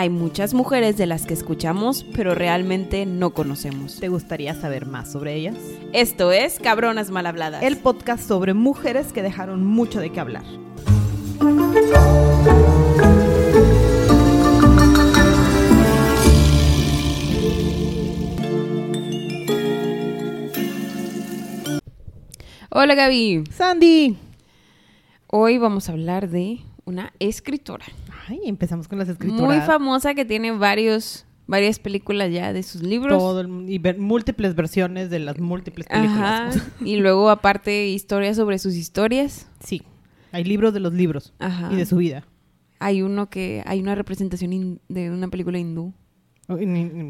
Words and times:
Hay 0.00 0.10
muchas 0.10 0.54
mujeres 0.54 0.96
de 0.96 1.06
las 1.06 1.26
que 1.26 1.34
escuchamos, 1.34 2.06
pero 2.14 2.32
realmente 2.32 3.04
no 3.04 3.30
conocemos. 3.30 3.98
¿Te 3.98 4.06
gustaría 4.06 4.54
saber 4.54 4.86
más 4.86 5.10
sobre 5.10 5.34
ellas? 5.34 5.56
Esto 5.92 6.30
es 6.30 6.60
Cabronas 6.60 7.10
Mal 7.10 7.26
Habladas. 7.26 7.64
El 7.64 7.78
podcast 7.78 8.22
sobre 8.28 8.54
mujeres 8.54 9.12
que 9.12 9.22
dejaron 9.22 9.66
mucho 9.66 9.98
de 9.98 10.10
qué 10.10 10.20
hablar. 10.20 10.44
Hola 22.70 22.94
Gaby. 22.94 23.42
Sandy. 23.50 24.16
Hoy 25.26 25.58
vamos 25.58 25.88
a 25.88 25.92
hablar 25.92 26.28
de 26.28 26.60
una 26.84 27.12
escritora. 27.18 27.86
Ay, 28.28 28.40
empezamos 28.44 28.88
con 28.88 28.98
las 28.98 29.08
escritoras. 29.08 29.42
Muy 29.42 29.60
famosa 29.66 30.14
que 30.14 30.24
tiene 30.24 30.52
varios 30.52 31.24
varias 31.46 31.78
películas 31.78 32.30
ya 32.30 32.52
de 32.52 32.62
sus 32.62 32.82
libros. 32.82 33.16
Todo 33.18 33.40
el- 33.40 33.70
y 33.70 33.78
ver- 33.78 33.98
múltiples 33.98 34.54
versiones 34.54 35.08
de 35.08 35.18
las 35.18 35.38
múltiples 35.38 35.86
películas. 35.86 36.56
Ajá. 36.56 36.66
Y 36.84 36.96
luego 36.96 37.30
aparte 37.30 37.88
historias 37.88 38.36
sobre 38.36 38.58
sus 38.58 38.74
historias. 38.74 39.48
Sí. 39.64 39.80
Hay 40.30 40.44
libros 40.44 40.74
de 40.74 40.80
los 40.80 40.92
libros 40.92 41.32
Ajá. 41.38 41.70
y 41.72 41.76
de 41.76 41.86
su 41.86 41.96
vida. 41.96 42.26
Hay 42.80 43.00
uno 43.00 43.30
que 43.30 43.62
hay 43.66 43.80
una 43.80 43.94
representación 43.94 44.80
de 44.88 45.10
una 45.10 45.28
película 45.28 45.58
hindú 45.58 45.94
Oh, 46.50 46.56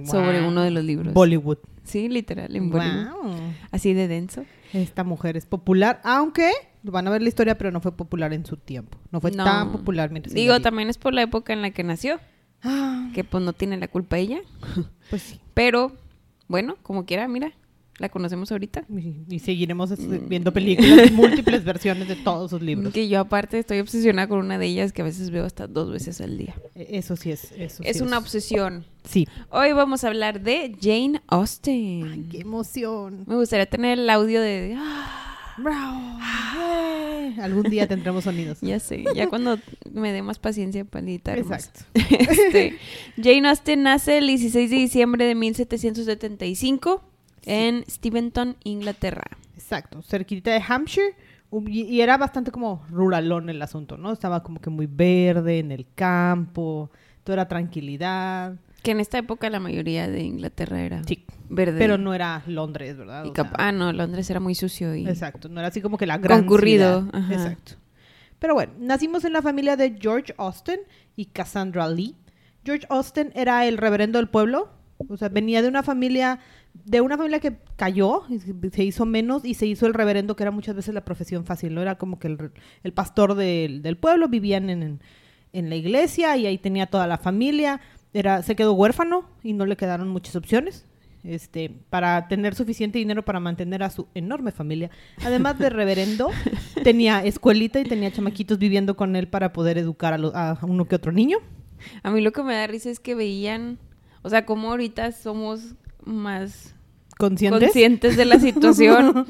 sobre 0.05 0.47
uno 0.47 0.63
de 0.63 0.71
los 0.71 0.85
libros. 0.85 1.15
Bollywood. 1.15 1.59
Sí, 1.85 2.09
literal, 2.09 2.55
en 2.57 2.71
Bollywood. 2.71 3.09
Wow. 3.23 3.35
Así 3.71 3.93
de 3.95 4.09
denso. 4.09 4.45
Esta 4.73 5.05
mujer 5.05 5.37
es 5.37 5.47
popular, 5.47 6.01
aunque 6.05 6.51
van 6.83 7.07
a 7.07 7.11
ver 7.11 7.23
la 7.23 7.29
historia, 7.29 7.57
pero 7.59 7.71
no 7.71 7.81
fue 7.81 7.97
popular 7.97 8.33
en 8.33 8.45
su 8.47 8.57
tiempo. 8.57 8.99
No 9.11 9.21
fue 9.21 9.31
No. 9.31 9.45
tan 9.45 9.73
popular 9.73 10.11
Digo, 10.35 10.61
también 10.61 10.89
es 10.89 10.99
por 10.99 11.15
la 11.15 11.23
época 11.23 11.53
en 11.53 11.63
la 11.63 11.71
que 11.71 11.83
nació, 11.85 12.21
Ah, 12.63 13.11
que 13.15 13.25
pues 13.25 13.43
no 13.45 13.53
tiene 13.53 13.77
la 13.77 13.89
culpa 13.89 14.19
ella. 14.19 14.41
pues 15.11 15.23
sí. 15.23 15.41
Pero, 15.55 15.93
bueno, 16.49 16.77
como 16.83 17.05
quiera, 17.07 17.29
mira, 17.29 17.53
la 17.99 18.09
conocemos 18.09 18.51
ahorita. 18.53 18.85
Y, 19.29 19.39
seguiremos 19.41 19.91
es- 19.91 19.99
Mm. 20.01 20.29
viendo 20.29 20.53
películas, 20.53 21.11
múltiples 21.13 21.65
versiones 21.65 22.09
de 22.09 22.17
todos 22.17 22.51
sus 22.51 22.63
libros. 22.63 22.93
Que 22.93 23.09
yo 23.09 23.21
aparte 23.21 23.59
estoy 23.59 23.81
obsesionada 23.81 24.29
con 24.29 24.39
una 24.39 24.59
de 24.59 24.67
ellas 24.67 24.93
que 24.93 25.03
a 25.03 25.05
veces 25.05 25.31
veo 25.31 25.45
hasta 25.45 25.67
dos 25.67 25.91
veces 25.91 26.21
al 26.21 26.39
día. 26.39 26.55
E- 26.75 26.99
Eso 26.99 27.17
sí 27.17 27.31
es. 27.31 27.53
Eso 27.53 27.83
Es 27.85 27.99
sí 27.99 28.03
una 28.03 28.19
obsesión. 28.19 28.85
Sí. 29.05 29.27
Hoy 29.51 29.73
vamos 29.73 30.05
a 30.05 30.09
hablar 30.09 30.41
de 30.43 30.77
Jane 30.81 31.21
Austen. 31.29 32.09
Ay, 32.13 32.27
qué 32.31 32.41
emoción. 32.41 33.25
Me 33.27 33.35
gustaría 33.37 33.67
tener 33.67 33.99
el 33.99 34.09
audio 34.11 34.41
de... 34.41 34.75
ah, 34.77 35.55
Bravo. 35.59 36.19
Eh, 36.71 37.35
Algún 37.41 37.65
día 37.65 37.87
tendremos 37.89 38.25
sonidos. 38.25 38.59
ya 38.61 38.79
sé, 38.79 39.05
ya 39.15 39.29
cuando 39.29 39.59
me 39.93 40.13
dé 40.13 40.23
más 40.23 40.39
paciencia 40.39 40.85
para 40.85 41.05
editar. 41.05 41.37
Exacto. 41.39 41.81
Este, 41.95 42.77
Jane 43.21 43.49
Austen 43.49 43.83
nace 43.83 44.19
el 44.19 44.29
16 44.29 44.71
de 44.71 44.77
diciembre 44.77 45.25
de 45.25 45.35
1775 45.35 47.03
en 47.45 47.85
Steventon, 47.89 48.57
Inglaterra. 48.65 49.25
Exacto. 49.55 50.03
Cerquita 50.03 50.51
de 50.53 50.63
Hampshire. 50.67 51.15
Y, 51.67 52.01
era 52.03 52.19
bastante 52.19 52.51
como 52.51 52.85
ruralón 52.91 53.49
el 53.49 53.61
asunto, 53.63 53.97
¿no? 53.97 54.13
Estaba 54.13 54.43
como 54.43 54.61
que 54.61 54.69
muy 54.69 54.87
verde 54.87 55.59
en 55.61 55.73
el 55.73 55.87
campo. 55.95 56.91
Todo 57.25 57.35
era 57.35 57.49
tranquilidad. 57.49 58.57
Que 58.83 58.91
en 58.91 59.01
esta 59.01 59.19
época 59.19 59.49
la 59.49 59.59
mayoría 59.59 60.09
de 60.09 60.23
Inglaterra 60.23 60.83
era 60.83 61.03
Sí. 61.05 61.25
verde. 61.49 61.79
Pero 61.79 61.97
no 61.97 62.13
era 62.13 62.43
Londres, 62.47 62.99
¿verdad? 62.99 63.25
y 63.25 63.33
sea, 63.35 63.51
ah, 63.55 63.73
no, 63.73 63.93
Londres 63.93 64.29
era 64.29 64.41
muy 64.41 64.55
sucio 64.55 64.95
y... 64.95 65.09
Exacto, 65.09 65.49
no 65.49 65.59
era 65.61 65.69
así 65.69 65.81
como 65.81 65.97
que 65.97 66.07
la 66.07 66.19
gran 66.19 66.41
Concurrido, 66.41 67.03
ciudad. 67.03 67.15
ajá. 67.17 67.33
Exacto. 67.35 67.73
Pero 68.39 68.55
bueno, 68.55 68.73
nacimos 68.79 69.25
en 69.25 69.33
la 69.33 69.43
familia 69.43 69.77
de 69.77 69.97
George 69.99 70.35
Austen 70.37 70.81
y 71.17 71.27
Cassandra 71.27 71.89
Lee. 71.89 72.15
George 72.65 72.87
Austen 72.91 73.33
era 73.35 73.67
el 73.67 73.79
reverendo 73.79 74.19
del 74.19 74.29
pueblo, 74.29 74.71
o 75.09 75.17
sea, 75.17 75.29
venía 75.29 75.63
de 75.63 75.69
una 75.69 75.83
familia 75.83 76.39
de 76.85 77.01
una 77.01 77.17
familia 77.17 77.41
que 77.41 77.57
cayó, 77.77 78.23
y 78.29 78.39
se- 78.71 78.85
hizo 78.85 79.07
menos 79.07 79.45
y 79.45 79.55
se 79.55 79.67
hizo 79.67 79.87
el 79.87 79.95
reverendo, 79.95 80.37
que 80.37 80.43
era 80.45 80.51
muchas 80.51 80.75
veces 80.75 80.95
la 80.95 81.05
profesión 81.05 81.45
fácil, 81.45 81.75
no 81.75 81.83
era 81.83 81.97
como 81.99 82.19
que 82.19 82.29
el, 82.29 82.51
el 82.83 82.93
pastor 82.93 83.35
del, 83.35 83.83
del 83.83 83.97
pueblo, 83.97 84.29
vivían 84.29 84.71
en, 84.71 84.83
en, 84.83 85.01
en 85.53 85.69
la 85.71 85.77
iglesia 85.77 86.37
y 86.37 86.47
ahí 86.47 86.59
tenía 86.59 86.87
toda 86.87 87.07
la 87.07 87.19
familia. 87.19 87.81
Era, 88.15 88.43
se 88.43 88.57
quedó 88.57 88.73
huérfano 88.73 89.29
y 89.43 89.53
no 89.53 89.67
le 89.67 89.77
quedaron 89.77 90.09
muchas 90.09 90.35
opciones 90.37 90.87
este, 91.25 91.71
para 91.91 92.27
tener 92.29 92.55
suficiente 92.55 92.99
dinero 92.99 93.23
para 93.25 93.39
mantener 93.41 93.83
a 93.83 93.91
su 93.91 94.07
enorme 94.15 94.51
familia. 94.51 94.91
Además 95.25 95.59
de 95.59 95.69
reverendo, 95.69 96.31
tenía 96.85 97.23
escuelita 97.25 97.81
y 97.81 97.85
tenía 97.85 98.11
chamaquitos 98.11 98.59
viviendo 98.59 98.97
con 98.97 99.15
él 99.17 99.29
para 99.29 99.53
poder 99.53 99.77
educar 99.79 100.15
a, 100.15 100.19
lo- 100.19 100.35
a 100.35 100.59
uno 100.63 100.87
que 100.87 100.95
otro 100.97 101.13
niño. 101.13 101.39
A 102.03 102.11
mí 102.11 102.21
lo 102.23 102.33
que 102.33 102.43
me 102.43 102.55
da 102.55 102.67
risa 102.67 102.89
es 102.91 102.99
que 103.01 103.15
veían... 103.15 103.79
O 104.23 104.31
sea, 104.31 104.45
como 104.47 104.71
ahorita 104.71 105.13
somos 105.13 105.75
más 106.09 106.75
¿Conscientes? 107.19 107.61
conscientes 107.63 108.17
de 108.17 108.25
la 108.25 108.39
situación. 108.41 109.27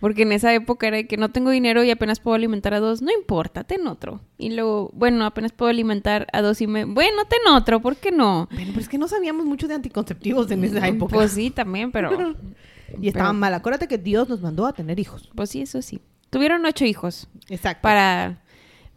Porque 0.00 0.22
en 0.22 0.32
esa 0.32 0.54
época 0.54 0.86
era 0.88 0.96
de 0.96 1.06
que 1.06 1.18
no 1.18 1.30
tengo 1.30 1.50
dinero 1.50 1.84
y 1.84 1.90
apenas 1.90 2.20
puedo 2.20 2.34
alimentar 2.34 2.72
a 2.72 2.80
dos. 2.80 3.02
No 3.02 3.12
importa, 3.12 3.64
ten 3.64 3.86
otro. 3.86 4.22
Y 4.38 4.48
luego, 4.54 4.90
bueno, 4.94 5.26
apenas 5.26 5.52
puedo 5.52 5.68
alimentar 5.68 6.26
a 6.32 6.40
dos 6.40 6.62
y 6.62 6.66
me... 6.66 6.86
Bueno, 6.86 7.24
ten 7.28 7.40
otro, 7.52 7.80
¿por 7.82 7.96
qué 7.96 8.10
no? 8.10 8.48
Bueno, 8.50 8.68
pero 8.70 8.80
es 8.80 8.88
que 8.88 8.96
no 8.96 9.08
sabíamos 9.08 9.44
mucho 9.44 9.68
de 9.68 9.74
anticonceptivos 9.74 10.50
en 10.50 10.64
esa 10.64 10.88
época. 10.88 11.14
Pues 11.14 11.32
sí, 11.32 11.50
también, 11.50 11.92
pero... 11.92 12.34
y 12.98 13.08
estaba 13.08 13.28
pero- 13.28 13.38
mal. 13.38 13.52
Acuérdate 13.52 13.88
que 13.88 13.98
Dios 13.98 14.26
nos 14.30 14.40
mandó 14.40 14.66
a 14.66 14.72
tener 14.72 14.98
hijos. 14.98 15.28
Pues 15.34 15.50
sí, 15.50 15.60
eso 15.60 15.82
sí. 15.82 16.00
Tuvieron 16.30 16.64
ocho 16.64 16.86
hijos. 16.86 17.28
Exacto. 17.50 17.82
Para, 17.82 18.42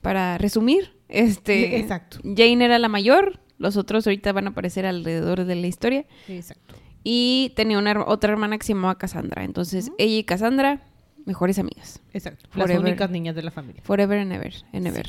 para 0.01 0.37
resumir, 0.37 0.93
este... 1.09 1.79
Exacto. 1.79 2.19
Jane 2.23 2.63
era 2.63 2.79
la 2.79 2.87
mayor. 2.87 3.41
Los 3.57 3.75
otros 3.75 4.07
ahorita 4.07 4.31
van 4.31 4.47
a 4.47 4.51
aparecer 4.51 4.85
alrededor 4.85 5.43
de 5.43 5.55
la 5.55 5.67
historia. 5.67 6.05
Exacto. 6.29 6.75
Y 7.03 7.51
tenía 7.55 7.77
una 7.77 8.05
otra 8.05 8.31
hermana 8.31 8.57
que 8.57 8.65
se 8.65 8.73
llamaba 8.73 8.97
Cassandra. 8.97 9.43
Entonces, 9.43 9.91
ella 9.97 10.17
y 10.19 10.23
Cassandra, 10.23 10.81
mejores 11.25 11.59
amigas. 11.59 12.01
Exacto. 12.13 12.45
Las 12.53 12.67
Forever. 12.67 12.81
únicas 12.81 13.09
niñas 13.09 13.35
de 13.35 13.43
la 13.43 13.51
familia. 13.51 13.81
Forever 13.83 14.19
and 14.19 14.31
ever. 14.31 14.53
And 14.71 14.87
ever. 14.87 15.05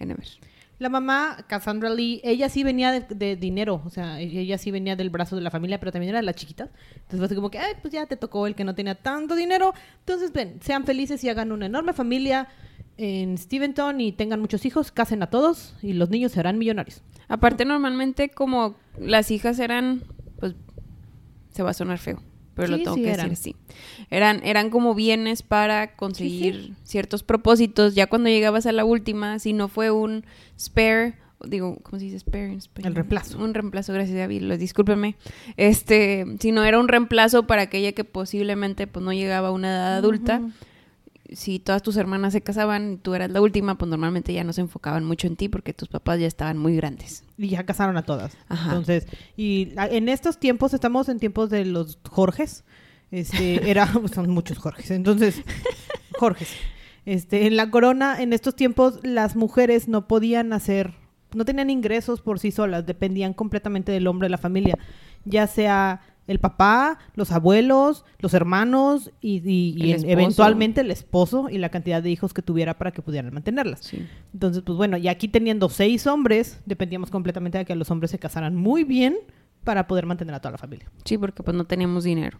And 0.00 0.10
ever. 0.10 0.26
La 0.78 0.88
mamá, 0.88 1.44
Cassandra 1.46 1.90
Lee, 1.90 2.22
ella 2.24 2.48
sí 2.48 2.64
venía 2.64 2.90
de, 2.90 3.02
de 3.14 3.36
dinero, 3.36 3.82
o 3.84 3.90
sea, 3.90 4.18
ella 4.18 4.56
sí 4.56 4.70
venía 4.70 4.96
del 4.96 5.10
brazo 5.10 5.36
de 5.36 5.42
la 5.42 5.50
familia, 5.50 5.78
pero 5.78 5.92
también 5.92 6.08
era 6.08 6.20
de 6.20 6.24
la 6.24 6.32
chiquita. 6.32 6.70
Entonces 6.94 7.18
fue 7.18 7.26
así 7.26 7.34
como 7.34 7.50
que, 7.50 7.58
ay, 7.58 7.74
pues 7.82 7.92
ya 7.92 8.06
te 8.06 8.16
tocó 8.16 8.46
el 8.46 8.54
que 8.54 8.64
no 8.64 8.74
tenía 8.74 8.94
tanto 8.94 9.36
dinero. 9.36 9.74
Entonces, 9.98 10.32
ven, 10.32 10.58
sean 10.62 10.84
felices 10.86 11.22
y 11.22 11.28
hagan 11.28 11.52
una 11.52 11.66
enorme 11.66 11.92
familia 11.92 12.48
en 12.96 13.36
Steventon 13.36 14.00
y 14.00 14.12
tengan 14.12 14.40
muchos 14.40 14.64
hijos, 14.64 14.90
casen 14.90 15.22
a 15.22 15.28
todos 15.28 15.74
y 15.82 15.92
los 15.92 16.08
niños 16.08 16.32
serán 16.32 16.56
millonarios. 16.56 17.02
Aparte, 17.28 17.66
normalmente, 17.66 18.30
como 18.30 18.76
las 18.98 19.30
hijas 19.30 19.58
eran, 19.58 20.02
pues, 20.38 20.54
se 21.52 21.62
va 21.62 21.70
a 21.70 21.74
sonar 21.74 21.98
feo, 21.98 22.22
pero 22.54 22.68
lo 22.68 22.76
tengo 22.78 22.94
sí 22.94 23.02
que 23.02 23.10
eran. 23.12 23.30
decir 23.30 23.54
así. 23.54 24.06
Eran, 24.10 24.40
eran 24.44 24.70
como 24.70 24.94
bienes 24.94 25.42
para 25.42 25.94
conseguir 25.96 26.72
ciertos 26.84 27.22
propósitos. 27.22 27.94
Ya 27.94 28.06
cuando 28.06 28.28
llegabas 28.28 28.66
a 28.66 28.72
la 28.72 28.84
última, 28.84 29.38
si 29.38 29.52
no 29.52 29.68
fue 29.68 29.90
un 29.90 30.24
spare, 30.58 31.14
digo, 31.44 31.78
¿cómo 31.82 31.98
se 31.98 32.04
dice 32.06 32.18
spare 32.18 32.46
en 32.46 32.58
español? 32.58 32.88
El 32.88 32.94
reemplazo. 32.96 33.38
Un 33.38 33.54
reemplazo, 33.54 33.92
gracias 33.92 34.16
David, 34.18 34.42
lo- 34.42 34.58
discúlpeme. 34.58 35.16
Este, 35.56 36.24
si 36.40 36.52
no 36.52 36.64
era 36.64 36.78
un 36.78 36.88
reemplazo 36.88 37.46
para 37.46 37.62
aquella 37.62 37.92
que 37.92 38.04
posiblemente 38.04 38.86
pues 38.86 39.04
no 39.04 39.12
llegaba 39.12 39.48
a 39.48 39.52
una 39.52 39.68
edad 39.70 39.94
adulta. 39.96 40.40
Si 41.32 41.58
todas 41.58 41.82
tus 41.82 41.96
hermanas 41.96 42.32
se 42.32 42.40
casaban 42.40 42.94
y 42.94 42.96
tú 42.96 43.14
eras 43.14 43.30
la 43.30 43.40
última, 43.40 43.76
pues 43.78 43.88
normalmente 43.88 44.32
ya 44.32 44.44
no 44.44 44.52
se 44.52 44.60
enfocaban 44.60 45.04
mucho 45.04 45.26
en 45.26 45.36
ti 45.36 45.48
porque 45.48 45.72
tus 45.72 45.88
papás 45.88 46.20
ya 46.20 46.26
estaban 46.26 46.58
muy 46.58 46.76
grandes. 46.76 47.24
Y 47.38 47.48
ya 47.48 47.64
casaron 47.64 47.96
a 47.96 48.02
todas. 48.02 48.36
Ajá. 48.48 48.70
Entonces, 48.70 49.06
y 49.36 49.72
en 49.76 50.08
estos 50.08 50.38
tiempos, 50.38 50.74
estamos 50.74 51.08
en 51.08 51.18
tiempos 51.18 51.50
de 51.50 51.64
los 51.64 51.98
Jorges. 52.08 52.64
Este, 53.10 53.70
era, 53.70 53.92
son 54.12 54.30
muchos 54.30 54.58
Jorges. 54.58 54.90
Entonces, 54.90 55.42
Jorges. 56.18 56.48
Este, 57.06 57.46
en 57.46 57.56
la 57.56 57.70
corona, 57.70 58.20
en 58.20 58.32
estos 58.32 58.54
tiempos, 58.54 59.00
las 59.02 59.36
mujeres 59.36 59.88
no 59.88 60.06
podían 60.06 60.52
hacer, 60.52 60.94
no 61.34 61.44
tenían 61.44 61.70
ingresos 61.70 62.20
por 62.20 62.38
sí 62.38 62.50
solas, 62.50 62.86
dependían 62.86 63.32
completamente 63.32 63.90
del 63.90 64.06
hombre 64.06 64.26
de 64.26 64.30
la 64.30 64.38
familia, 64.38 64.78
ya 65.24 65.46
sea 65.46 66.02
el 66.30 66.38
papá, 66.38 66.98
los 67.14 67.32
abuelos, 67.32 68.04
los 68.20 68.34
hermanos 68.34 69.10
y, 69.20 69.38
y- 69.44 69.74
y 69.76 69.82
El 69.90 69.96
esposo. 69.96 70.12
eventualmente 70.12 70.80
el 70.82 70.90
esposo 70.90 71.48
y 71.50 71.58
la 71.58 71.68
cantidad 71.70 72.02
de 72.02 72.10
hijos 72.10 72.32
que 72.32 72.40
tuviera 72.42 72.78
para 72.78 72.92
que 72.92 73.02
pudieran 73.02 73.34
mantenerlas. 73.34 73.80
Sí. 73.80 74.06
Entonces, 74.32 74.62
pues 74.64 74.76
bueno, 74.76 74.96
y 74.96 75.08
aquí 75.08 75.28
teniendo 75.28 75.68
seis 75.68 76.06
hombres, 76.06 76.60
dependíamos 76.66 77.10
completamente 77.10 77.58
de 77.58 77.64
que 77.64 77.74
los 77.74 77.90
hombres 77.90 78.10
se 78.12 78.18
casaran 78.18 78.54
muy 78.54 78.84
bien 78.84 79.16
para 79.64 79.86
poder 79.86 80.06
mantener 80.06 80.34
a 80.34 80.40
toda 80.40 80.52
la 80.52 80.58
familia. 80.58 80.90
Sí, 81.04 81.18
porque 81.18 81.42
pues 81.42 81.56
no 81.56 81.64
teníamos 81.64 82.04
dinero. 82.04 82.38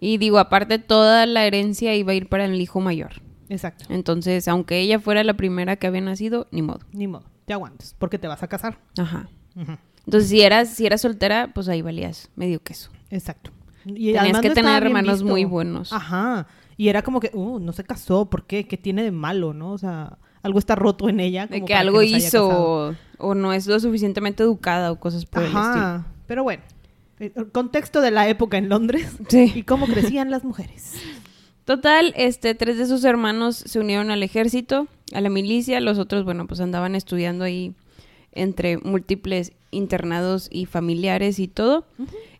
Y 0.00 0.18
digo, 0.18 0.38
aparte 0.38 0.78
toda 0.78 1.26
la 1.26 1.44
herencia 1.44 1.94
iba 1.94 2.12
a 2.12 2.14
ir 2.14 2.28
para 2.28 2.44
el 2.46 2.60
hijo 2.60 2.80
mayor. 2.80 3.10
Exacto. 3.48 3.84
Entonces, 3.90 4.48
aunque 4.48 4.78
ella 4.80 4.98
fuera 5.00 5.22
la 5.24 5.34
primera 5.34 5.76
que 5.76 5.86
había 5.86 6.00
nacido, 6.00 6.46
ni 6.52 6.62
modo. 6.62 6.80
Ni 6.92 7.08
modo, 7.08 7.24
te 7.44 7.52
aguantes, 7.52 7.94
porque 7.98 8.18
te 8.18 8.28
vas 8.28 8.42
a 8.42 8.48
casar. 8.48 8.78
Ajá. 8.96 9.28
Entonces, 10.06 10.30
si 10.30 10.40
eras, 10.40 10.70
si 10.70 10.86
eras 10.86 11.02
soltera, 11.02 11.50
pues 11.54 11.68
ahí 11.68 11.82
valías 11.82 12.30
medio 12.36 12.60
queso. 12.62 12.90
Exacto. 13.12 13.50
Y 13.84 14.12
Tenías 14.12 14.40
que 14.40 14.48
no 14.48 14.54
tener 14.54 14.82
hermanos 14.82 15.20
visto. 15.20 15.26
muy 15.26 15.44
buenos. 15.44 15.92
Ajá. 15.92 16.46
Y 16.76 16.88
era 16.88 17.02
como 17.02 17.20
que, 17.20 17.30
uh, 17.34 17.58
no 17.60 17.72
se 17.72 17.84
casó, 17.84 18.26
¿por 18.30 18.46
qué? 18.46 18.66
¿Qué 18.66 18.76
tiene 18.76 19.02
de 19.04 19.10
malo, 19.12 19.54
no? 19.54 19.72
O 19.72 19.78
sea, 19.78 20.18
algo 20.42 20.58
está 20.58 20.74
roto 20.74 21.08
en 21.08 21.20
ella. 21.20 21.46
De 21.46 21.64
que 21.64 21.74
algo 21.74 22.02
hizo 22.02 22.48
o, 22.48 22.94
o 23.18 23.34
no 23.34 23.52
es 23.52 23.66
lo 23.66 23.78
suficientemente 23.78 24.42
educada 24.42 24.90
o 24.90 24.98
cosas 24.98 25.26
por 25.26 25.42
el 25.42 25.48
estilo. 25.48 25.62
Ajá, 25.62 26.06
pero 26.26 26.42
bueno. 26.42 26.62
El 27.20 27.32
el 27.36 27.50
contexto 27.52 28.00
de 28.00 28.10
la 28.10 28.28
época 28.28 28.56
en 28.58 28.68
Londres 28.68 29.16
Sí. 29.28 29.52
y 29.54 29.62
cómo 29.62 29.86
crecían 29.86 30.30
las 30.30 30.42
mujeres. 30.42 30.94
Total, 31.64 32.12
este, 32.16 32.54
tres 32.56 32.78
de 32.78 32.86
sus 32.86 33.04
hermanos 33.04 33.56
se 33.56 33.78
unieron 33.78 34.10
al 34.10 34.22
ejército, 34.24 34.88
a 35.14 35.20
la 35.20 35.28
milicia, 35.30 35.80
los 35.80 35.98
otros, 35.98 36.24
bueno, 36.24 36.46
pues 36.48 36.58
andaban 36.60 36.96
estudiando 36.96 37.44
ahí 37.44 37.74
entre 38.32 38.78
múltiples 38.78 39.52
internados 39.70 40.48
y 40.50 40.66
familiares 40.66 41.38
y 41.38 41.48
todo. 41.48 41.86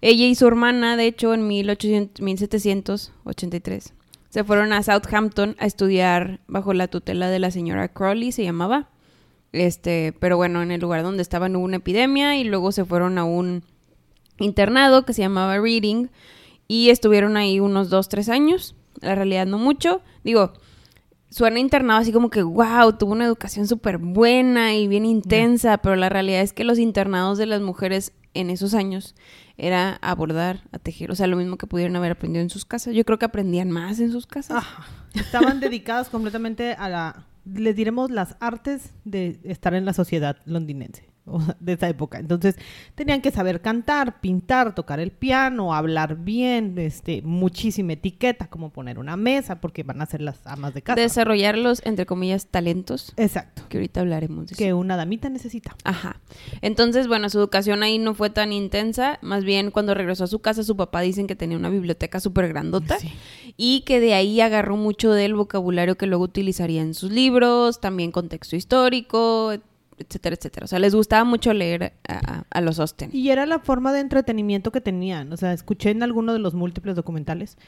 Ella 0.01 0.27
y 0.27 0.35
su 0.35 0.47
hermana, 0.47 0.97
de 0.97 1.07
hecho, 1.07 1.35
en 1.35 1.47
1800, 1.47 2.23
1783, 2.23 3.95
se 4.29 4.45
fueron 4.45 4.73
a 4.73 4.83
Southampton 4.83 5.57
a 5.59 5.67
estudiar 5.67 6.41
bajo 6.47 6.73
la 6.73 6.89
tutela 6.89 7.29
de 7.29 7.39
la 7.39 7.51
señora 7.51 7.89
Crowley, 7.89 8.33
se 8.33 8.45
llamaba. 8.45 8.89
Este, 9.53 10.15
pero 10.19 10.37
bueno, 10.37 10.63
en 10.63 10.71
el 10.71 10.81
lugar 10.81 11.03
donde 11.03 11.23
estaban 11.23 11.57
hubo 11.57 11.65
una 11.65 11.77
epidemia 11.77 12.37
y 12.37 12.45
luego 12.45 12.73
se 12.73 12.85
fueron 12.85 13.19
a 13.19 13.25
un 13.25 13.63
internado 14.39 15.05
que 15.05 15.13
se 15.13 15.23
llamaba 15.23 15.59
Reading 15.59 16.09
y 16.69 16.89
estuvieron 16.89 17.37
ahí 17.37 17.61
unos 17.61 17.91
dos, 17.91 18.09
tres 18.09 18.29
años. 18.29 18.75
La 19.01 19.15
realidad 19.15 19.47
no 19.47 19.59
mucho. 19.59 20.01
Digo, 20.25 20.55
suena 21.33 21.59
internado 21.59 22.01
así 22.01 22.13
como 22.13 22.31
que, 22.31 22.43
wow, 22.43 22.93
tuvo 22.99 23.13
una 23.13 23.25
educación 23.25 23.67
súper 23.67 23.99
buena 23.99 24.75
y 24.75 24.87
bien 24.87 25.07
intensa, 25.07 25.79
pero 25.79 25.97
la 25.97 26.09
realidad 26.09 26.43
es 26.43 26.53
que 26.53 26.63
los 26.63 26.79
internados 26.79 27.39
de 27.39 27.47
las 27.47 27.63
mujeres 27.63 28.13
en 28.35 28.51
esos 28.51 28.75
años 28.75 29.15
era 29.57 29.99
abordar, 30.03 30.61
a 30.73 30.79
tejer, 30.79 31.11
o 31.11 31.15
sea, 31.15 31.27
lo 31.27 31.37
mismo 31.37 31.57
que 31.57 31.67
pudieron 31.67 31.97
haber 31.97 32.13
aprendido 32.13 32.43
en 32.43 32.51
sus 32.51 32.65
casas. 32.65 32.95
Yo 32.95 33.05
creo 33.05 33.19
que 33.19 33.25
aprendían 33.25 33.71
más 33.71 33.99
en 33.99 34.13
sus 34.13 34.27
casas. 34.27 34.63
Estaban 35.15 35.61
dedicadas 35.61 36.09
completamente 36.11 36.75
a 36.75 36.89
la, 36.89 37.27
les 37.47 37.77
diremos, 37.77 38.11
las 38.11 38.37
artes 38.41 38.91
de 39.05 39.41
estar 39.45 39.75
en 39.75 39.85
la 39.85 39.95
sociedad 39.95 40.37
londinense 40.45 41.12
de 41.61 41.73
esa 41.73 41.89
época. 41.89 42.19
Entonces, 42.19 42.57
tenían 42.95 43.21
que 43.21 43.31
saber 43.31 43.61
cantar, 43.61 44.21
pintar, 44.21 44.75
tocar 44.75 45.01
el 45.01 45.11
piano, 45.11 45.75
hablar 45.75 46.17
bien, 46.17 46.79
este, 46.79 47.23
muchísima 47.23 47.93
etiqueta, 47.95 48.49
como 48.49 48.71
poner 48.71 48.99
una 48.99 49.17
mesa, 49.17 49.61
porque 49.61 49.83
van 49.83 50.03
a 50.03 50.07
ser 50.07 50.21
las 50.21 50.47
amas 50.47 50.75
de 50.75 50.83
casa. 50.83 51.01
Desarrollar 51.01 51.57
los, 51.57 51.85
entre 51.87 52.07
comillas, 52.07 52.47
talentos, 52.47 53.13
Exacto. 53.17 53.63
que 53.69 53.79
ahorita 53.79 54.01
hablaremos 54.01 54.47
de 54.47 54.55
eso. 54.55 54.59
Que 54.59 54.75
una 54.75 54.97
damita 54.97 55.29
necesita. 55.29 55.77
Ajá. 55.85 56.21
Entonces, 56.61 57.09
bueno, 57.09 57.31
su 57.31 57.39
educación 57.39 57.83
ahí 57.83 57.99
no 57.99 58.15
fue 58.15 58.31
tan 58.31 58.53
intensa. 58.53 59.19
Más 59.23 59.45
bien, 59.45 59.71
cuando 59.71 59.95
regresó 59.95 60.25
a 60.25 60.29
su 60.29 60.41
casa, 60.41 60.63
su 60.63 60.77
papá 60.77 61.01
dicen 61.01 61.27
que 61.27 61.37
tenía 61.37 61.57
una 61.57 61.71
biblioteca 61.71 62.21
súper 62.21 62.49
grandota. 62.49 62.99
Sí. 62.99 63.13
Y 63.57 63.83
que 63.83 64.01
de 64.01 64.15
ahí 64.15 64.41
agarró 64.41 64.77
mucho 64.77 65.13
del 65.13 65.35
vocabulario 65.35 65.97
que 65.97 66.07
luego 66.07 66.25
utilizaría 66.25 66.83
en 66.83 66.95
sus 66.95 67.11
libros, 67.13 67.81
también 67.81 68.11
contexto 68.11 68.57
histórico, 68.57 69.53
etcétera, 70.03 70.37
etcétera. 70.37 70.65
O 70.65 70.69
sea, 70.69 70.79
les 70.79 70.95
gustaba 70.95 71.25
mucho 71.25 71.53
leer 71.53 71.95
a, 72.09 72.61
los 72.61 72.79
Austen. 72.79 73.11
Y 73.13 73.31
era 73.31 73.47
la 73.47 73.59
forma 73.59 73.93
de 73.93 74.01
entretenimiento 74.01 74.73
que 74.73 74.81
tenían. 74.81 75.33
O 75.33 75.37
sea, 75.37 75.53
escuché 75.53 75.91
en 75.91 76.03
alguno 76.03 76.33
de 76.33 76.39
los 76.39 76.55
múltiples 76.55 76.97
documentales 76.97 77.59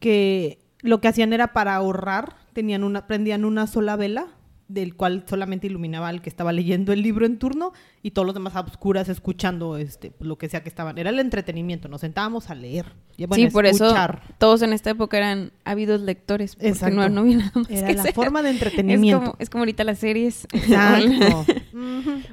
que 0.00 0.58
lo 0.80 1.00
que 1.00 1.08
hacían 1.08 1.32
era 1.32 1.52
para 1.52 1.74
ahorrar, 1.74 2.36
tenían 2.52 2.84
una, 2.84 3.06
prendían 3.06 3.44
una 3.44 3.66
sola 3.66 3.96
vela, 3.96 4.26
del 4.74 4.94
cual 4.96 5.24
solamente 5.28 5.66
iluminaba 5.68 6.08
al 6.08 6.20
que 6.20 6.28
estaba 6.28 6.52
leyendo 6.52 6.92
el 6.92 7.02
libro 7.02 7.24
en 7.24 7.38
turno, 7.38 7.72
y 8.02 8.10
todos 8.10 8.26
los 8.26 8.34
demás 8.34 8.54
a 8.56 8.60
oscuras 8.60 9.08
escuchando 9.08 9.78
este, 9.78 10.12
lo 10.20 10.36
que 10.36 10.48
sea 10.48 10.62
que 10.62 10.68
estaban. 10.68 10.98
Era 10.98 11.10
el 11.10 11.18
entretenimiento, 11.20 11.88
nos 11.88 12.02
sentábamos 12.02 12.50
a 12.50 12.54
leer. 12.54 12.86
Y, 13.16 13.26
bueno, 13.26 13.44
sí, 13.44 13.50
por 13.50 13.64
escuchar. 13.64 14.22
eso 14.24 14.34
todos 14.38 14.62
en 14.62 14.72
esta 14.72 14.90
época 14.90 15.16
eran 15.16 15.52
ávidos 15.64 16.00
lectores. 16.00 16.56
Porque 16.56 16.68
Exacto. 16.68 16.96
no, 16.96 17.08
no 17.08 17.20
había 17.22 17.36
nada 17.38 17.52
más 17.54 17.70
Era 17.70 17.88
que 17.88 17.94
la 17.94 18.12
forma 18.12 18.42
de 18.42 18.50
Es 18.50 18.54
entretenimiento. 18.56 19.20
como, 19.20 19.36
es 19.38 19.48
como 19.50 19.62
ahorita 19.62 19.84
las 19.84 19.98
series. 19.98 20.46
Exacto. 20.52 21.46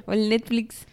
O 0.06 0.12
el 0.12 0.28
Netflix. 0.28 0.86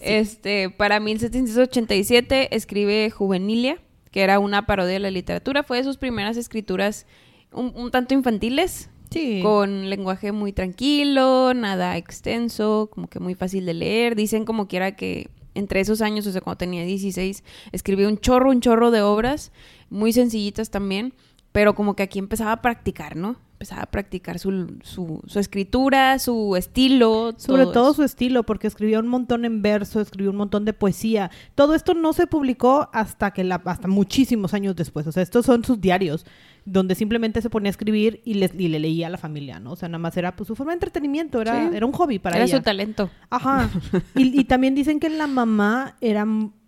Este, 0.00 0.70
para 0.70 1.00
1787 1.00 2.54
escribe 2.54 3.10
Juvenilia, 3.10 3.78
que 4.10 4.22
era 4.22 4.38
una 4.38 4.66
parodia 4.66 4.94
de 4.94 4.98
la 5.00 5.10
literatura. 5.10 5.62
Fue 5.62 5.78
de 5.78 5.84
sus 5.84 5.96
primeras 5.96 6.36
escrituras 6.36 7.06
un, 7.52 7.72
un 7.74 7.90
tanto 7.90 8.14
infantiles, 8.14 8.90
Sí. 9.10 9.40
con 9.42 9.88
lenguaje 9.88 10.32
muy 10.32 10.52
tranquilo, 10.52 11.54
nada 11.54 11.96
extenso, 11.96 12.90
como 12.92 13.08
que 13.08 13.20
muy 13.20 13.34
fácil 13.34 13.66
de 13.66 13.74
leer. 13.74 14.16
Dicen 14.16 14.44
como 14.44 14.68
quiera 14.68 14.96
que 14.96 15.30
entre 15.54 15.80
esos 15.80 16.00
años, 16.00 16.26
o 16.26 16.32
sea, 16.32 16.40
cuando 16.40 16.58
tenía 16.58 16.84
16, 16.84 17.42
escribió 17.72 18.08
un 18.08 18.18
chorro, 18.18 18.50
un 18.50 18.60
chorro 18.60 18.90
de 18.90 19.02
obras, 19.02 19.52
muy 19.90 20.12
sencillitas 20.12 20.70
también, 20.70 21.14
pero 21.52 21.74
como 21.74 21.96
que 21.96 22.04
aquí 22.04 22.18
empezaba 22.18 22.52
a 22.52 22.62
practicar, 22.62 23.16
¿no? 23.16 23.36
Empezaba 23.54 23.82
a 23.82 23.86
practicar 23.86 24.38
su, 24.38 24.78
su, 24.84 25.20
su 25.26 25.38
escritura, 25.40 26.20
su 26.20 26.54
estilo. 26.54 27.34
Sobre 27.36 27.64
todo, 27.64 27.86
eso. 27.90 27.94
su 27.94 28.02
estilo, 28.04 28.44
porque 28.44 28.68
escribió 28.68 29.00
un 29.00 29.08
montón 29.08 29.44
en 29.44 29.62
verso, 29.62 30.00
escribió 30.00 30.30
un 30.30 30.36
montón 30.36 30.64
de 30.64 30.72
poesía. 30.72 31.32
Todo 31.56 31.74
esto 31.74 31.94
no 31.94 32.12
se 32.12 32.28
publicó 32.28 32.88
hasta 32.92 33.32
que 33.32 33.42
la, 33.42 33.60
hasta 33.64 33.88
muchísimos 33.88 34.54
años 34.54 34.76
después. 34.76 35.08
O 35.08 35.12
sea, 35.12 35.24
estos 35.24 35.44
son 35.44 35.64
sus 35.64 35.80
diarios, 35.80 36.24
donde 36.70 36.94
simplemente 36.94 37.40
se 37.42 37.50
ponía 37.50 37.68
a 37.68 37.70
escribir 37.70 38.20
y, 38.24 38.34
les, 38.34 38.52
y 38.54 38.68
le 38.68 38.78
leía 38.78 39.06
a 39.06 39.10
la 39.10 39.18
familia, 39.18 39.58
¿no? 39.60 39.72
O 39.72 39.76
sea, 39.76 39.88
nada 39.88 39.98
más 39.98 40.16
era 40.16 40.36
pues, 40.36 40.46
su 40.48 40.54
forma 40.56 40.72
de 40.72 40.76
entretenimiento, 40.76 41.40
era, 41.40 41.70
Sí. 41.70 41.76
era 41.76 41.86
un 41.86 41.92
hobby 41.92 42.18
para 42.18 42.36
Era 42.36 42.44
ella. 42.44 42.56
su 42.58 42.62
talento. 42.62 43.10
Ajá. 43.30 43.70
Y, 44.14 44.38
y 44.40 44.44
también 44.44 44.74
dicen 44.74 45.00
que 45.00 45.08
la 45.08 45.26
mamá 45.26 45.96
era 46.00 46.26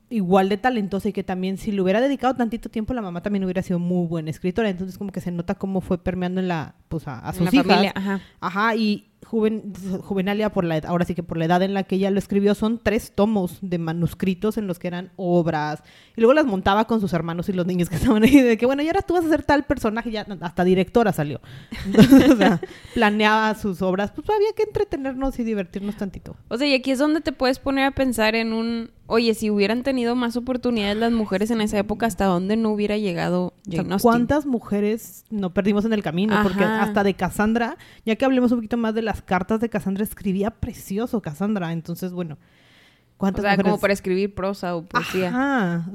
igual 0.09 0.49
de 0.49 0.57
talentosa 0.57 1.09
y 1.09 1.13
que 1.13 1.23
también 1.23 1.57
si 1.59 1.71
le 1.71 1.81
hubiera 1.83 2.01
dedicado 2.01 2.35
tantito 2.35 2.69
tiempo 2.69 2.93
la 2.95 3.03
mamá 3.03 3.23
también 3.23 3.45
hubiera 3.45 3.63
sido 3.63 3.79
muy 3.79 4.07
buena 4.09 4.31
escritora. 4.31 4.69
Entonces 4.71 4.99
como 4.99 5.13
que 5.13 5.21
se 5.21 5.31
nota 5.31 5.55
cómo 5.55 5.81
fue 5.81 5.99
permeando 6.03 6.41
en 6.41 6.49
la, 6.49 6.75
pues 6.89 7.07
a, 7.07 7.25
a 7.25 7.29
En 7.31 7.35
sus 7.37 7.45
la 7.45 7.51
hijas. 7.53 7.67
familia, 7.67 7.93
ajá. 7.95 8.21
Ajá, 8.41 8.75
y 8.77 9.10
Juven, 9.31 9.73
Juvenalia, 10.03 10.51
por 10.51 10.65
la, 10.65 10.79
ahora 10.89 11.05
sí 11.05 11.15
que 11.15 11.23
por 11.23 11.37
la 11.37 11.45
edad 11.45 11.63
en 11.63 11.73
la 11.73 11.85
que 11.85 11.95
ella 11.95 12.11
lo 12.11 12.19
escribió, 12.19 12.57
son 12.57 12.81
tres 12.83 13.13
tomos 13.15 13.59
de 13.61 13.79
manuscritos 13.79 14.59
en 14.59 14.67
los 14.67 14.81
que 14.81 14.89
eran 14.89 15.13
obras. 15.15 15.85
Y 16.17 16.21
luego 16.21 16.35
las 16.35 16.47
montaba 16.47 16.89
con 16.89 17.01
sus 17.01 17.13
hermanos 17.13 17.49
y 17.49 17.53
los 17.53 17.65
niños 17.65 17.89
que 17.89 17.95
estaban 17.95 18.25
ahí. 18.25 18.41
De 18.41 18.59
que, 18.59 18.67
bueno, 18.67 18.83
y 18.83 18.89
ahora 18.89 19.03
tú 19.03 19.15
vas 19.15 19.25
a 19.25 19.29
ser 19.29 19.45
tal 19.45 19.63
personaje, 19.67 20.11
ya 20.11 20.27
hasta 20.41 20.65
directora 20.65 21.13
salió. 21.13 21.41
Entonces, 21.87 22.29
o 22.29 22.37
sea, 22.37 22.61
planeaba 22.93 23.55
sus 23.55 23.81
obras. 23.83 24.11
Pues 24.11 24.29
había 24.29 24.53
que 24.57 24.65
entretenernos 24.65 25.39
y 25.39 25.45
divertirnos 25.45 25.97
tantito. 25.97 26.35
O 26.49 26.59
sea, 26.59 26.67
y 26.67 26.75
aquí 26.75 26.91
es 26.91 26.99
donde 26.99 27.21
te 27.21 27.31
puedes 27.31 27.61
poner 27.61 27.85
a 27.85 27.93
pensar 27.93 28.35
en 28.35 28.53
un, 28.53 28.91
oye, 29.11 29.35
si 29.35 29.51
hubieran 29.51 29.83
tenido 29.83 30.15
más 30.15 30.37
oportunidades 30.37 30.97
las 30.97 31.13
mujeres 31.13 31.51
en 31.51 31.61
esa 31.61 31.79
época, 31.79 32.07
¿hasta 32.07 32.25
dónde 32.27 32.57
no 32.57 32.71
hubiera 32.71 32.97
llegado 32.97 33.47
O 33.47 33.71
sea, 33.71 33.83
Jane 33.83 33.93
Austen? 33.95 34.11
¿Cuántas 34.11 34.47
mujeres 34.47 35.25
no 35.31 35.53
perdimos 35.53 35.85
en 35.85 35.93
el 35.93 36.03
camino? 36.03 36.39
Porque 36.43 36.65
hasta 36.65 37.03
de 37.03 37.15
Cassandra, 37.15 37.77
ya 38.07 38.17
que 38.17 38.25
hablemos 38.25 38.53
un 38.53 38.59
poquito 38.59 38.77
más 38.77 38.95
de 38.95 39.03
las 39.03 39.21
cartas 39.23 39.61
de 39.61 39.69
Cassandra, 39.69 40.05
escribía 40.05 40.51
precioso 40.51 41.21
Cassandra. 41.21 41.73
Entonces, 41.73 42.13
bueno, 42.13 42.35
O 42.35 43.19
¿cuántas 43.19 43.43
sea, 43.43 43.57
como 43.57 43.71
mujeres? 43.71 43.81
para 43.81 43.93
escribir 43.93 44.35
prosa 44.35 44.77
o 44.77 44.85
poesía. 44.87 45.29
Ajá. 45.29 45.91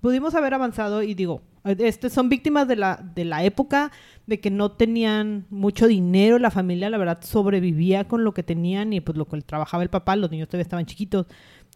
Pudimos 0.00 0.34
haber 0.34 0.54
avanzado 0.54 1.02
y 1.02 1.14
digo, 1.14 1.42
este, 1.64 2.08
son 2.08 2.28
víctimas 2.28 2.66
de 2.66 2.76
la, 2.76 2.96
de 3.14 3.24
la 3.24 3.44
época 3.44 3.90
de 4.26 4.40
que 4.40 4.50
no 4.50 4.72
tenían 4.72 5.46
mucho 5.50 5.86
dinero, 5.86 6.38
la 6.38 6.50
familia 6.50 6.88
la 6.88 6.98
verdad 6.98 7.18
sobrevivía 7.22 8.08
con 8.08 8.24
lo 8.24 8.32
que 8.32 8.42
tenían 8.42 8.92
y 8.92 9.00
pues 9.00 9.18
lo 9.18 9.26
que 9.26 9.40
trabajaba 9.42 9.82
el 9.82 9.90
papá, 9.90 10.16
los 10.16 10.30
niños 10.30 10.48
todavía 10.48 10.62
estaban 10.62 10.86
chiquitos, 10.86 11.26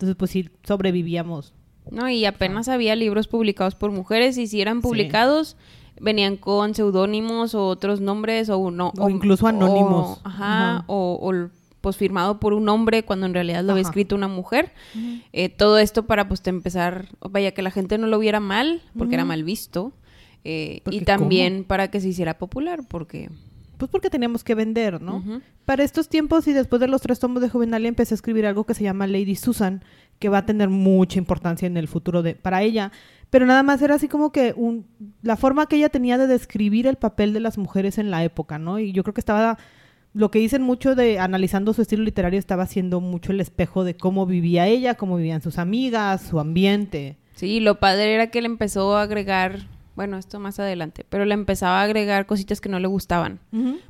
entonces 0.02 0.16
pues 0.16 0.30
sí 0.30 0.49
sobrevivíamos. 0.64 1.54
No, 1.90 2.09
y 2.09 2.25
apenas 2.26 2.68
había 2.68 2.94
libros 2.97 3.26
publicados 3.28 3.75
por 3.75 3.90
mujeres 3.90 4.38
y 4.38 4.47
si 4.47 4.61
eran 4.61 4.80
publicados 4.82 5.56
venían 6.00 6.37
con 6.37 6.75
seudónimos 6.75 7.54
o 7.54 7.66
otros 7.66 8.00
nombres 8.00 8.49
o 8.50 8.71
no 8.71 8.92
O 8.99 9.09
incluso 9.11 9.47
anónimos. 9.47 10.18
o- 10.18 10.21
ajá, 10.25 10.76
Ajá. 10.76 10.85
o, 10.87 11.32
pues 11.80 11.97
firmado 11.97 12.38
por 12.38 12.52
un 12.54 12.68
hombre 12.68 13.04
cuando 13.04 13.26
en 13.26 13.35
realidad 13.35 13.64
lo 13.64 13.73
había 13.73 13.82
Ajá. 13.82 13.90
escrito 13.90 14.14
una 14.14 14.28
mujer. 14.28 14.71
Eh, 15.32 15.49
todo 15.49 15.78
esto 15.78 16.06
para 16.06 16.28
pues 16.28 16.40
empezar, 16.47 17.09
vaya 17.21 17.50
que 17.52 17.62
la 17.62 17.73
gente 17.73 17.99
no 17.99 18.06
lo 18.06 18.18
viera 18.21 18.38
mal 18.38 18.82
porque 18.97 19.14
era 19.16 19.25
mal 19.25 19.42
visto. 19.44 19.92
eh, 20.44 20.82
y 20.90 21.00
también 21.02 21.62
para 21.64 21.88
que 21.90 22.00
se 22.00 22.09
hiciera 22.09 22.37
popular 22.38 22.80
porque 22.88 23.30
Pues 23.82 23.90
porque 23.90 24.10
teníamos 24.10 24.44
que 24.44 24.54
vender, 24.54 25.02
¿no? 25.02 25.24
Para 25.64 25.82
estos 25.82 26.08
tiempos 26.08 26.46
y 26.46 26.52
después 26.52 26.78
de 26.78 26.86
los 26.86 27.02
tres 27.02 27.18
tomos 27.18 27.42
de 27.42 27.48
Juvenalia 27.48 27.88
empecé 27.88 28.14
a 28.14 28.16
escribir 28.16 28.46
algo 28.46 28.62
que 28.62 28.74
se 28.74 28.84
llama 28.84 29.08
Lady 29.08 29.34
Susan, 29.34 29.82
que 30.20 30.28
va 30.28 30.38
a 30.38 30.46
tener 30.46 30.68
mucha 30.68 31.18
importancia 31.18 31.66
en 31.66 31.76
el 31.76 31.88
futuro 31.88 32.22
de 32.22 32.36
para 32.36 32.62
ella. 32.62 32.92
Pero 33.28 33.44
nada 33.44 33.64
más 33.64 33.82
era 33.82 33.96
así 33.96 34.06
como 34.06 34.30
que 34.30 34.54
un, 34.56 34.86
la 35.22 35.36
forma 35.36 35.66
que 35.66 35.74
ella 35.74 35.88
tenía 35.88 36.16
de 36.16 36.28
describir 36.28 36.86
el 36.86 36.94
papel 36.94 37.32
de 37.32 37.40
las 37.40 37.58
mujeres 37.58 37.98
en 37.98 38.12
la 38.12 38.22
época, 38.22 38.56
¿no? 38.56 38.78
Y 38.78 38.92
yo 38.92 39.02
creo 39.02 39.14
que 39.14 39.20
estaba, 39.20 39.58
lo 40.14 40.30
que 40.30 40.38
dicen 40.38 40.62
mucho 40.62 40.94
de 40.94 41.18
analizando 41.18 41.72
su 41.72 41.82
estilo 41.82 42.04
literario, 42.04 42.38
estaba 42.38 42.66
siendo 42.66 43.00
mucho 43.00 43.32
el 43.32 43.40
espejo 43.40 43.82
de 43.82 43.96
cómo 43.96 44.26
vivía 44.26 44.68
ella, 44.68 44.94
cómo 44.94 45.16
vivían 45.16 45.42
sus 45.42 45.58
amigas, 45.58 46.22
su 46.22 46.38
ambiente. 46.38 47.16
Sí, 47.34 47.58
lo 47.58 47.80
padre 47.80 48.14
era 48.14 48.28
que 48.28 48.42
le 48.42 48.46
empezó 48.46 48.96
a 48.96 49.02
agregar, 49.02 49.66
bueno, 49.94 50.16
esto 50.16 50.40
más 50.40 50.58
adelante, 50.58 51.04
pero 51.08 51.25
le 51.25 51.34
empezaba 51.34 51.80
a 51.80 51.84
agregar 51.84 52.26
cositas 52.26 52.61
que 52.61 52.68
no 52.68 52.80
le 52.80 52.88
gustaban. 52.88 53.40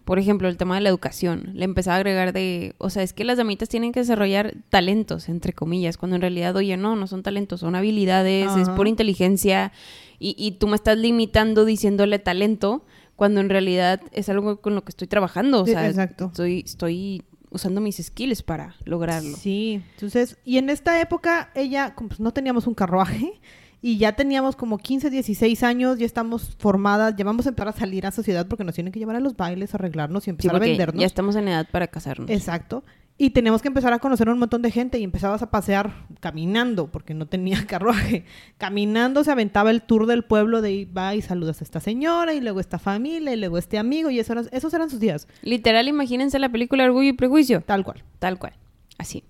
Por 0.04 0.18
ejemplo, 0.18 0.49
el 0.49 0.56
tema 0.56 0.75
de 0.75 0.80
la 0.80 0.88
educación. 0.88 1.50
Le 1.54 1.64
empezaba 1.64 1.97
a 1.97 1.99
agregar 1.99 2.32
de, 2.32 2.75
o 2.78 2.90
sea, 2.90 3.02
es 3.02 3.12
que 3.12 3.25
las 3.25 3.38
damitas 3.38 3.68
tienen 3.68 3.92
que 3.92 4.00
desarrollar 4.00 4.54
talentos, 4.68 5.28
entre 5.28 5.52
comillas, 5.52 5.97
cuando 5.97 6.16
en 6.16 6.23
realidad, 6.23 6.56
oye, 6.56 6.76
no, 6.76 6.97
no 6.97 7.06
son 7.06 7.23
talentos, 7.23 7.61
son 7.61 7.75
habilidades, 7.75 8.50
es 8.56 8.68
por 8.71 8.88
inteligencia, 8.88 9.73
y, 10.18 10.35
y 10.38 10.52
tú 10.52 10.68
me 10.68 10.76
estás 10.76 10.99
limitando 10.99 11.64
diciéndole 11.64 12.18
talento, 12.18 12.85
cuando 13.16 13.40
en 13.40 13.49
realidad 13.49 14.00
es 14.12 14.28
algo 14.28 14.61
con 14.61 14.75
lo 14.75 14.82
que 14.82 14.90
estoy 14.90 15.06
trabajando. 15.06 15.62
O 15.62 15.66
sea, 15.66 15.87
exacto. 15.87 16.26
Estoy, 16.26 16.62
estoy 16.64 17.23
usando 17.50 17.80
mis 17.80 17.97
skills 17.97 18.42
para 18.42 18.75
lograrlo. 18.85 19.37
Sí, 19.37 19.82
entonces, 19.94 20.38
y 20.44 20.59
en 20.59 20.71
esta 20.71 21.00
época 21.00 21.50
ella, 21.54 21.94
como, 21.94 22.09
pues, 22.09 22.21
no 22.21 22.32
teníamos 22.32 22.66
un 22.66 22.75
carruaje 22.75 23.40
y 23.83 23.99
ya 23.99 24.12
teníamos 24.12 24.55
como 24.57 24.79
15, 24.79 25.11
16 25.11 25.62
años, 25.65 25.99
ya 25.99 26.07
estamos 26.07 26.55
formadas, 26.59 27.17
ya 27.17 27.25
vamos 27.25 27.47
a 27.47 27.49
empezar 27.51 27.69
a 27.69 27.73
salir 27.73 28.07
a 28.07 28.12
sociedad 28.12 28.47
porque 28.49 28.62
nos 28.65 28.75
tienen 28.77 28.93
que 28.93 28.99
llevar 29.01 29.17
a 29.17 29.21
los 29.21 29.37
bailes, 29.37 29.75
arreglarnos 29.75 30.23
y 30.23 30.25
Sí, 30.27 30.31
empezar 30.31 30.55
a 30.57 30.59
vendernos. 30.61 31.01
ya 31.01 31.07
estamos 31.07 31.35
en 31.37 31.49
edad 31.49 31.67
para 31.71 31.89
casarnos. 31.89 32.31
Exacto. 32.31 32.85
Y 33.19 33.31
teníamos 33.31 33.61
que 33.61 33.69
empezar 33.69 33.93
a 33.93 33.99
conocer 33.99 34.29
a 34.29 34.33
un 34.33 34.39
montón 34.39 34.62
de 34.62 34.71
gente 34.71 34.99
y 34.99 35.05
empezabas 35.05 35.43
a 35.43 35.51
pasear 35.51 35.93
caminando, 36.21 36.91
porque 36.91 37.12
no 37.12 37.27
tenía 37.27 37.57
carruaje. 37.67 38.25
Caminando 38.57 39.23
se 39.23 39.31
aventaba 39.31 39.71
el 39.71 39.83
tour 39.83 40.07
del 40.07 40.25
pueblo 40.25 40.62
de 40.62 40.89
va 40.97 41.15
y 41.15 41.21
saludas 41.23 41.61
a 41.61 41.65
esta 41.65 41.79
señora 41.81 42.33
y 42.35 42.41
luego 42.41 42.59
esta 42.61 42.79
familia 42.79 43.33
y 43.35 43.37
luego 43.37 43.59
este 43.59 43.79
amigo 43.79 44.11
y 44.11 44.19
eso 44.19 44.33
era- 44.33 44.45
esos 44.51 44.73
eran 44.75 44.89
sus 44.91 44.99
días, 45.01 45.29
Literal, 45.43 45.89
imagínense 45.89 46.39
la 46.39 46.49
película 46.51 46.85
Orgullo 46.85 47.11
y 47.11 47.12
Prejuicio. 47.12 47.61
tal 47.61 47.85
cual. 47.85 48.03
Tal 48.19 48.39
cual. 48.39 48.55
Así. 48.99 49.25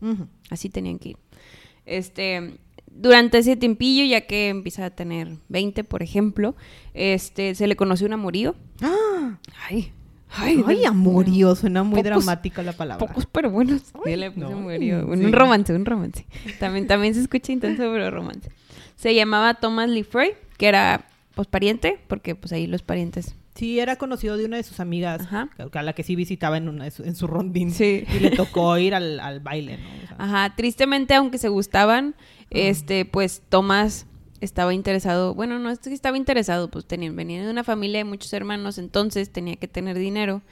Así 0.50 0.68
tenían 0.68 0.98
que 0.98 1.10
ir. 1.10 1.16
Este, 1.84 2.54
durante 2.94 3.38
ese 3.38 3.56
tiempillo, 3.56 4.04
ya 4.04 4.22
que 4.22 4.48
empieza 4.48 4.86
a 4.86 4.90
tener 4.90 5.28
20, 5.48 5.84
por 5.84 6.02
ejemplo, 6.02 6.54
este, 6.94 7.54
se 7.54 7.66
le 7.66 7.76
conoció 7.76 8.06
un 8.06 8.12
amorío. 8.14 8.54
¡Ah! 8.82 9.38
Ay, 9.68 9.92
ay, 10.66 10.84
amorío, 10.84 11.54
suena 11.54 11.82
muy 11.82 12.00
Pocos- 12.00 12.04
dramática 12.04 12.62
la 12.62 12.72
palabra. 12.72 13.06
Pocos 13.06 13.26
pero 13.30 13.50
buenos. 13.50 13.82
Sí, 14.04 14.16
le 14.16 14.30
puse 14.30 14.46
no, 14.46 14.52
amorío. 14.56 15.06
Un, 15.06 15.18
sí. 15.18 15.24
un 15.24 15.32
romance, 15.32 15.74
un 15.74 15.84
romance. 15.84 16.26
También, 16.58 16.86
también 16.86 17.14
se 17.14 17.20
escucha 17.20 17.52
intenso, 17.52 17.82
pero 17.92 18.10
romance. 18.10 18.50
Se 18.96 19.14
llamaba 19.14 19.54
Thomas 19.54 19.90
Lefroy, 19.90 20.32
que 20.56 20.68
era 20.68 21.06
pues 21.34 21.48
pariente, 21.48 21.98
porque 22.08 22.34
pues 22.34 22.52
ahí 22.52 22.66
los 22.66 22.82
parientes. 22.82 23.34
Sí, 23.54 23.78
era 23.80 23.96
conocido 23.96 24.38
de 24.38 24.46
una 24.46 24.56
de 24.56 24.62
sus 24.62 24.80
amigas, 24.80 25.20
Ajá. 25.22 25.50
a 25.74 25.82
la 25.82 25.92
que 25.92 26.02
sí 26.02 26.16
visitaba 26.16 26.56
en, 26.56 26.68
una 26.70 26.84
de 26.84 26.90
su, 26.90 27.04
en 27.04 27.14
su 27.14 27.26
rondín. 27.26 27.70
Sí. 27.70 28.04
Y 28.16 28.20
le 28.20 28.30
tocó 28.30 28.78
ir 28.78 28.94
al, 28.94 29.20
al 29.20 29.40
baile, 29.40 29.76
¿no? 29.76 29.88
O 30.04 30.06
sea, 30.06 30.16
Ajá, 30.18 30.56
tristemente, 30.56 31.14
aunque 31.14 31.36
se 31.36 31.48
gustaban, 31.48 32.14
este, 32.52 33.04
pues 33.04 33.42
Tomás 33.48 34.06
estaba 34.40 34.74
interesado, 34.74 35.34
bueno, 35.34 35.58
no 35.58 35.70
es 35.70 35.78
que 35.78 35.92
estaba 35.94 36.16
interesado, 36.16 36.70
pues 36.70 36.84
tenían, 36.84 37.14
venía 37.14 37.44
de 37.44 37.50
una 37.50 37.64
familia 37.64 37.98
de 37.98 38.04
muchos 38.04 38.32
hermanos, 38.32 38.78
entonces 38.78 39.30
tenía 39.30 39.56
que 39.56 39.68
tener 39.68 39.96
dinero 39.96 40.42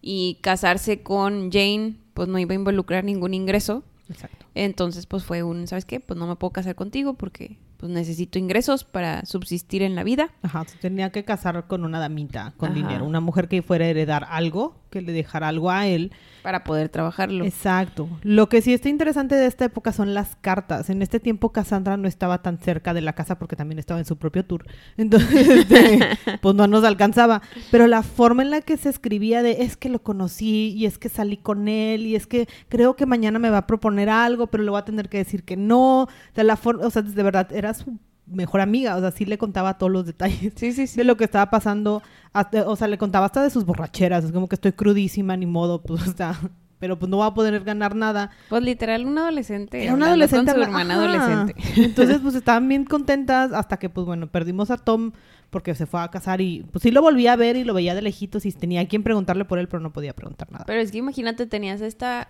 y 0.00 0.38
casarse 0.40 1.02
con 1.02 1.50
Jane, 1.50 1.96
pues 2.14 2.28
no 2.28 2.38
iba 2.38 2.52
a 2.52 2.54
involucrar 2.54 3.02
ningún 3.04 3.34
ingreso, 3.34 3.82
Exacto. 4.08 4.46
entonces 4.54 5.06
pues 5.06 5.24
fue 5.24 5.42
un, 5.42 5.66
¿sabes 5.66 5.84
qué? 5.84 5.98
Pues 6.00 6.18
no 6.18 6.26
me 6.26 6.36
puedo 6.36 6.52
casar 6.52 6.76
contigo 6.76 7.14
porque 7.14 7.56
pues 7.76 7.90
necesito 7.90 8.38
ingresos 8.38 8.84
para 8.84 9.24
subsistir 9.24 9.82
en 9.82 9.94
la 9.94 10.04
vida. 10.04 10.30
Ajá, 10.42 10.64
se 10.66 10.76
tenía 10.76 11.10
que 11.10 11.24
casar 11.24 11.66
con 11.66 11.84
una 11.84 11.98
damita, 11.98 12.52
con 12.58 12.72
Ajá. 12.72 12.74
dinero. 12.78 13.06
Una 13.06 13.20
mujer 13.20 13.48
que 13.48 13.62
fuera 13.62 13.86
a 13.86 13.88
heredar 13.88 14.26
algo, 14.28 14.76
que 14.90 15.00
le 15.00 15.12
dejara 15.12 15.48
algo 15.48 15.70
a 15.70 15.86
él. 15.86 16.12
Para 16.42 16.64
poder 16.64 16.88
trabajarlo. 16.88 17.44
Exacto. 17.44 18.08
Lo 18.22 18.48
que 18.48 18.62
sí 18.62 18.72
está 18.72 18.88
interesante 18.88 19.34
de 19.34 19.46
esta 19.46 19.66
época 19.66 19.92
son 19.92 20.14
las 20.14 20.36
cartas. 20.36 20.90
En 20.90 21.02
este 21.02 21.20
tiempo 21.20 21.52
Cassandra 21.52 21.96
no 21.96 22.08
estaba 22.08 22.42
tan 22.42 22.58
cerca 22.58 22.94
de 22.94 23.00
la 23.00 23.12
casa 23.12 23.38
porque 23.38 23.56
también 23.56 23.78
estaba 23.78 24.00
en 24.00 24.06
su 24.06 24.16
propio 24.16 24.44
tour. 24.44 24.66
Entonces, 24.96 25.48
este, 25.70 26.00
pues 26.40 26.54
no 26.54 26.66
nos 26.66 26.84
alcanzaba. 26.84 27.42
Pero 27.70 27.86
la 27.86 28.02
forma 28.02 28.42
en 28.42 28.50
la 28.50 28.60
que 28.60 28.76
se 28.76 28.88
escribía 28.88 29.42
de 29.42 29.62
es 29.62 29.76
que 29.76 29.88
lo 29.88 30.02
conocí 30.02 30.74
y 30.76 30.86
es 30.86 30.98
que 30.98 31.08
salí 31.08 31.36
con 31.36 31.68
él 31.68 32.06
y 32.06 32.16
es 32.16 32.26
que 32.26 32.48
creo 32.68 32.96
que 32.96 33.06
mañana 33.06 33.38
me 33.38 33.50
va 33.50 33.58
a 33.58 33.66
proponer 33.66 34.08
algo, 34.08 34.48
pero 34.48 34.64
le 34.64 34.70
voy 34.70 34.78
a 34.78 34.84
tener 34.84 35.08
que 35.08 35.18
decir 35.18 35.44
que 35.44 35.56
no. 35.56 36.02
O 36.02 36.08
sea, 36.34 36.44
la 36.44 36.56
forma, 36.56 36.86
o 36.86 36.90
sea, 36.90 37.02
de 37.02 37.22
verdad, 37.22 37.52
era 37.52 37.74
su 37.74 37.98
mejor 38.30 38.60
amiga. 38.60 38.96
O 38.96 39.00
sea, 39.00 39.10
sí 39.10 39.24
le 39.24 39.38
contaba 39.38 39.76
todos 39.78 39.92
los 39.92 40.06
detalles 40.06 40.52
Sí, 40.56 40.72
sí, 40.72 40.86
sí. 40.86 40.96
de 40.96 41.04
lo 41.04 41.16
que 41.16 41.24
estaba 41.24 41.50
pasando. 41.50 42.02
hasta- 42.32 42.68
o 42.68 42.76
sea, 42.76 42.86
le 42.88 42.96
contaba 42.98 43.26
hasta 43.26 43.42
de 43.42 43.50
sus 43.50 43.64
borracheras. 43.64 44.24
Es 44.24 44.32
como 44.32 44.48
que 44.48 44.54
estoy 44.54 44.72
crudísima, 44.72 45.36
ni 45.36 45.46
modo, 45.46 45.82
pues, 45.82 46.06
o 46.06 46.12
sea, 46.16 46.38
pero 46.78 46.98
pues 46.98 47.10
no 47.10 47.18
va 47.18 47.26
a 47.26 47.34
poder 47.34 47.60
ganar 47.64 47.94
nada. 47.94 48.30
Pues 48.48 48.62
literal, 48.62 49.04
un 49.04 49.18
adolescente. 49.18 49.82
Era 49.82 49.92
hablando 49.92 50.06
adolescente. 50.12 50.52
Con 50.52 50.60
su 50.62 50.66
hermana 50.66 50.94
ajá. 50.94 51.02
adolescente. 51.04 51.54
Entonces, 51.84 52.18
pues 52.22 52.34
estaban 52.34 52.68
bien 52.68 52.84
contentas 52.84 53.52
hasta 53.52 53.76
que, 53.78 53.90
pues 53.90 54.06
bueno, 54.06 54.28
perdimos 54.28 54.70
a 54.70 54.76
Tom 54.78 55.12
porque 55.50 55.74
se 55.74 55.84
fue 55.86 56.00
a 56.00 56.08
casar 56.08 56.40
y 56.40 56.62
pues 56.70 56.82
sí 56.84 56.92
lo 56.92 57.02
volví 57.02 57.26
a 57.26 57.34
ver 57.34 57.56
y 57.56 57.64
lo 57.64 57.74
veía 57.74 57.94
de 57.96 58.02
lejitos 58.02 58.46
y 58.46 58.52
tenía 58.52 58.82
a 58.82 58.86
quien 58.86 59.02
preguntarle 59.02 59.44
por 59.44 59.58
él, 59.58 59.66
pero 59.66 59.80
no 59.80 59.92
podía 59.92 60.14
preguntar 60.14 60.50
nada. 60.52 60.64
Pero 60.64 60.80
es 60.80 60.92
que 60.92 60.98
imagínate, 60.98 61.44
tenías 61.46 61.80
esta, 61.80 62.28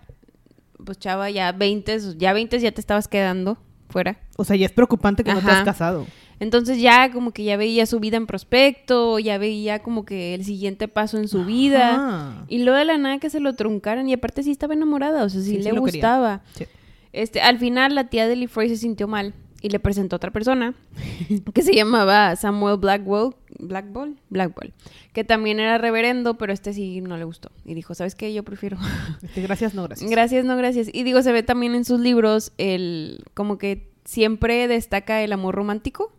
pues 0.85 0.99
chava, 0.99 1.29
ya 1.29 1.53
20, 1.53 2.17
ya 2.17 2.33
20 2.33 2.59
ya 2.59 2.73
te 2.73 2.81
estabas 2.81 3.07
quedando 3.09 3.59
fuera. 3.91 4.19
O 4.37 4.45
sea, 4.45 4.57
ya 4.57 4.67
es 4.67 4.73
preocupante 4.73 5.25
que 5.25 5.35
no 5.35 5.41
te 5.41 5.51
has 5.51 5.65
casado. 5.65 6.07
Entonces 6.41 6.81
ya 6.81 7.13
como 7.13 7.33
que 7.33 7.45
ya 7.45 7.59
veía 7.59 7.85
su 7.85 8.01
vida 8.01 8.17
en 8.17 8.27
prospecto, 8.27 9.19
ya 9.19 9.37
veía 9.37 9.81
como 9.81 10.07
que 10.07 10.35
el 10.35 10.45
siguiente 10.45 10.89
paso 10.89 11.19
en 11.19 11.29
su 11.29 11.45
vida. 11.45 11.91
Ajá. 11.91 12.45
Y 12.49 12.63
luego 12.63 12.79
de 12.79 12.87
la 12.87 12.97
nada 12.97 13.19
que 13.19 13.29
se 13.29 13.41
lo 13.41 13.55
truncaran 13.55 14.09
y 14.09 14.15
aparte 14.15 14.43
sí 14.43 14.51
estaba 14.51 14.73
enamorada, 14.73 15.23
o 15.25 15.29
sea, 15.29 15.43
sí, 15.43 15.59
le 15.59 15.73
gustaba. 15.73 16.43
Sí. 16.55 16.65
Este, 17.13 17.43
al 17.43 17.59
final 17.59 17.95
la 17.95 18.09
tía 18.09 18.27
de 18.27 18.37
Lee 18.37 18.47
Froy 18.47 18.71
se 18.71 18.77
sintió 18.77 19.07
mal 19.07 19.35
y 19.61 19.69
le 19.69 19.81
presentó 19.81 20.17
a 20.17 20.19
otra 20.19 20.31
persona 20.31 20.75
que 21.55 21.63
se 21.63 21.75
llamaba 21.75 22.35
Samuel 22.37 22.79
Blackwell, 22.79 23.35
Blackwell, 23.61 24.17
Blackwell, 24.29 24.73
que 25.13 25.25
también 25.25 25.61
era 25.61 25.79
reverendo, 25.79 26.39
pero 26.39 26.53
este 26.53 26.73
sí 26.73 27.01
no 27.01 27.17
le 27.17 27.25
gustó 27.25 27.51
y 27.65 27.75
dijo, 27.75 27.95
¿sabes 27.95 28.15
qué? 28.15 28.33
Yo 28.33 28.43
prefiero 28.43 28.79
Este, 29.23 29.43
gracias, 29.43 29.75
no 29.75 29.85
gracias. 29.85 30.11
Gracias, 30.11 30.45
no 30.45 30.57
gracias. 30.57 30.89
Y 30.93 31.03
digo, 31.03 31.23
se 31.23 31.33
ve 31.33 31.43
también 31.43 31.75
en 31.75 31.85
sus 31.85 32.01
libros 32.01 32.53
el 32.59 33.25
como 33.35 33.59
que 33.59 33.91
siempre 34.05 34.67
destaca 34.69 35.23
el 35.23 35.33
amor 35.33 35.55
romántico. 35.55 36.13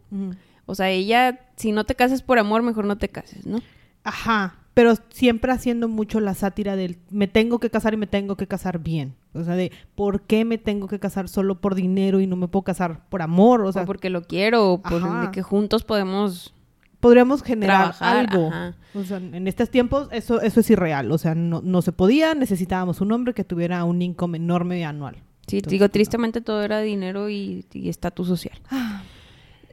O 0.65 0.75
sea, 0.75 0.89
ella, 0.89 1.48
si 1.57 1.71
no 1.71 1.86
te 1.86 1.95
casas 1.95 2.21
por 2.21 2.39
amor, 2.39 2.62
mejor 2.63 2.86
no 2.86 2.98
te 2.98 3.10
cases, 3.10 3.45
¿no? 3.45 3.62
Ajá, 4.03 4.55
pero 4.74 4.93
siempre 5.10 5.51
haciendo 5.51 5.88
mucho 5.88 6.19
la 6.19 6.33
sátira 6.33 6.75
del 6.75 6.98
me 7.10 7.27
tengo 7.27 7.60
que 7.60 7.69
casar 7.69 7.93
y 7.93 7.98
me 7.98 8.07
tengo 8.07 8.38
que 8.38 8.48
casar 8.48 8.79
bien. 8.79 9.15
O 9.33 9.43
sea, 9.43 9.55
de 9.55 9.71
¿por 9.95 10.21
qué 10.21 10.45
me 10.45 10.57
tengo 10.57 10.88
que 10.88 11.00
casar 11.00 11.27
solo 11.27 11.60
por 11.60 11.75
dinero 11.75 12.19
y 12.19 12.27
no 12.27 12.36
me 12.36 12.48
puedo 12.48 12.63
casar 12.63 13.07
por 13.10 13.21
amor? 13.21 13.62
O 13.62 13.71
sea, 13.71 13.83
o 13.83 13.86
porque 13.86 14.10
lo 14.10 14.24
quiero, 14.24 14.71
o 14.71 14.81
por 14.81 15.01
de 15.21 15.31
que 15.31 15.41
juntos 15.41 15.83
podemos 15.83 16.53
podríamos 17.01 17.43
generar 17.43 17.96
trabajar. 17.98 18.17
algo. 18.31 18.48
ajá. 18.48 18.75
O 18.93 19.03
sea, 19.03 19.17
en 19.17 19.48
estos 19.48 19.70
tiempos 19.70 20.08
eso, 20.12 20.39
eso 20.41 20.60
es 20.62 20.70
irreal. 20.70 21.12
O 21.12 21.17
sea, 21.17 21.36
no, 21.36 21.62
no 21.62 21.81
se 21.81 21.91
podía, 21.91 22.34
necesitábamos 22.36 23.01
un 23.01 23.12
hombre 23.12 23.34
que 23.34 23.43
tuviera 23.43 23.84
un 23.84 24.01
income 24.01 24.38
enorme 24.38 24.86
anual. 24.86 25.15
Sí, 25.48 25.58
Entonces, 25.58 25.72
digo, 25.72 25.86
no. 25.86 25.89
tristemente 25.91 26.39
todo 26.39 26.62
era 26.63 26.79
dinero 26.79 27.29
y 27.29 27.65
y 27.74 27.89
estatus 27.89 28.27
social. 28.27 28.58
Ah, 28.70 29.01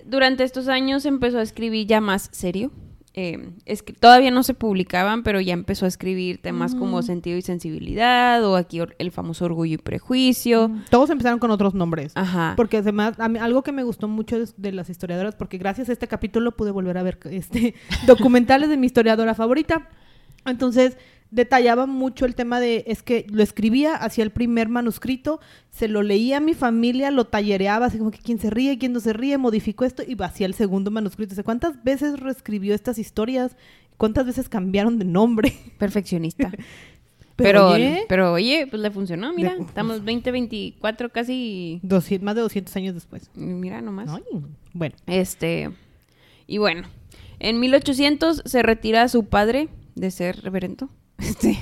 Durante 0.05 0.43
estos 0.43 0.69
años 0.69 1.05
empezó 1.05 1.39
a 1.39 1.43
escribir 1.43 1.87
ya 1.87 2.01
más 2.01 2.29
serio. 2.33 2.73
Eh, 3.21 3.51
es 3.65 3.83
que 3.83 3.93
todavía 3.93 4.31
no 4.31 4.45
se 4.45 4.55
publicaban, 4.55 5.25
pero 5.25 5.41
ya 5.41 5.53
empezó 5.53 5.87
a 5.87 5.89
escribir 5.89 6.41
temas 6.41 6.77
como 6.77 7.03
sentido 7.03 7.37
y 7.37 7.43
sensibilidad, 7.43 8.45
o 8.45 8.55
aquí 8.55 8.81
el 8.99 9.11
famoso 9.11 9.45
orgullo 9.47 9.75
y 9.75 9.79
prejuicio. 9.79 10.71
Todos 10.89 11.11
empezaron 11.11 11.41
con 11.41 11.51
otros 11.51 11.75
nombres. 11.75 12.13
Ajá. 12.15 12.53
Porque 12.57 12.77
además, 12.77 13.19
a 13.19 13.29
mí- 13.29 13.41
algo 13.41 13.63
que 13.65 13.73
me 13.73 13.83
gustó 13.83 14.07
mucho 14.07 14.39
de, 14.39 14.49
de 14.57 14.71
las 14.73 14.89
historiadoras, 14.89 15.35
porque 15.35 15.59
gracias 15.59 15.89
a 15.89 15.93
este 15.93 16.07
capítulo 16.07 16.53
pude 16.57 16.71
volver 16.71 16.97
a 16.97 17.03
ver 17.03 17.19
este 17.31 17.75
documentales 18.07 18.69
de 18.69 18.77
mi 18.77 18.87
historiadora 18.87 19.35
favorita. 19.35 19.89
Entonces, 20.47 20.97
detallaba 21.31 21.87
mucho 21.87 22.25
el 22.25 22.35
tema 22.35 22.59
de, 22.61 22.85
es 22.87 23.03
que 23.03 23.27
lo 23.31 23.43
escribía, 23.43 23.95
hacía 23.97 24.25
el 24.25 24.31
primer 24.31 24.69
manuscrito, 24.69 25.41
se 25.71 25.89
lo 25.89 26.03
leía 26.03 26.39
a 26.39 26.41
mi 26.41 26.55
familia, 26.55 27.11
lo 27.11 27.27
tallereaba, 27.27 27.87
así 27.87 27.99
como 27.99 28.11
que 28.11 28.19
quién 28.19 28.39
se 28.39 28.51
ríe, 28.51 28.79
quién 28.79 28.93
no 28.93 29.01
se 29.01 29.13
ríe, 29.13 29.37
modificó 29.39 29.85
esto 29.85 30.03
y 30.07 30.17
hacía 30.23 30.47
el 30.47 30.55
segundo 30.55 30.91
manuscrito. 30.91 31.33
O 31.33 31.35
sea, 31.35 31.45
¿cuántas 31.45 31.83
veces 31.85 32.19
reescribió 32.19 32.75
estas 32.75 32.99
historias? 32.99 33.57
¿Cuántas 33.97 34.25
veces 34.27 34.49
cambiaron 34.49 34.99
de 34.99 35.05
nombre? 35.05 35.53
Perfeccionista. 35.79 36.51
Pero, 36.51 36.63
Pero, 37.37 37.69
oye, 37.71 38.05
pero 38.09 38.33
oye, 38.33 38.67
pues 38.69 38.83
le 38.83 38.91
funcionó, 38.91 39.33
mira. 39.33 39.55
De- 39.55 39.63
Estamos 39.63 40.05
20, 40.05 40.33
24 40.33 41.11
casi. 41.11 41.79
200 41.85 42.25
más 42.25 42.35
de 42.35 42.41
200 42.41 42.75
años 42.75 42.95
después. 42.95 43.31
Mira 43.35 43.81
nomás. 43.81 44.09
Ay, 44.11 44.23
bueno. 44.73 44.97
Este. 45.07 45.71
Y 46.49 46.59
bueno, 46.59 46.89
en 47.39 47.61
1800 47.61 48.43
se 48.45 48.63
retira 48.65 49.07
su 49.09 49.27
padre 49.27 49.69
de 49.95 50.11
ser 50.11 50.41
reverendo. 50.43 50.89
Este. 51.29 51.59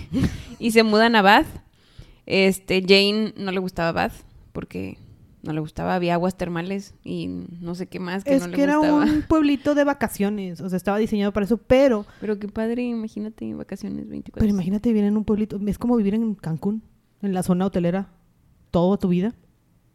y 0.59 0.71
se 0.71 0.83
mudan 0.83 1.17
a 1.17 1.23
Bath. 1.23 1.47
Este, 2.27 2.83
Jane 2.83 3.35
no 3.37 3.53
le 3.53 3.59
gustaba 3.61 3.93
Bath 3.93 4.13
porque 4.53 4.99
no 5.43 5.53
le 5.53 5.61
gustaba, 5.61 5.95
había 5.95 6.15
aguas 6.15 6.37
termales 6.37 6.95
y 7.05 7.29
no 7.29 7.77
sé 7.77 7.87
qué 7.87 8.01
más 8.01 8.25
que 8.25 8.35
es 8.35 8.43
no 8.43 8.51
que 8.51 8.57
le 8.57 8.63
era 8.65 8.77
gustaba. 8.79 9.05
un 9.05 9.23
pueblito 9.29 9.77
de 9.77 9.85
vacaciones, 9.85 10.61
o 10.61 10.69
sea, 10.69 10.77
estaba 10.77 10.99
diseñado 10.99 11.33
para 11.33 11.47
eso, 11.47 11.57
pero, 11.59 12.05
Pero 12.21 12.39
qué 12.41 12.49
padre, 12.49 12.83
imagínate 12.83 13.55
vacaciones 13.55 14.09
24. 14.09 14.41
pero 14.41 14.51
imagínate 14.53 14.89
vivir 14.89 15.05
en 15.05 15.17
un 15.17 15.25
pueblito, 15.25 15.61
es 15.65 15.79
como 15.79 15.95
vivir 15.97 16.15
en 16.15 16.35
Cancún, 16.35 16.83
en 17.23 17.33
la 17.33 17.45
zona 17.45 17.67
hotelera, 17.67 18.09
toda 18.73 18.97
tu 18.97 19.09
vida, 19.09 19.35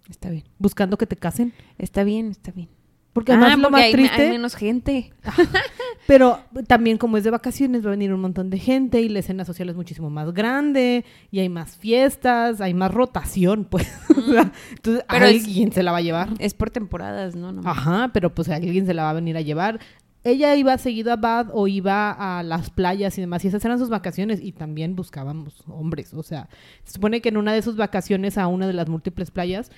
Está 0.09 0.29
bien. 0.29 0.45
buscando 0.57 0.97
que 0.97 1.05
te 1.05 1.17
casen. 1.17 1.51
Está 1.77 2.05
bien, 2.05 2.31
está 2.31 2.51
bien. 2.51 2.69
Porque 3.13 3.33
además 3.33 3.53
ah, 3.53 3.57
lo 3.57 3.63
porque 3.63 3.71
más 3.73 3.81
hay, 3.83 3.91
triste, 3.91 4.21
hay 4.21 4.29
menos 4.29 4.55
gente. 4.55 5.11
pero 6.07 6.39
también 6.67 6.97
como 6.97 7.17
es 7.17 7.23
de 7.23 7.29
vacaciones 7.29 7.83
va 7.83 7.89
a 7.89 7.91
venir 7.91 8.13
un 8.13 8.21
montón 8.21 8.49
de 8.49 8.57
gente 8.57 9.01
y 9.01 9.09
la 9.09 9.19
escena 9.19 9.43
social 9.45 9.69
es 9.69 9.75
muchísimo 9.75 10.09
más 10.09 10.33
grande 10.33 11.03
y 11.29 11.39
hay 11.39 11.49
más 11.49 11.75
fiestas, 11.77 12.61
hay 12.61 12.73
más 12.73 12.91
rotación, 12.93 13.65
pues. 13.69 13.91
Entonces, 14.09 15.03
Pero 15.09 15.25
es- 15.25 15.43
alguien 15.43 15.71
se 15.71 15.83
la 15.83 15.91
va 15.91 15.97
a 15.97 16.01
llevar. 16.01 16.29
Es 16.39 16.53
por 16.53 16.69
temporadas, 16.69 17.35
¿no? 17.35 17.51
no 17.51 17.61
Ajá, 17.69 18.11
pero 18.13 18.33
pues 18.33 18.49
alguien 18.49 18.85
se 18.85 18.93
la 18.93 19.03
va 19.03 19.09
a 19.09 19.13
venir 19.13 19.35
a 19.37 19.41
llevar. 19.41 19.79
ella 20.23 20.55
iba 20.55 20.77
seguido 20.77 21.11
a 21.11 21.15
Bath 21.17 21.49
o 21.51 21.67
iba 21.67 22.11
a 22.11 22.43
las 22.43 22.69
playas 22.69 23.17
y 23.17 23.21
demás, 23.21 23.43
y 23.43 23.49
esas 23.49 23.65
eran 23.65 23.77
sus 23.79 23.89
vacaciones, 23.89 24.39
y 24.41 24.51
también 24.53 24.95
buscábamos 24.95 25.63
hombres, 25.67 26.13
o 26.13 26.23
sea, 26.23 26.47
se 26.85 26.93
supone 26.93 27.21
que 27.21 27.29
en 27.29 27.37
una 27.37 27.53
de 27.53 27.61
sus 27.61 27.75
vacaciones 27.75 28.37
a 28.37 28.47
una 28.47 28.67
de 28.67 28.73
las 28.73 28.87
múltiples 28.87 29.31
playas, 29.31 29.71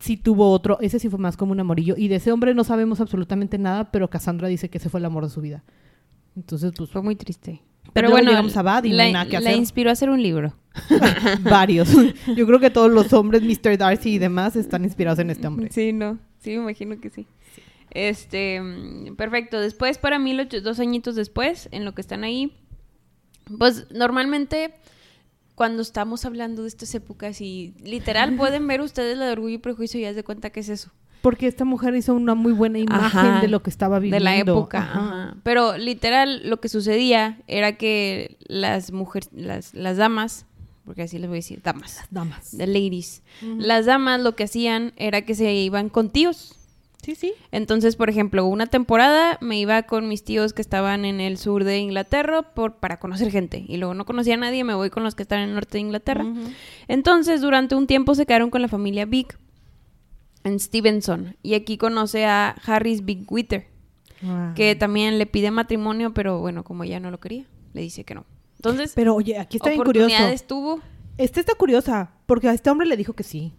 sí 0.00 0.16
tuvo 0.16 0.50
otro, 0.50 0.78
ese 0.80 0.98
sí 0.98 1.08
fue 1.08 1.18
más 1.18 1.36
como 1.36 1.52
un 1.52 1.60
amorillo, 1.60 1.94
y 1.96 2.08
de 2.08 2.16
ese 2.16 2.32
hombre 2.32 2.54
no 2.54 2.64
sabemos 2.64 3.00
absolutamente 3.00 3.58
nada, 3.58 3.90
pero 3.90 4.08
Cassandra 4.08 4.48
dice 4.48 4.68
que 4.68 4.78
ese 4.78 4.88
fue 4.88 5.00
el 5.00 5.06
amor 5.06 5.24
de 5.24 5.30
su 5.30 5.40
vida. 5.40 5.64
Entonces, 6.36 6.72
pues, 6.76 6.90
Fue 6.90 7.02
muy 7.02 7.16
triste. 7.16 7.62
Pero 7.92 8.10
bueno, 8.10 8.30
a 8.32 8.62
Bad 8.62 8.84
y 8.84 8.90
la, 8.90 9.10
nada 9.10 9.26
que 9.26 9.40
la 9.40 9.54
inspiró 9.54 9.90
a 9.90 9.94
hacer 9.94 10.10
un 10.10 10.22
libro. 10.22 10.54
varios. 11.40 11.88
Yo 12.36 12.46
creo 12.46 12.60
que 12.60 12.68
todos 12.68 12.90
los 12.90 13.12
hombres, 13.12 13.42
Mr. 13.42 13.78
Darcy 13.78 14.14
y 14.14 14.18
demás, 14.18 14.56
están 14.56 14.84
inspirados 14.84 15.18
en 15.18 15.30
este 15.30 15.46
hombre. 15.46 15.70
Sí, 15.70 15.92
no. 15.92 16.18
Sí, 16.38 16.50
me 16.50 16.56
imagino 16.56 17.00
que 17.00 17.08
sí. 17.08 17.26
Este, 17.90 18.60
perfecto. 19.16 19.58
Después, 19.60 19.96
para 19.96 20.18
mí, 20.18 20.34
los 20.34 20.48
dos 20.62 20.80
añitos 20.80 21.16
después, 21.16 21.68
en 21.72 21.86
lo 21.86 21.94
que 21.94 22.02
están 22.02 22.24
ahí, 22.24 22.52
pues 23.58 23.86
normalmente 23.90 24.74
cuando 25.56 25.82
estamos 25.82 26.24
hablando 26.24 26.62
de 26.62 26.68
estas 26.68 26.94
épocas 26.94 27.40
y 27.40 27.74
literal 27.82 28.36
pueden 28.36 28.68
ver 28.68 28.80
ustedes 28.82 29.18
la 29.18 29.26
de 29.26 29.32
Orgullo 29.32 29.54
y 29.56 29.58
Prejuicio 29.58 29.98
y 29.98 30.04
ya 30.04 30.10
se 30.10 30.14
de 30.14 30.22
cuenta 30.22 30.50
que 30.50 30.60
es 30.60 30.68
eso. 30.68 30.90
Porque 31.22 31.48
esta 31.48 31.64
mujer 31.64 31.96
hizo 31.96 32.14
una 32.14 32.36
muy 32.36 32.52
buena 32.52 32.78
imagen 32.78 33.20
Ajá. 33.20 33.40
de 33.40 33.48
lo 33.48 33.62
que 33.62 33.70
estaba 33.70 33.98
viviendo. 33.98 34.18
De 34.18 34.24
la 34.24 34.36
época. 34.36 34.78
Ajá. 34.78 35.00
ajá. 35.00 35.36
Pero 35.42 35.76
literal 35.76 36.48
lo 36.48 36.60
que 36.60 36.68
sucedía 36.68 37.40
era 37.48 37.76
que 37.76 38.36
las 38.46 38.92
mujeres, 38.92 39.30
las, 39.32 39.74
las 39.74 39.96
damas, 39.96 40.44
porque 40.84 41.02
así 41.02 41.18
les 41.18 41.28
voy 41.28 41.38
a 41.38 41.40
decir, 41.40 41.62
damas, 41.64 42.04
Damas. 42.10 42.54
the 42.56 42.66
ladies, 42.66 43.22
las 43.42 43.86
damas 43.86 44.20
lo 44.20 44.36
que 44.36 44.44
hacían 44.44 44.92
era 44.96 45.22
que 45.22 45.34
se 45.34 45.52
iban 45.52 45.88
con 45.88 46.10
tíos. 46.10 46.54
Sí, 47.06 47.14
sí. 47.14 47.34
Entonces, 47.52 47.94
por 47.94 48.10
ejemplo, 48.10 48.44
una 48.46 48.66
temporada 48.66 49.38
me 49.40 49.56
iba 49.56 49.84
con 49.84 50.08
mis 50.08 50.24
tíos 50.24 50.52
que 50.52 50.60
estaban 50.60 51.04
en 51.04 51.20
el 51.20 51.38
sur 51.38 51.62
de 51.62 51.78
Inglaterra 51.78 52.42
por, 52.42 52.78
para 52.78 52.98
conocer 52.98 53.30
gente. 53.30 53.64
Y 53.68 53.76
luego 53.76 53.94
no 53.94 54.04
conocía 54.04 54.34
a 54.34 54.38
nadie, 54.38 54.64
me 54.64 54.74
voy 54.74 54.90
con 54.90 55.04
los 55.04 55.14
que 55.14 55.22
están 55.22 55.38
en 55.38 55.50
el 55.50 55.54
norte 55.54 55.78
de 55.78 55.82
Inglaterra. 55.82 56.26
Entonces, 56.88 57.42
durante 57.42 57.76
un 57.76 57.86
tiempo 57.86 58.16
se 58.16 58.26
quedaron 58.26 58.50
con 58.50 58.60
la 58.60 58.66
familia 58.66 59.04
Big 59.04 59.28
en 60.42 60.58
Stevenson. 60.58 61.36
Y 61.44 61.54
aquí 61.54 61.78
conoce 61.78 62.26
a 62.26 62.56
Harris 62.66 63.04
Big 63.04 63.24
Witter, 63.30 63.68
que 64.56 64.74
también 64.74 65.20
le 65.20 65.26
pide 65.26 65.52
matrimonio, 65.52 66.12
pero 66.12 66.40
bueno, 66.40 66.64
como 66.64 66.82
ella 66.82 66.98
no 66.98 67.12
lo 67.12 67.20
quería, 67.20 67.44
le 67.72 67.82
dice 67.82 68.02
que 68.02 68.16
no. 68.16 68.24
Entonces, 68.56 68.94
Pero 68.96 69.14
oye, 69.14 69.38
aquí 69.38 69.58
está 69.58 69.70
bien 69.70 69.80
curioso. 69.80 70.06
oportunidades 70.08 70.44
tuvo, 70.48 70.80
Esta 71.18 71.38
está 71.38 71.54
curiosa, 71.54 72.10
porque 72.26 72.48
a 72.48 72.52
este 72.52 72.68
hombre 72.68 72.88
le 72.88 72.96
dijo 72.96 73.12
que 73.12 73.22
sí. 73.22 73.52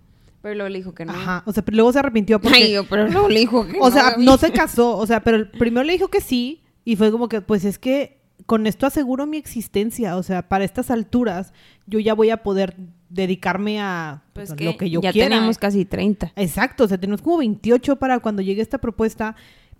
Pero 0.47 0.55
luego 0.55 0.69
le 0.69 0.77
dijo 0.77 0.93
que 0.93 1.03
no. 1.05 1.11
Ajá. 1.13 1.43
O 1.45 1.51
sea, 1.51 1.63
pero 1.63 1.75
luego 1.75 1.91
se 1.91 1.99
arrepintió 1.99 2.39
porque... 2.41 2.57
Ay, 2.57 2.75
pero 2.89 3.07
luego 3.09 3.27
le 3.27 3.39
dijo 3.39 3.67
que 3.67 3.77
o 3.81 3.91
sea, 3.91 4.11
Gaby. 4.11 4.25
no 4.25 4.37
se 4.37 4.51
casó. 4.51 4.97
O 4.97 5.05
sea, 5.05 5.21
pero 5.23 5.51
primero 5.51 5.83
le 5.83 5.93
dijo 5.93 6.07
que 6.07 6.21
sí 6.21 6.61
y 6.85 6.95
fue 6.95 7.11
como 7.11 7.27
que, 7.27 7.41
pues 7.41 7.65
es 7.65 7.77
que 7.77 8.21
con 8.45 8.65
esto 8.65 8.85
aseguro 8.85 9.25
mi 9.25 9.37
existencia. 9.37 10.15
O 10.15 10.23
sea, 10.23 10.47
para 10.47 10.63
estas 10.63 10.89
alturas 10.89 11.51
yo 11.85 11.99
ya 11.99 12.13
voy 12.13 12.29
a 12.29 12.43
poder 12.43 12.77
dedicarme 13.09 13.81
a 13.81 14.23
Pues 14.33 14.49
pues, 14.49 14.57
que 14.57 14.65
lo 14.65 14.77
que 14.77 14.89
yo 14.89 15.01
ya 15.01 15.11
quiera. 15.11 15.35
tenemos 15.35 15.57
casi 15.57 15.83
30. 15.85 16.31
Exacto, 16.35 16.85
o 16.85 16.87
sea, 16.87 16.97
tenemos 16.97 17.21
como 17.21 17.37
28 17.37 17.97
para 17.97 18.19
cuando 18.19 18.41
llegue 18.41 18.61
esta 18.61 18.77
propuesta, 18.77 19.35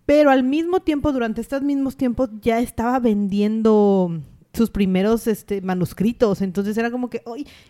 pero 0.05 0.31
al 0.31 0.43
mismo 0.43 0.81
tiempo, 0.81 1.12
durante 1.13 1.41
estos 1.41 1.62
mismos 1.62 1.95
tiempos, 1.97 2.29
ya 2.41 2.59
estaba 2.59 3.00
vendiendo 3.00 4.21
sus 4.57 4.69
primeros 4.69 5.27
este, 5.27 5.61
manuscritos, 5.61 6.41
entonces 6.41 6.77
era 6.77 6.91
como 6.91 7.09
que, 7.09 7.21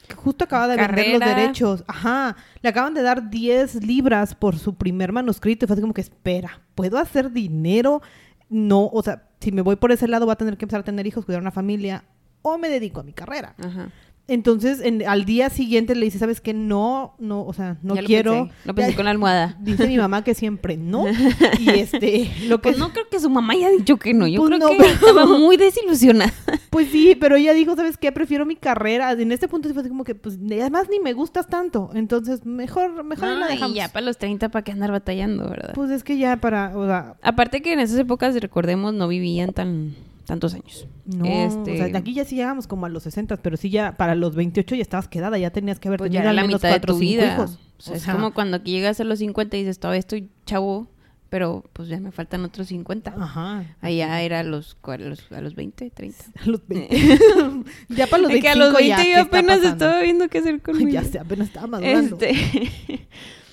que 0.08 0.16
justo 0.16 0.46
acaba 0.46 0.68
de 0.68 0.78
vender 0.78 1.10
los 1.10 1.20
Carrera. 1.20 1.42
derechos, 1.42 1.84
ajá, 1.88 2.36
le 2.62 2.70
acaban 2.70 2.94
de 2.94 3.02
dar 3.02 3.30
10 3.30 3.84
libras 3.86 4.34
por 4.34 4.58
su 4.58 4.76
primer 4.76 5.12
manuscrito, 5.12 5.66
y 5.66 5.68
fue 5.68 5.74
así 5.76 5.82
como 5.82 5.94
que, 5.94 6.02
espera, 6.02 6.62
¿puedo 6.74 6.98
hacer 6.98 7.32
dinero? 7.32 8.02
No, 8.50 8.88
o 8.88 9.04
sea, 9.04 9.28
si 9.40 9.52
me 9.52 9.62
voy 9.62 9.76
por 9.76 9.92
ese 9.92 10.08
lado, 10.08 10.26
voy 10.26 10.34
a 10.34 10.38
tener 10.38 10.58
que 10.58 10.66
empezar 10.66 10.80
a 10.80 10.84
tener 10.84 11.06
hijos, 11.06 11.26
cuidar 11.26 11.42
una 11.42 11.52
familia, 11.52 12.06
o 12.42 12.58
me 12.58 12.70
dedico 12.70 13.02
a 13.02 13.04
mi 13.04 13.14
carrera. 13.14 13.56
Ajá. 13.60 13.90
Entonces, 14.30 14.82
en- 14.82 15.08
al 15.08 15.24
día 15.24 15.50
siguiente 15.50 15.96
le 15.96 16.06
dice, 16.06 16.20
¿sabes 16.20 16.42
qué? 16.42 16.54
No, 16.54 17.16
no, 17.18 17.46
o 17.46 17.54
sea, 17.54 17.78
no 17.82 17.96
Ya 17.96 18.02
lo 18.02 18.08
quiero. 18.08 18.32
pensé, 18.34 18.54
Lo 18.66 18.76
pensé 18.76 18.92
Ya- 18.92 18.96
con 18.98 19.06
la 19.06 19.12
almohada. 19.12 19.58
Dice 19.62 19.88
mi 19.88 19.98
mamá 19.98 20.24
que 20.24 20.34
siempre 20.34 20.76
no. 20.76 21.06
Y 21.60 21.70
este, 21.70 22.30
lo 22.48 22.58
que 22.58 22.70
Pues 22.70 22.78
no 22.78 22.92
creo 22.92 23.08
que 23.10 23.20
su 23.22 23.30
mamá 23.30 23.54
haya 23.54 23.70
dicho 23.70 23.96
que 23.98 24.14
no. 24.14 24.28
Yo 24.28 24.42
Pues 24.42 24.50
creo 24.50 24.60
no, 24.60 24.70
que 24.72 24.78
pero- 24.78 24.90
estaba 24.90 25.26
muy 25.40 25.56
desilusionada. 25.56 26.34
Pues 26.70 26.90
sí, 26.92 27.16
pero 27.20 27.38
ella 27.38 27.54
dijo, 27.54 27.76
¿sabes 27.76 27.98
qué? 27.98 28.12
Prefiero 28.12 28.46
mi 28.46 28.56
carrera. 28.58 29.14
En 29.14 29.32
este 29.32 29.48
punto 29.48 29.68
sí 29.70 29.74
fue 29.74 29.82
así 29.82 29.90
como 29.90 30.04
que, 30.04 30.14
pues, 30.16 30.38
además 30.38 30.88
ni 30.92 31.00
me 31.00 31.14
gustas 31.14 31.48
tanto. 31.48 31.90
Entonces, 31.94 32.46
mejor, 32.46 33.04
mejor 33.06 33.30
la 33.30 33.40
No, 33.40 33.48
dejamos. 33.48 33.72
y 33.72 33.76
ya 33.76 33.88
para 33.88 34.06
los 34.06 34.18
30, 34.18 34.50
¿para 34.50 34.64
qué 34.64 34.74
andar 34.74 34.92
batallando, 34.92 35.50
verdad? 35.50 35.72
Pues 35.74 35.90
es 35.90 36.04
que 36.04 36.18
ya 36.18 36.38
para, 36.38 36.78
o 36.78 36.86
sea, 36.86 37.16
Aparte 37.22 37.62
que 37.62 37.72
en 37.74 37.80
esas 37.80 37.98
épocas, 37.98 38.36
recordemos, 38.40 38.94
no 38.94 39.08
vivían 39.08 39.54
tan 39.54 39.96
tantos 40.28 40.54
años. 40.54 40.88
no. 41.06 41.26
Este, 41.26 41.74
O 41.74 41.78
sea, 41.78 41.88
de 41.88 41.98
aquí 41.98 42.14
ya 42.14 42.24
sí 42.26 42.36
llegamos 42.36 42.68
como 42.68 42.86
a 42.86 42.90
los 42.90 43.02
60, 43.04 43.38
pero 43.38 43.58
sí 43.58 43.72
ya 43.72 43.98
para 43.98 44.14
los 44.14 44.36
28 44.36 44.76
ya 44.76 44.82
estabas 44.84 45.08
quedada, 45.08 45.38
ya 45.40 45.50
tenías 45.50 45.80
que 45.80 45.88
haber 45.88 45.98
pues 45.98 46.12
ya 46.12 46.20
tenido 46.20 46.22
era 46.22 46.30
al 46.30 46.36
la 46.36 46.42
menos 46.44 46.60
mitad 46.60 46.70
de 46.70 46.74
cuatro 46.76 46.94
o 46.94 46.98
tu 46.98 47.00
vida. 47.02 47.34
hijos. 47.34 47.58
O 47.80 47.82
sea, 47.82 47.94
O 47.94 47.96
es 47.96 48.04
sea, 48.04 48.14
como 48.14 48.34
cuando 48.34 48.58
aquí 48.58 48.72
llegas 48.72 49.00
a 49.00 49.04
los 49.06 49.20
50 49.20 49.58
y 49.58 49.62
dices, 49.62 49.80
todavía 49.80 50.00
estoy 50.00 50.30
chavo, 50.46 50.88
pero 51.30 51.64
pues 51.74 51.90
ya 51.90 52.00
me 52.00 52.12
faltan 52.12 52.44
otros 52.46 52.68
50. 52.68 53.16
Ajá. 53.18 53.76
Allá 53.82 54.22
era 54.22 54.40
a 54.42 54.44
los, 54.44 54.78
a 54.84 54.98
los, 54.98 55.32
a 55.32 55.42
los 55.42 55.56
20, 55.56 55.90
30. 55.92 56.26
A 56.44 56.46
los 56.46 56.68
20. 56.68 57.66
ya 57.90 58.08
para 58.08 58.22
los 58.24 58.32
25 58.32 58.34
Es 58.34 58.42
que 58.42 58.50
a 58.50 58.56
los 58.56 58.74
20 58.74 58.88
ya, 58.88 58.98
yo 58.98 59.04
¿qué 59.04 59.22
está 59.22 59.38
apenas 59.40 59.64
estaba 59.64 60.02
viendo 60.02 60.28
qué 60.28 60.38
hacer 60.40 60.62
con 60.62 60.78
mi 60.78 60.92
Ya 60.92 61.04
sé, 61.04 61.20
apenas 61.20 61.48
estaba 61.48 61.68
madurando. 61.68 62.18
Este, 62.20 63.08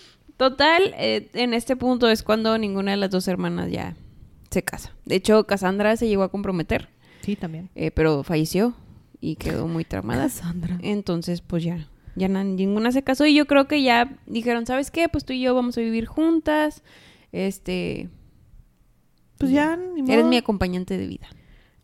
total, 0.36 0.94
eh, 0.98 1.30
en 1.34 1.54
este 1.54 1.76
punto 1.76 2.08
es 2.08 2.22
cuando 2.22 2.58
ninguna 2.58 2.90
de 2.92 2.96
las 2.96 3.10
dos 3.10 3.28
hermanas 3.28 3.70
ya 3.70 3.94
se 4.54 4.62
casa. 4.62 4.92
De 5.04 5.16
hecho, 5.16 5.44
Cassandra 5.46 5.96
se 5.98 6.08
llegó 6.08 6.22
a 6.22 6.30
comprometer, 6.30 6.88
Sí, 7.20 7.36
también. 7.36 7.68
eh, 7.74 7.90
pero 7.90 8.22
falleció 8.22 8.74
y 9.20 9.36
quedó 9.36 9.68
muy 9.68 9.84
traumada. 9.84 10.22
Cassandra. 10.24 10.78
Entonces, 10.82 11.42
pues 11.42 11.62
ya, 11.62 11.86
ya 12.16 12.28
na- 12.28 12.44
ninguna 12.44 12.90
se 12.92 13.02
casó 13.02 13.26
y 13.26 13.34
yo 13.34 13.46
creo 13.46 13.66
que 13.68 13.82
ya 13.82 14.16
dijeron, 14.26 14.64
¿sabes 14.66 14.90
qué? 14.90 15.08
Pues 15.10 15.24
tú 15.24 15.32
y 15.34 15.40
yo 15.42 15.54
vamos 15.54 15.76
a 15.76 15.80
vivir 15.82 16.06
juntas. 16.06 16.82
Este, 17.32 18.08
Pues 19.38 19.50
ya, 19.50 19.76
ni 19.76 20.10
eres 20.12 20.24
mi 20.26 20.36
acompañante 20.36 20.96
de 20.96 21.06
vida. 21.06 21.26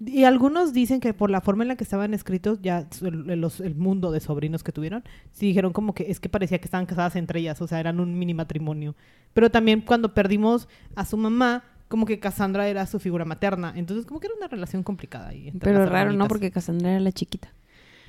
Y 0.02 0.24
algunos 0.24 0.72
dicen 0.72 0.98
que 1.00 1.12
por 1.12 1.30
la 1.30 1.42
forma 1.42 1.62
en 1.64 1.68
la 1.68 1.76
que 1.76 1.84
estaban 1.84 2.14
escritos, 2.14 2.60
ya 2.62 2.86
el, 3.02 3.38
los- 3.40 3.60
el 3.60 3.74
mundo 3.74 4.12
de 4.12 4.20
sobrinos 4.20 4.62
que 4.62 4.72
tuvieron, 4.72 5.02
sí 5.32 5.46
dijeron 5.46 5.72
como 5.74 5.92
que 5.94 6.10
es 6.10 6.20
que 6.20 6.28
parecía 6.30 6.58
que 6.58 6.64
estaban 6.64 6.86
casadas 6.86 7.16
entre 7.16 7.40
ellas, 7.40 7.60
o 7.60 7.66
sea, 7.66 7.80
eran 7.80 8.00
un 8.00 8.18
mini 8.18 8.32
matrimonio. 8.32 8.94
Pero 9.34 9.50
también 9.50 9.82
cuando 9.82 10.14
perdimos 10.14 10.68
a 10.94 11.04
su 11.04 11.16
mamá, 11.18 11.64
como 11.90 12.06
que 12.06 12.18
Cassandra 12.20 12.68
era 12.68 12.86
su 12.86 12.98
figura 13.00 13.24
materna. 13.26 13.74
Entonces, 13.76 14.06
como 14.06 14.20
que 14.20 14.28
era 14.28 14.36
una 14.36 14.46
relación 14.48 14.82
complicada 14.82 15.28
ahí. 15.28 15.52
Pero 15.60 15.84
raro, 15.84 16.12
¿no? 16.12 16.28
Porque 16.28 16.50
Cassandra 16.50 16.92
era 16.92 17.00
la 17.00 17.12
chiquita. 17.12 17.52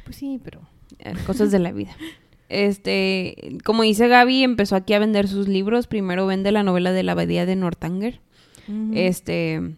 Pues 0.06 0.16
sí, 0.16 0.40
pero... 0.42 0.62
Eh, 1.00 1.14
cosas 1.26 1.52
de 1.52 1.58
la 1.60 1.72
vida. 1.72 1.92
Este, 2.48 3.58
como 3.64 3.82
dice 3.84 4.08
Gaby, 4.08 4.44
empezó 4.44 4.76
aquí 4.76 4.94
a 4.94 5.00
vender 5.00 5.28
sus 5.28 5.48
libros. 5.48 5.88
Primero 5.88 6.28
vende 6.28 6.52
la 6.52 6.64
novela 6.64 6.92
de 6.92 7.02
la 7.04 7.14
abadía 7.14 7.46
de 7.46 7.56
Northanger. 7.56 8.22
Este, 8.94 9.76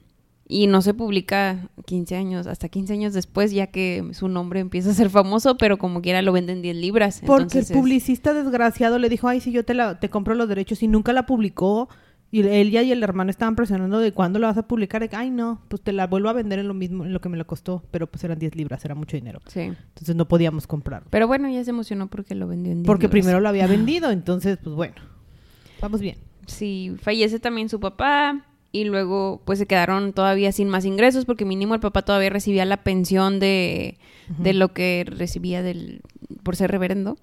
y 0.47 0.67
no 0.67 0.81
se 0.81 0.93
publica 0.93 1.69
15 1.85 2.15
años, 2.15 2.47
hasta 2.47 2.67
15 2.69 2.93
años 2.93 3.13
después, 3.13 3.51
ya 3.51 3.67
que 3.67 4.09
su 4.11 4.27
nombre 4.27 4.59
empieza 4.59 4.91
a 4.91 4.93
ser 4.93 5.09
famoso, 5.09 5.57
pero 5.57 5.77
como 5.77 6.01
quiera 6.01 6.21
lo 6.21 6.31
venden 6.33 6.61
10 6.61 6.75
libras. 6.75 7.21
Porque 7.25 7.59
el 7.59 7.63
es- 7.63 7.71
publicista 7.71 8.33
desgraciado 8.33 8.99
le 8.99 9.09
dijo, 9.09 9.27
ay, 9.27 9.39
sí, 9.39 9.51
yo 9.51 9.63
te, 9.65 9.73
la, 9.73 9.99
te 9.99 10.09
compro 10.09 10.35
los 10.35 10.49
derechos 10.49 10.83
y 10.83 10.87
nunca 10.87 11.13
la 11.13 11.25
publicó. 11.25 11.89
Y 12.33 12.41
ella 12.47 12.81
y 12.81 12.91
el 12.91 13.03
hermano 13.03 13.29
estaban 13.29 13.55
presionando 13.55 13.99
de 13.99 14.11
cuándo 14.11 14.39
la 14.39 14.47
vas 14.47 14.57
a 14.57 14.67
publicar. 14.67 15.07
Ay, 15.13 15.29
no, 15.29 15.61
pues 15.67 15.83
te 15.83 15.93
la 15.93 16.07
vuelvo 16.07 16.29
a 16.29 16.33
vender 16.33 16.57
en 16.57 16.67
lo 16.67 16.73
mismo, 16.73 17.05
en 17.05 17.13
lo 17.13 17.21
que 17.21 17.29
me 17.29 17.37
lo 17.37 17.45
costó. 17.45 17.83
Pero 17.91 18.07
pues 18.07 18.23
eran 18.23 18.39
10 18.39 18.55
libras, 18.55 18.83
era 18.83 18.95
mucho 18.95 19.15
dinero. 19.15 19.39
Sí. 19.45 19.59
Entonces 19.59 20.15
no 20.15 20.27
podíamos 20.27 20.65
comprarlo. 20.65 21.07
Pero 21.11 21.27
bueno, 21.27 21.47
ya 21.47 21.63
se 21.63 21.69
emocionó 21.69 22.07
porque 22.07 22.33
lo 22.33 22.47
vendió 22.47 22.71
en 22.71 22.79
10 22.79 22.87
Porque 22.87 23.03
libras. 23.05 23.11
primero 23.21 23.39
lo 23.39 23.49
había 23.49 23.67
vendido, 23.67 24.09
entonces, 24.09 24.57
pues 24.63 24.75
bueno. 24.75 24.95
Vamos 25.79 26.01
bien. 26.01 26.17
Sí, 26.47 26.95
fallece 27.01 27.39
también 27.39 27.69
su 27.69 27.79
papá 27.79 28.43
y 28.71 28.85
luego 28.85 29.43
pues 29.45 29.59
se 29.59 29.67
quedaron 29.67 30.13
todavía 30.13 30.51
sin 30.51 30.69
más 30.69 30.85
ingresos 30.85 31.25
porque 31.25 31.45
mínimo 31.45 31.75
el 31.75 31.81
papá 31.81 32.01
todavía 32.01 32.31
recibía 32.31 32.65
la 32.65 32.77
pensión 32.77 33.39
de, 33.39 33.99
de 34.39 34.53
lo 34.53 34.73
que 34.73 35.05
recibía 35.07 35.61
del 35.61 36.01
por 36.41 36.55
ser 36.55 36.71
reverendo. 36.71 37.17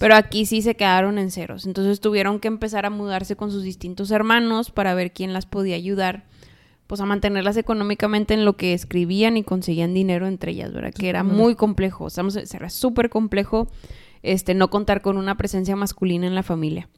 Pero 0.00 0.14
aquí 0.14 0.46
sí 0.46 0.62
se 0.62 0.76
quedaron 0.76 1.18
en 1.18 1.30
ceros. 1.30 1.66
Entonces 1.66 2.00
tuvieron 2.00 2.40
que 2.40 2.48
empezar 2.48 2.86
a 2.86 2.90
mudarse 2.90 3.36
con 3.36 3.52
sus 3.52 3.62
distintos 3.62 4.10
hermanos 4.10 4.70
para 4.70 4.94
ver 4.94 5.12
quién 5.12 5.34
las 5.34 5.44
podía 5.44 5.76
ayudar 5.76 6.24
pues 6.86 7.00
a 7.00 7.06
mantenerlas 7.06 7.56
económicamente 7.56 8.34
en 8.34 8.44
lo 8.44 8.56
que 8.56 8.74
escribían 8.74 9.36
y 9.36 9.44
conseguían 9.44 9.94
dinero 9.94 10.26
entre 10.26 10.50
ellas, 10.50 10.72
¿verdad? 10.72 10.92
Que 10.92 11.08
era 11.08 11.22
muy 11.22 11.54
complejo, 11.54 12.08
estamos, 12.08 12.34
era 12.34 12.68
súper 12.68 13.10
complejo 13.10 13.68
este 14.24 14.54
no 14.54 14.70
contar 14.70 15.00
con 15.00 15.16
una 15.16 15.36
presencia 15.36 15.76
masculina 15.76 16.26
en 16.26 16.34
la 16.34 16.42
familia. 16.42 16.88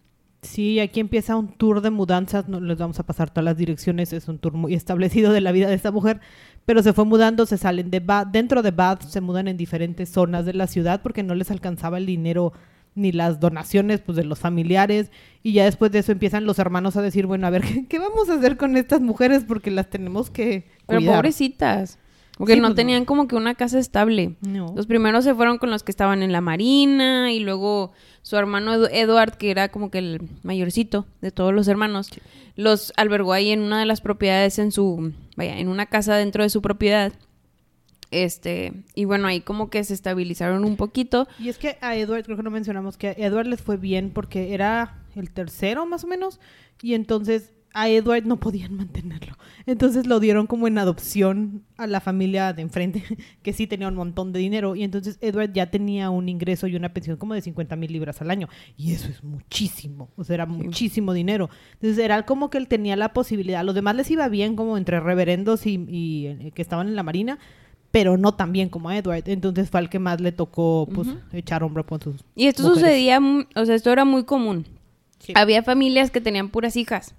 Sí, 0.41 0.81
aquí 0.81 0.99
empieza 0.99 1.37
un 1.37 1.49
tour 1.49 1.83
de 1.83 1.91
mudanzas, 1.91 2.49
no 2.49 2.59
les 2.59 2.79
vamos 2.79 2.99
a 3.01 3.03
pasar 3.03 3.29
todas 3.29 3.45
las 3.45 3.59
direcciones, 3.59 4.15
es 4.15 4.29
un 4.29 4.39
tour 4.39 4.55
muy 4.55 4.73
establecido 4.75 5.33
de 5.33 5.43
la 5.43 5.53
vida 5.53 5.69
de 5.69 5.75
esta 5.75 5.93
mujer, 5.93 6.21
pero 6.65 6.83
se 6.83 6.95
fue 6.95 7.05
mudando, 7.05 7.45
se 7.45 7.59
salen 7.59 7.91
de 7.91 8.01
Bath, 8.01 8.29
dentro 8.29 8.63
de 8.63 8.71
Bath 8.71 9.03
se 9.03 9.21
mudan 9.21 9.47
en 9.47 9.59
diferentes 9.59 10.09
zonas 10.09 10.47
de 10.47 10.55
la 10.55 10.69
ciudad 10.69 11.03
porque 11.03 11.23
no 11.23 11.35
les 11.35 11.51
alcanzaba 11.51 11.99
el 11.99 12.07
dinero 12.07 12.55
ni 12.95 13.11
las 13.13 13.41
donaciones 13.41 14.01
pues 14.01 14.17
de 14.17 14.25
los 14.25 14.39
familiares 14.39 15.11
y 15.43 15.53
ya 15.55 15.65
después 15.65 15.91
de 15.93 16.01
eso 16.01 16.13
empiezan 16.13 16.45
los 16.45 16.59
hermanos 16.59 16.97
a 16.97 17.03
decir, 17.03 17.27
bueno, 17.27 17.47
a 17.47 17.51
ver, 17.51 17.63
¿qué, 17.67 17.87
qué 17.87 17.99
vamos 17.99 18.29
a 18.29 18.35
hacer 18.35 18.57
con 18.57 18.77
estas 18.77 19.01
mujeres? 19.01 19.45
Porque 19.47 19.71
las 19.71 19.89
tenemos 19.91 20.31
que 20.31 20.67
Pero 20.87 21.01
pobrecitas. 21.03 21.99
Porque 22.39 22.55
Sí, 22.55 22.61
no 22.61 22.69
pues, 22.69 22.71
no. 22.71 22.77
tenían 22.77 23.05
como 23.05 23.29
que 23.29 23.37
una 23.37 23.55
casa 23.55 23.79
estable. 23.79 24.37
No. 24.41 24.73
Los 24.75 24.87
primeros 24.87 25.23
se 25.23 25.35
fueron 25.35 25.59
con 25.59 25.71
los 25.71 25.83
que 25.83 25.93
estaban 25.93 26.23
en 26.23 26.33
la 26.33 26.41
marina 26.41 27.31
y 27.31 27.41
luego 27.41 27.93
su 28.23 28.37
hermano 28.37 28.75
Edu- 28.75 28.89
Edward, 28.91 29.37
que 29.37 29.51
era 29.51 29.69
como 29.69 29.91
que 29.91 29.99
el 29.99 30.23
mayorcito 30.43 31.07
de 31.21 31.31
todos 31.31 31.53
los 31.53 31.69
hermanos, 31.69 32.09
los 32.57 32.93
albergó 32.97 33.35
ahí 33.35 33.51
en 33.51 33.61
una 33.61 33.79
de 33.79 33.87
las 33.87 34.01
propiedades 34.01 34.59
en 34.59 34.73
su, 34.73 35.13
vaya, 35.37 35.59
en 35.59 35.69
una 35.69 35.87
casa 35.87 36.17
dentro 36.17 36.43
de 36.43 36.49
su 36.51 36.63
propiedad. 36.63 37.13
Este, 38.13 38.85
y 38.95 39.07
bueno, 39.07 39.27
ahí 39.27 39.41
como 39.41 39.71
que 39.71 39.83
se 39.83 39.95
estabilizaron 39.95 40.65
un 40.65 40.77
poquito. 40.77 41.27
Y 41.39 41.49
es 41.49 41.59
que 41.59 41.79
a 41.81 41.97
Edward, 41.97 42.25
creo 42.25 42.37
que 42.37 42.43
no 42.43 42.51
mencionamos 42.51 42.97
que 42.97 43.09
a 43.09 43.13
Edward 43.13 43.47
les 43.47 43.61
fue 43.61 43.77
bien 43.77 44.11
porque 44.11 44.55
era 44.55 45.03
el 45.17 45.31
tercero 45.31 45.87
más 45.87 46.05
o 46.05 46.07
menos 46.07 46.41
y 46.83 46.95
entonces 46.95 47.53
a 47.75 47.89
Edward 47.89 48.25
no 48.27 48.39
podían 48.39 48.75
mantenerlo. 48.77 49.37
Entonces 49.67 50.07
lo 50.07 50.21
dieron 50.21 50.47
como 50.47 50.67
en 50.69 50.79
adopción 50.79 51.65
a 51.77 51.87
la 51.87 52.01
familia 52.01 52.53
de 52.53 52.63
enfrente, 52.63 53.03
que 53.43 53.53
sí 53.53 53.67
tenía 53.67 53.89
un 53.89 53.95
montón 53.95 54.33
de 54.33 54.41
dinero. 54.41 54.77
Y 54.77 54.83
entonces 54.85 55.19
Edward 55.21 55.53
ya 55.53 55.71
tenía 55.71 56.11
un 56.11 56.29
ingreso 56.29 56.67
y 56.67 56.77
una 56.77 56.93
pensión 56.93 57.17
como 57.17 57.35
de 57.35 57.41
50 57.41 57.77
mil 57.77 57.93
libras 57.93 58.21
al 58.21 58.31
año. 58.31 58.49
Y 58.77 58.93
eso 58.93 59.09
es 59.09 59.23
muchísimo, 59.23 60.11
o 60.17 60.25
sea, 60.25 60.35
era 60.35 60.47
muchísimo 60.47 61.13
dinero. 61.13 61.51
Entonces 61.75 61.99
era 61.99 62.25
como 62.27 62.51
que 62.51 62.59
él 62.59 62.69
tenía 62.69 62.97
la 62.97 63.13
posibilidad. 63.13 63.61
A 63.61 63.65
los 63.65 63.75
demás 63.75 63.97
les 63.97 64.11
iba 64.11 64.29
bien 64.29 64.57
como 64.57 64.77
entre 64.77 65.01
reverendos 65.01 65.67
y, 65.67 65.85
y, 65.89 66.27
eh, 66.27 66.53
que 66.55 66.63
estaban 66.63 66.89
en 66.89 66.97
la 66.97 67.03
marina. 67.03 67.39
Pero 67.93 68.17
no 68.19 68.33
tan 68.35 68.53
bien 68.53 68.69
como 68.69 68.89
a 68.89 68.97
Edward. 68.97 69.25
Entonces 69.29 69.71
fue 69.71 69.79
al 69.81 69.89
que 69.91 69.99
más 70.01 70.21
le 70.21 70.33
tocó 70.33 70.89
pues, 70.93 71.09
echar 71.33 71.63
hombro 71.63 71.87
con 71.87 72.01
sus 72.01 72.17
Y 72.35 72.47
esto 72.47 72.63
mujeres. 72.65 72.81
sucedía, 72.83 73.21
mu- 73.21 73.45
o 73.55 73.65
sea, 73.65 73.75
esto 73.77 73.93
era 73.93 74.05
muy 74.05 74.25
común. 74.25 74.67
Sí. 75.21 75.33
Había 75.37 75.63
familias 75.63 76.11
que 76.11 76.21
tenían 76.21 76.49
puras 76.49 76.75
hijas. 76.77 77.15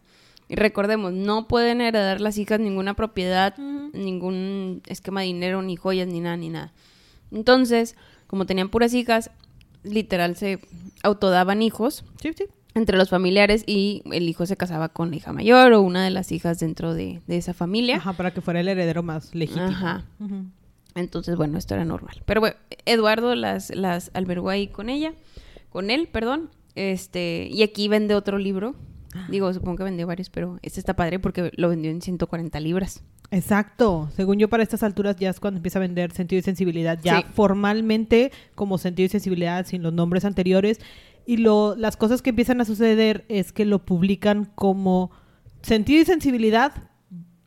Y 0.50 0.56
recordemos, 0.56 1.14
no 1.14 1.48
pueden 1.48 1.80
heredar 1.80 2.20
las 2.20 2.38
hijas 2.38 2.60
ninguna 2.60 2.96
propiedad, 2.96 3.56
ningún 3.94 4.82
esquema 4.88 5.22
de 5.22 5.28
dinero, 5.28 5.62
ni 5.62 5.78
joyas, 5.78 6.08
ni 6.08 6.20
nada, 6.20 6.36
ni 6.38 6.50
nada. 6.50 6.74
Entonces, 7.32 7.96
como 8.28 8.46
tenían 8.46 8.70
puras 8.70 8.94
hijas, 8.94 9.32
literal 9.84 10.36
se 10.36 10.60
autodaban 11.02 11.62
hijos 11.62 12.04
Sí, 12.22 12.32
sí. 12.38 12.46
entre 12.76 12.98
los 12.98 13.10
familiares 13.10 13.64
y 13.68 14.02
el 14.12 14.28
hijo 14.28 14.46
se 14.46 14.58
casaba 14.58 14.90
con 14.90 15.12
la 15.12 15.16
hija 15.18 15.32
mayor 15.34 15.72
o 15.74 15.82
una 15.82 16.04
de 16.04 16.10
las 16.12 16.32
hijas 16.32 16.60
dentro 16.60 16.94
de, 16.94 17.22
de 17.28 17.38
esa 17.38 17.54
familia. 17.54 17.98
Ajá, 17.98 18.14
para 18.14 18.34
que 18.34 18.42
fuera 18.42 18.60
el 18.60 18.68
heredero 18.68 19.02
más 19.04 19.34
legítimo. 19.34 19.66
Ajá. 19.68 20.04
Entonces, 20.96 21.36
bueno, 21.36 21.58
esto 21.58 21.74
era 21.74 21.86
normal. 21.86 22.22
Pero 22.26 22.40
bueno, 22.42 22.56
Eduardo 22.86 23.36
las, 23.36 23.76
las 23.76 24.12
albergó 24.14 24.50
ahí 24.50 24.68
con 24.68 24.90
ella, 24.90 25.14
con 25.70 25.90
él, 25.90 26.08
perdón. 26.12 26.50
Este, 26.76 27.48
y 27.52 27.64
aquí 27.64 27.88
vende 27.88 28.16
otro 28.16 28.38
libro. 28.38 28.76
Digo, 29.30 29.54
supongo 29.54 29.78
que 29.78 29.84
vendió 29.84 30.08
varios, 30.08 30.32
pero 30.32 30.58
este 30.64 30.80
está 30.80 30.96
padre 30.96 31.20
porque 31.20 31.52
lo 31.56 31.70
vendió 31.70 31.92
en 31.92 32.02
140 32.02 32.60
libras. 32.60 33.04
Exacto. 33.30 34.10
Según 34.16 34.40
yo, 34.40 34.50
para 34.50 34.64
estas 34.64 34.82
alturas 34.82 35.16
ya 35.18 35.30
es 35.30 35.40
cuando 35.40 35.58
empieza 35.60 35.78
a 35.78 35.82
vender 35.82 36.12
sentido 36.14 36.40
y 36.40 36.42
sensibilidad. 36.44 37.00
Ya 37.04 37.20
Sí. 37.20 37.26
formalmente 37.34 38.32
como 38.56 38.80
sentido 38.80 39.06
y 39.06 39.10
sensibilidad, 39.10 39.68
sin 39.68 39.84
los 39.84 39.94
nombres 39.94 40.26
anteriores. 40.26 40.80
Y 41.28 41.38
lo, 41.38 41.76
las 41.76 41.96
cosas 41.96 42.22
que 42.24 42.32
empiezan 42.32 42.60
a 42.60 42.66
suceder 42.66 43.24
es 43.30 43.52
que 43.54 43.66
lo 43.66 43.86
publican 43.86 44.46
como 44.56 45.12
sentido 45.62 46.02
y 46.02 46.06
sensibilidad 46.06 46.74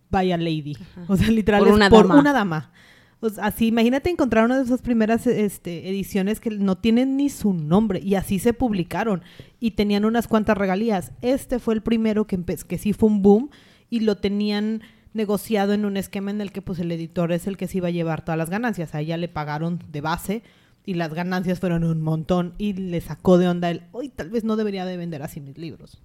vaya 0.08 0.36
lady. 0.36 0.76
O 1.08 1.16
sea, 1.16 1.28
literal 1.30 1.60
Por 1.60 1.68
es 1.68 1.74
una 1.74 1.90
por 1.90 2.06
dama. 2.08 2.20
una 2.20 2.32
dama. 2.32 2.72
O 3.20 3.30
sea, 3.30 3.46
así, 3.46 3.68
imagínate 3.68 4.10
encontrar 4.10 4.44
una 4.44 4.58
de 4.58 4.64
esas 4.64 4.82
primeras 4.82 5.26
este, 5.26 5.88
ediciones 5.88 6.38
que 6.40 6.50
no 6.50 6.76
tienen 6.76 7.16
ni 7.16 7.30
su 7.30 7.54
nombre 7.54 8.00
y 8.00 8.14
así 8.14 8.38
se 8.38 8.52
publicaron 8.52 9.22
y 9.58 9.72
tenían 9.72 10.04
unas 10.04 10.28
cuantas 10.28 10.58
regalías. 10.58 11.12
Este 11.22 11.58
fue 11.58 11.74
el 11.74 11.82
primero 11.82 12.26
que, 12.26 12.38
que 12.68 12.78
sí 12.78 12.92
fue 12.92 13.08
un 13.08 13.22
boom 13.22 13.50
y 13.88 14.00
lo 14.00 14.16
tenían 14.16 14.82
negociado 15.14 15.72
en 15.72 15.86
un 15.86 15.96
esquema 15.96 16.30
en 16.30 16.40
el 16.42 16.52
que 16.52 16.60
pues 16.60 16.78
el 16.78 16.92
editor 16.92 17.32
es 17.32 17.46
el 17.46 17.56
que 17.56 17.68
se 17.68 17.78
iba 17.78 17.88
a 17.88 17.92
llevar 17.92 18.24
todas 18.24 18.36
las 18.36 18.50
ganancias. 18.50 18.94
A 18.94 19.00
ella 19.00 19.16
le 19.16 19.28
pagaron 19.28 19.82
de 19.90 20.00
base 20.02 20.42
y 20.84 20.94
las 20.94 21.12
ganancias 21.14 21.58
fueron 21.58 21.84
un 21.84 22.02
montón 22.02 22.54
y 22.58 22.74
le 22.74 23.00
sacó 23.00 23.38
de 23.38 23.48
onda 23.48 23.70
el, 23.70 23.82
hoy 23.92 24.10
tal 24.10 24.30
vez 24.30 24.44
no 24.44 24.56
debería 24.56 24.84
de 24.84 24.96
vender 24.96 25.22
así 25.22 25.40
mis 25.40 25.56
libros. 25.56 26.02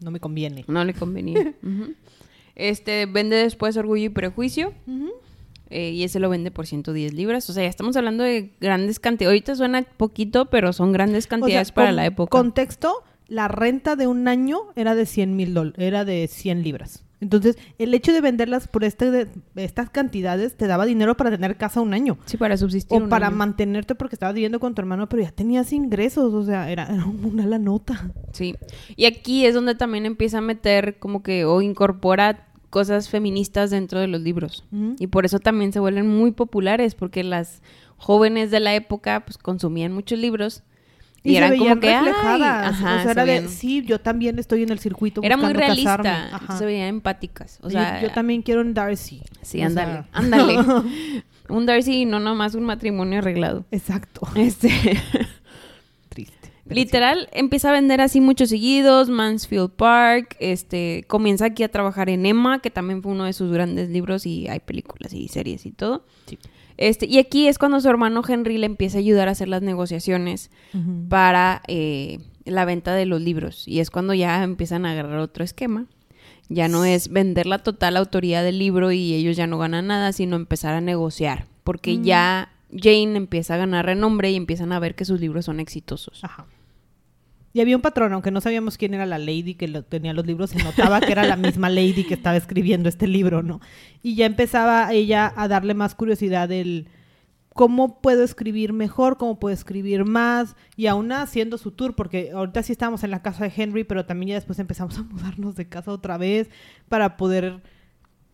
No 0.00 0.10
me 0.10 0.20
conviene. 0.20 0.64
No 0.68 0.84
le 0.84 0.94
convenía. 0.94 1.54
Este, 2.56 3.06
vende 3.06 3.34
después 3.34 3.76
Orgullo 3.76 4.04
y 4.04 4.08
Prejuicio. 4.10 4.72
Eh, 5.74 5.90
y 5.90 6.04
ese 6.04 6.20
lo 6.20 6.28
vende 6.30 6.50
por 6.50 6.66
110 6.66 7.12
libras. 7.12 7.48
O 7.50 7.52
sea, 7.52 7.64
ya 7.64 7.68
estamos 7.68 7.96
hablando 7.96 8.24
de 8.24 8.52
grandes 8.60 8.98
cantidades. 9.00 9.32
Ahorita 9.32 9.54
suena 9.56 9.82
poquito, 9.82 10.46
pero 10.46 10.72
son 10.72 10.92
grandes 10.92 11.26
cantidades 11.26 11.68
O 11.68 11.70
sea, 11.70 11.74
para 11.74 11.88
con- 11.88 11.96
la 11.96 12.06
época. 12.06 12.30
Contexto, 12.30 13.02
la 13.28 13.48
renta 13.48 13.96
de 13.96 14.06
un 14.06 14.28
año 14.28 14.58
era 14.76 14.94
de 14.94 15.06
100 15.06 15.34
mil 15.36 15.54
dólares, 15.54 15.78
era 15.78 16.04
de 16.04 16.28
100 16.28 16.62
libras. 16.62 17.04
Entonces, 17.20 17.56
el 17.78 17.94
hecho 17.94 18.12
de 18.12 18.20
venderlas 18.20 18.68
por 18.68 18.84
este 18.84 19.10
de- 19.10 19.28
estas 19.56 19.88
cantidades 19.88 20.56
te 20.58 20.66
daba 20.66 20.84
dinero 20.84 21.16
para 21.16 21.30
tener 21.30 21.56
casa 21.56 21.80
un 21.80 21.94
año. 21.94 22.18
Sí, 22.26 22.36
para 22.36 22.58
subsistir. 22.58 22.98
O 23.00 23.04
un 23.04 23.08
para 23.08 23.28
año. 23.28 23.36
mantenerte 23.36 23.94
porque 23.94 24.14
estabas 24.14 24.34
viviendo 24.34 24.60
con 24.60 24.74
tu 24.74 24.82
hermano, 24.82 25.08
pero 25.08 25.22
ya 25.22 25.30
tenías 25.30 25.72
ingresos. 25.72 26.34
O 26.34 26.44
sea, 26.44 26.70
era, 26.70 26.84
era 26.84 27.06
una 27.06 27.46
la 27.46 27.58
nota. 27.58 28.10
Sí. 28.32 28.56
Y 28.94 29.06
aquí 29.06 29.46
es 29.46 29.54
donde 29.54 29.74
también 29.74 30.04
empieza 30.04 30.38
a 30.38 30.42
meter 30.42 30.98
como 30.98 31.22
que 31.22 31.46
o 31.46 31.62
incorpora 31.62 32.46
cosas 32.74 33.08
feministas 33.08 33.70
dentro 33.70 34.00
de 34.00 34.08
los 34.08 34.20
libros. 34.20 34.64
Y 34.98 35.06
por 35.06 35.24
eso 35.24 35.38
también 35.38 35.72
se 35.72 35.78
vuelven 35.78 36.08
muy 36.08 36.32
populares 36.32 36.96
porque 36.96 37.22
las 37.22 37.62
jóvenes 37.98 38.50
de 38.50 38.58
la 38.58 38.74
época 38.74 39.24
pues 39.24 39.38
consumían 39.38 39.92
muchos 39.92 40.18
libros 40.18 40.64
y, 41.22 41.30
Y, 41.30 41.32
se 41.34 41.38
eran 41.38 41.50
veían 41.50 41.68
como 41.68 41.80
que 41.80 41.94
ay, 41.94 42.04
reflejadas. 42.04 42.72
ajá, 42.72 42.84
o 42.84 42.96
sea, 42.96 43.02
se 43.04 43.10
era 43.12 43.24
de, 43.24 43.48
sí, 43.48 43.84
yo 43.86 44.00
también 44.00 44.40
estoy 44.40 44.64
en 44.64 44.70
el 44.70 44.80
circuito 44.80 45.20
era 45.22 45.36
muy 45.36 45.52
realista, 45.52 46.40
se 46.58 46.66
veían 46.66 46.88
empáticas, 46.88 47.60
o 47.62 47.70
sea, 47.70 48.02
yo, 48.02 48.10
también 48.10 48.42
quiero 48.42 48.62
un 48.62 48.74
Darcy. 48.74 49.22
sí, 49.42 49.62
ándale, 49.62 49.92
sea, 49.92 50.08
ándale. 50.12 50.58
un 51.48 51.66
Darcy 51.66 52.02
y 52.02 52.04
no 52.06 52.18
nomás 52.18 52.56
un 52.56 52.64
matrimonio 52.64 53.20
arreglado. 53.20 53.64
Exacto. 53.70 54.26
Este. 54.34 54.68
Pero 56.64 56.76
literal, 56.76 57.28
empieza 57.32 57.68
a 57.70 57.72
vender 57.72 58.00
así 58.00 58.20
muchos 58.20 58.48
seguidos, 58.48 59.10
Mansfield 59.10 59.70
Park, 59.70 60.36
este, 60.40 61.04
comienza 61.08 61.46
aquí 61.46 61.62
a 61.62 61.68
trabajar 61.68 62.08
en 62.08 62.26
Emma, 62.26 62.60
que 62.60 62.70
también 62.70 63.02
fue 63.02 63.12
uno 63.12 63.24
de 63.24 63.32
sus 63.32 63.52
grandes 63.52 63.90
libros 63.90 64.26
y 64.26 64.48
hay 64.48 64.60
películas 64.60 65.12
y 65.12 65.28
series 65.28 65.66
y 65.66 65.72
todo. 65.72 66.04
Sí. 66.26 66.38
Este, 66.76 67.06
y 67.06 67.18
aquí 67.18 67.46
es 67.46 67.58
cuando 67.58 67.80
su 67.80 67.88
hermano 67.88 68.22
Henry 68.26 68.58
le 68.58 68.66
empieza 68.66 68.98
a 68.98 69.00
ayudar 69.00 69.28
a 69.28 69.32
hacer 69.32 69.48
las 69.48 69.62
negociaciones 69.62 70.50
para 71.08 71.62
eh, 71.68 72.18
la 72.44 72.64
venta 72.64 72.94
de 72.94 73.06
los 73.06 73.20
libros. 73.20 73.68
Y 73.68 73.80
es 73.80 73.90
cuando 73.90 74.14
ya 74.14 74.42
empiezan 74.42 74.86
a 74.86 74.92
agarrar 74.92 75.18
otro 75.18 75.44
esquema. 75.44 75.86
Ya 76.48 76.68
no 76.68 76.84
es 76.84 77.08
vender 77.08 77.46
la 77.46 77.62
total 77.62 77.96
autoría 77.96 78.42
del 78.42 78.58
libro 78.58 78.92
y 78.92 79.14
ellos 79.14 79.36
ya 79.36 79.46
no 79.46 79.58
ganan 79.58 79.86
nada, 79.86 80.12
sino 80.12 80.36
empezar 80.36 80.74
a 80.74 80.80
negociar. 80.80 81.46
Porque 81.62 82.00
ya 82.02 82.52
Jane 82.76 83.16
empieza 83.16 83.54
a 83.54 83.58
ganar 83.58 83.86
renombre 83.86 84.30
y 84.30 84.36
empiezan 84.36 84.72
a 84.72 84.78
ver 84.78 84.94
que 84.94 85.04
sus 85.04 85.20
libros 85.20 85.44
son 85.44 85.60
exitosos. 85.60 86.22
Ajá. 86.24 86.46
Y 87.54 87.60
había 87.60 87.76
un 87.76 87.82
patrón, 87.82 88.12
aunque 88.12 88.32
no 88.32 88.40
sabíamos 88.40 88.76
quién 88.76 88.94
era 88.94 89.06
la 89.06 89.18
lady 89.18 89.54
que 89.54 89.68
tenía 89.82 90.12
los 90.12 90.26
libros, 90.26 90.50
se 90.50 90.62
notaba 90.62 91.00
que 91.00 91.12
era 91.12 91.24
la 91.24 91.36
misma 91.36 91.70
lady 91.70 92.02
que 92.02 92.14
estaba 92.14 92.36
escribiendo 92.36 92.88
este 92.88 93.06
libro, 93.06 93.44
¿no? 93.44 93.60
Y 94.02 94.16
ya 94.16 94.26
empezaba 94.26 94.92
ella 94.92 95.32
a 95.36 95.46
darle 95.46 95.74
más 95.74 95.94
curiosidad 95.94 96.48
del 96.48 96.88
cómo 97.50 98.00
puedo 98.00 98.24
escribir 98.24 98.72
mejor, 98.72 99.18
cómo 99.18 99.38
puedo 99.38 99.54
escribir 99.54 100.04
más, 100.04 100.56
y 100.76 100.88
aún 100.88 101.12
haciendo 101.12 101.56
su 101.56 101.70
tour, 101.70 101.94
porque 101.94 102.32
ahorita 102.32 102.64
sí 102.64 102.72
estábamos 102.72 103.04
en 103.04 103.12
la 103.12 103.22
casa 103.22 103.44
de 103.44 103.52
Henry, 103.56 103.84
pero 103.84 104.04
también 104.04 104.30
ya 104.30 104.34
después 104.34 104.58
empezamos 104.58 104.98
a 104.98 105.04
mudarnos 105.04 105.54
de 105.54 105.68
casa 105.68 105.92
otra 105.92 106.18
vez 106.18 106.50
para 106.88 107.16
poder 107.16 107.62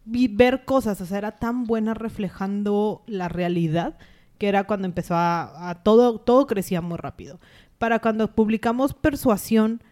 ver 0.07 0.65
cosas, 0.65 0.99
o 1.03 1.05
sea, 1.05 1.19
era 1.19 1.33
tan 1.33 1.65
buena 1.65 1.93
reflejando 1.93 3.05
la 3.07 3.29
realidad 3.29 3.99
que 4.41 4.49
era 4.49 4.65
cuando 4.65 4.87
empezó 4.87 5.15
a, 5.15 5.69
a 5.71 5.75
todo, 5.83 6.19
todo 6.19 6.47
crecía 6.47 6.81
muy 6.81 6.97
rápido. 6.97 7.39
Para 7.79 7.99
cuando 7.99 8.35
publicamos 8.35 8.95
Persuasión, 8.95 9.83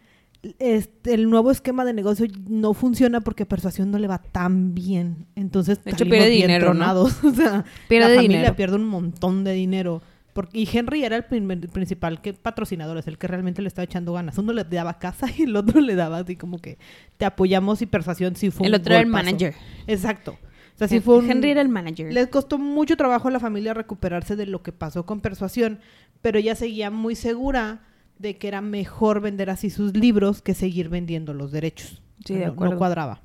este, 0.59 1.13
el 1.15 1.29
nuevo 1.29 1.51
esquema 1.51 1.85
de 1.85 1.93
negocio 1.93 2.27
no 2.49 2.73
funciona 2.73 3.21
porque 3.21 3.45
Persuasión 3.45 3.91
no 3.91 3.99
le 3.99 4.09
va 4.09 4.19
tan 4.19 4.75
bien. 4.75 5.27
Entonces, 5.37 5.85
De 5.85 5.91
hecho, 5.91 6.05
pierde 6.07 6.31
bien 6.31 6.43
dinero, 6.49 6.73
¿no? 6.73 7.03
O 7.03 7.09
sea, 7.09 7.65
Pierde 7.89 8.09
la 8.09 8.15
familia 8.17 8.39
dinero. 8.39 8.57
pierde 8.57 8.77
un 8.77 8.87
montón 8.89 9.45
de 9.45 9.53
dinero. 9.53 10.01
Porque, 10.33 10.61
y 10.61 10.69
Henry 10.73 11.05
era 11.05 11.17
el 11.17 11.25
primer- 11.25 11.69
principal 11.69 12.21
que, 12.23 12.33
patrocinador, 12.33 12.97
es 12.97 13.07
el 13.09 13.19
que 13.19 13.27
realmente 13.27 13.61
le 13.61 13.69
estaba 13.69 13.85
echando 13.85 14.13
ganas. 14.15 14.39
Uno 14.39 14.53
le 14.55 14.65
daba 14.65 14.99
casa 14.99 15.27
y 15.37 15.43
el 15.43 15.57
otro 15.57 15.81
le 15.83 15.95
daba 15.95 16.19
así 16.19 16.37
como 16.37 16.59
que 16.59 16.79
te 17.19 17.27
apoyamos 17.27 17.83
y 17.83 17.87
Persuasión 17.87 18.35
sí 18.37 18.51
fue 18.51 18.67
el 18.69 18.73
un 18.75 18.81
otro 18.81 18.95
era 18.95 19.03
el 19.03 19.09
manager. 19.09 19.55
Exacto. 19.87 20.39
O 20.79 20.87
sea, 20.87 20.89
sí 20.89 21.01
fue 21.01 21.19
un... 21.19 21.29
Henry 21.31 21.51
era 21.51 21.61
el 21.61 21.69
manager. 21.69 22.13
Les 22.13 22.29
costó 22.29 22.57
mucho 22.57 22.97
trabajo 22.97 23.27
a 23.29 23.31
la 23.33 23.41
familia 23.41 23.75
recuperarse 23.75 24.37
de 24.37 24.47
lo 24.47 24.63
que 24.63 24.71
pasó 24.71 25.05
con 25.05 25.21
Persuasión, 25.21 25.81
pero 26.23 26.39
ella 26.39 26.55
seguía 26.55 26.91
muy 26.91 27.17
segura 27.17 27.81
de 28.19 28.37
que 28.37 28.47
era 28.49 28.61
mejor 28.61 29.21
vender 29.21 29.51
así 29.51 29.71
sus 29.71 29.97
libros 29.97 30.41
que 30.41 30.55
seguir 30.55 30.89
vendiendo 30.89 31.35
los 31.35 31.51
derechos. 31.51 32.01
Sí, 32.25 32.35
de 32.35 32.47
no- 32.47 32.53
acuerdo. 32.53 32.75
No 32.75 32.79
cuadraba. 32.79 33.21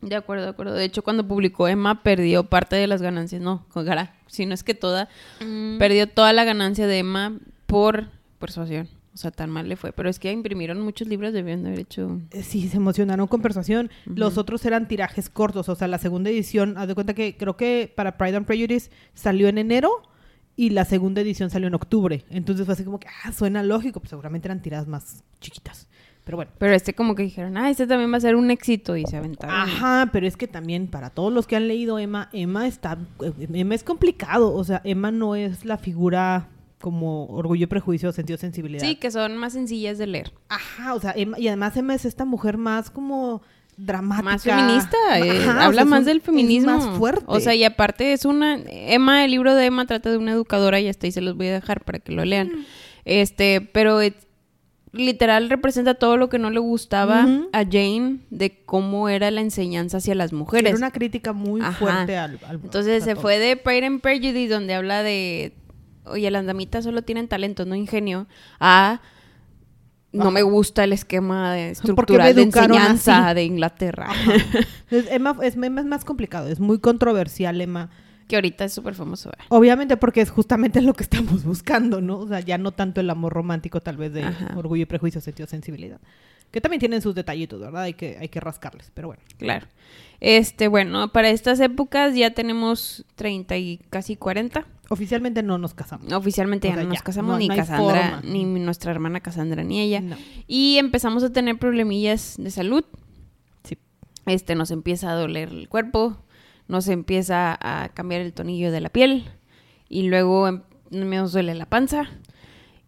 De 0.00 0.14
acuerdo, 0.14 0.44
de 0.44 0.50
acuerdo. 0.50 0.74
De 0.74 0.84
hecho, 0.84 1.02
cuando 1.02 1.26
publicó 1.26 1.66
Emma, 1.68 2.02
perdió 2.02 2.44
parte 2.44 2.76
de 2.76 2.86
las 2.86 3.02
ganancias. 3.02 3.40
No, 3.42 3.66
cara, 3.72 4.14
si 4.28 4.46
no 4.46 4.54
es 4.54 4.62
que 4.62 4.74
toda. 4.74 5.08
Perdió 5.78 6.06
toda 6.08 6.32
la 6.32 6.44
ganancia 6.44 6.86
de 6.86 6.98
Emma 6.98 7.38
por 7.66 8.10
persuasión. 8.38 8.88
O 9.16 9.18
sea, 9.18 9.30
tan 9.30 9.48
mal 9.48 9.66
le 9.66 9.76
fue. 9.76 9.94
Pero 9.94 10.10
es 10.10 10.18
que 10.18 10.30
imprimieron 10.30 10.78
muchos 10.82 11.08
libros, 11.08 11.32
debían 11.32 11.62
de 11.62 11.70
haber 11.70 11.80
hecho... 11.80 12.20
Eh, 12.32 12.42
Sí, 12.42 12.68
se 12.68 12.76
emocionaron 12.76 13.26
con 13.28 13.40
persuasión. 13.40 13.90
Los 14.04 14.36
otros 14.36 14.62
eran 14.66 14.88
tirajes 14.88 15.30
cortos. 15.30 15.70
O 15.70 15.74
sea, 15.74 15.88
la 15.88 15.96
segunda 15.96 16.28
edición, 16.28 16.76
haz 16.76 16.86
de 16.86 16.94
cuenta 16.94 17.14
que 17.14 17.34
creo 17.38 17.56
que 17.56 17.90
para 17.96 18.18
Pride 18.18 18.36
and 18.36 18.44
Prejudice 18.44 18.90
salió 19.14 19.48
en 19.48 19.56
enero 19.56 19.90
y 20.54 20.68
la 20.68 20.84
segunda 20.84 21.22
edición 21.22 21.48
salió 21.48 21.66
en 21.66 21.74
octubre. 21.74 22.26
Entonces 22.28 22.66
fue 22.66 22.74
así 22.74 22.84
como 22.84 23.00
que, 23.00 23.08
ah, 23.24 23.32
suena 23.32 23.62
lógico. 23.62 24.00
Pues 24.00 24.10
seguramente 24.10 24.48
eran 24.48 24.60
tiradas 24.60 24.86
más 24.86 25.24
chiquitas. 25.40 25.88
Pero 26.24 26.36
bueno. 26.36 26.50
Pero 26.58 26.74
este 26.74 26.92
como 26.92 27.14
que 27.14 27.22
dijeron, 27.22 27.56
ah, 27.56 27.70
este 27.70 27.86
también 27.86 28.12
va 28.12 28.18
a 28.18 28.20
ser 28.20 28.36
un 28.36 28.50
éxito 28.50 28.98
y 28.98 29.06
se 29.06 29.16
aventaron. 29.16 29.56
Ajá, 29.56 30.10
pero 30.12 30.26
es 30.26 30.36
que 30.36 30.46
también 30.46 30.88
para 30.88 31.08
todos 31.08 31.32
los 31.32 31.46
que 31.46 31.56
han 31.56 31.68
leído 31.68 31.98
Emma, 31.98 32.28
Emma 32.34 32.66
está, 32.66 32.98
Emma 33.50 33.74
es 33.74 33.82
complicado, 33.82 34.52
o 34.52 34.62
sea, 34.62 34.82
Emma 34.84 35.10
no 35.10 35.36
es 35.36 35.64
la 35.64 35.78
figura 35.78 36.48
como 36.86 37.26
orgullo 37.26 37.64
y 37.64 37.66
prejuicio, 37.66 38.12
sentido 38.12 38.38
sensibilidad. 38.38 38.80
Sí, 38.80 38.94
que 38.94 39.10
son 39.10 39.36
más 39.36 39.54
sencillas 39.54 39.98
de 39.98 40.06
leer. 40.06 40.32
Ajá, 40.48 40.94
o 40.94 41.00
sea, 41.00 41.12
Emma- 41.16 41.36
y 41.36 41.48
además 41.48 41.76
Emma 41.76 41.96
es 41.96 42.04
esta 42.04 42.24
mujer 42.24 42.58
más 42.58 42.90
como 42.90 43.42
dramática. 43.76 44.22
Más 44.22 44.42
feminista, 44.44 44.96
eh, 45.18 45.42
Ajá, 45.42 45.58
o 45.58 45.62
habla 45.62 45.72
sea, 45.72 45.82
es 45.82 45.86
más 45.88 45.98
un- 45.98 46.04
del 46.04 46.16
es 46.18 46.22
feminismo. 46.22 46.70
más 46.78 46.96
fuerte. 46.96 47.24
O 47.26 47.40
sea, 47.40 47.56
y 47.56 47.64
aparte 47.64 48.12
es 48.12 48.24
una... 48.24 48.56
Emma, 48.68 49.24
el 49.24 49.32
libro 49.32 49.56
de 49.56 49.66
Emma 49.66 49.84
trata 49.84 50.12
de 50.12 50.16
una 50.16 50.30
educadora 50.30 50.78
y 50.78 50.86
hasta 50.86 51.08
ahí 51.08 51.10
se 51.10 51.20
los 51.22 51.36
voy 51.36 51.48
a 51.48 51.54
dejar 51.54 51.82
para 51.84 51.98
que 51.98 52.12
lo 52.12 52.24
lean. 52.24 52.46
Mm. 52.50 52.64
Este, 53.04 53.60
pero 53.72 54.00
es- 54.00 54.14
literal 54.92 55.50
representa 55.50 55.94
todo 55.94 56.16
lo 56.16 56.28
que 56.28 56.38
no 56.38 56.50
le 56.50 56.60
gustaba 56.60 57.26
a 57.52 57.64
Jane 57.64 58.20
de 58.30 58.62
cómo 58.64 59.08
era 59.08 59.30
la 59.32 59.40
enseñanza 59.40 59.96
hacia 59.98 60.14
las 60.14 60.32
mujeres. 60.32 60.68
Era 60.70 60.78
una 60.78 60.90
crítica 60.92 61.32
muy 61.34 61.60
Ajá. 61.60 61.72
fuerte 61.72 62.16
al, 62.16 62.38
al- 62.46 62.60
Entonces 62.62 63.02
se 63.04 63.12
todo. 63.14 63.22
fue 63.22 63.38
de 63.40 63.56
Pride 63.56 63.86
and 63.86 64.00
Prejudice, 64.00 64.48
donde 64.48 64.74
habla 64.74 65.02
de, 65.02 65.52
oye, 66.06 66.30
las 66.30 66.44
damitas 66.46 66.84
solo 66.84 67.02
tienen 67.02 67.28
talento, 67.28 67.64
no 67.64 67.74
ingenio, 67.74 68.26
a 68.60 69.00
no 70.12 70.28
Ah. 70.28 70.30
me 70.30 70.42
gusta 70.42 70.84
el 70.84 70.92
esquema 70.92 71.52
de 71.52 71.70
estructural 71.72 72.34
de 72.34 72.42
enseñanza 72.42 73.26
así? 73.28 73.34
de 73.34 73.44
Inglaterra. 73.44 74.08
Emma, 74.90 75.36
es, 75.42 75.56
Emma 75.56 75.80
es 75.80 75.86
más 75.86 76.04
complicado, 76.04 76.48
es 76.48 76.60
muy 76.60 76.78
controversial 76.78 77.60
Emma. 77.60 77.90
que 78.28 78.36
ahorita 78.36 78.64
es 78.64 78.72
súper 78.72 78.94
famoso. 78.94 79.28
¿verdad? 79.30 79.44
Obviamente 79.50 79.96
porque 79.96 80.20
es 80.20 80.30
justamente 80.30 80.80
lo 80.80 80.94
que 80.94 81.02
estamos 81.04 81.44
buscando, 81.44 82.00
¿no? 82.00 82.18
O 82.18 82.28
sea, 82.28 82.40
ya 82.40 82.56
no 82.58 82.72
tanto 82.72 83.00
el 83.00 83.10
amor 83.10 83.32
romántico 83.32 83.80
tal 83.80 83.96
vez 83.96 84.12
de 84.14 84.22
Ajá. 84.24 84.52
orgullo 84.56 84.82
y 84.82 84.86
prejuicio, 84.86 85.20
sentido 85.20 85.46
sensibilidad. 85.48 86.00
Que 86.50 86.60
también 86.60 86.80
tienen 86.80 87.02
sus 87.02 87.14
detallitos, 87.14 87.60
¿verdad? 87.60 87.82
Hay 87.82 87.94
que, 87.94 88.16
hay 88.18 88.28
que 88.28 88.40
rascarles, 88.40 88.90
pero 88.94 89.08
bueno. 89.08 89.22
Claro. 89.36 89.66
Este, 90.20 90.68
bueno, 90.68 91.12
para 91.12 91.28
estas 91.28 91.60
épocas 91.60 92.14
ya 92.14 92.30
tenemos 92.30 93.04
30 93.16 93.56
y 93.58 93.78
casi 93.90 94.16
40. 94.16 94.64
Oficialmente 94.88 95.42
no 95.42 95.58
nos 95.58 95.74
casamos. 95.74 96.12
Oficialmente 96.12 96.68
O 96.68 96.74
sea, 96.74 96.82
no 96.84 96.88
nos 96.90 97.02
casamos, 97.02 97.32
no- 97.32 97.38
ni 97.38 97.48
no 97.48 97.56
Cassandra, 97.56 98.20
ni 98.24 98.44
nuestra 98.44 98.92
hermana 98.92 99.20
Cassandra, 99.20 99.64
ni 99.64 99.80
ella. 99.80 100.00
No. 100.00 100.16
Y 100.46 100.78
empezamos 100.78 101.22
a 101.24 101.32
tener 101.32 101.58
problemillas 101.58 102.36
de 102.38 102.50
salud. 102.50 102.84
Sí. 103.64 103.76
Este, 104.26 104.54
nos 104.54 104.70
empieza 104.70 105.10
a 105.10 105.14
doler 105.14 105.48
el 105.48 105.68
cuerpo, 105.68 106.18
nos 106.68 106.86
empieza 106.88 107.58
a 107.60 107.88
cambiar 107.90 108.20
el 108.20 108.32
tonillo 108.32 108.70
de 108.70 108.80
la 108.80 108.88
piel 108.90 109.24
y 109.88 110.04
luego 110.04 110.46
em- 110.46 110.62
nos 110.90 111.32
duele 111.32 111.54
la 111.54 111.66
panza 111.66 112.04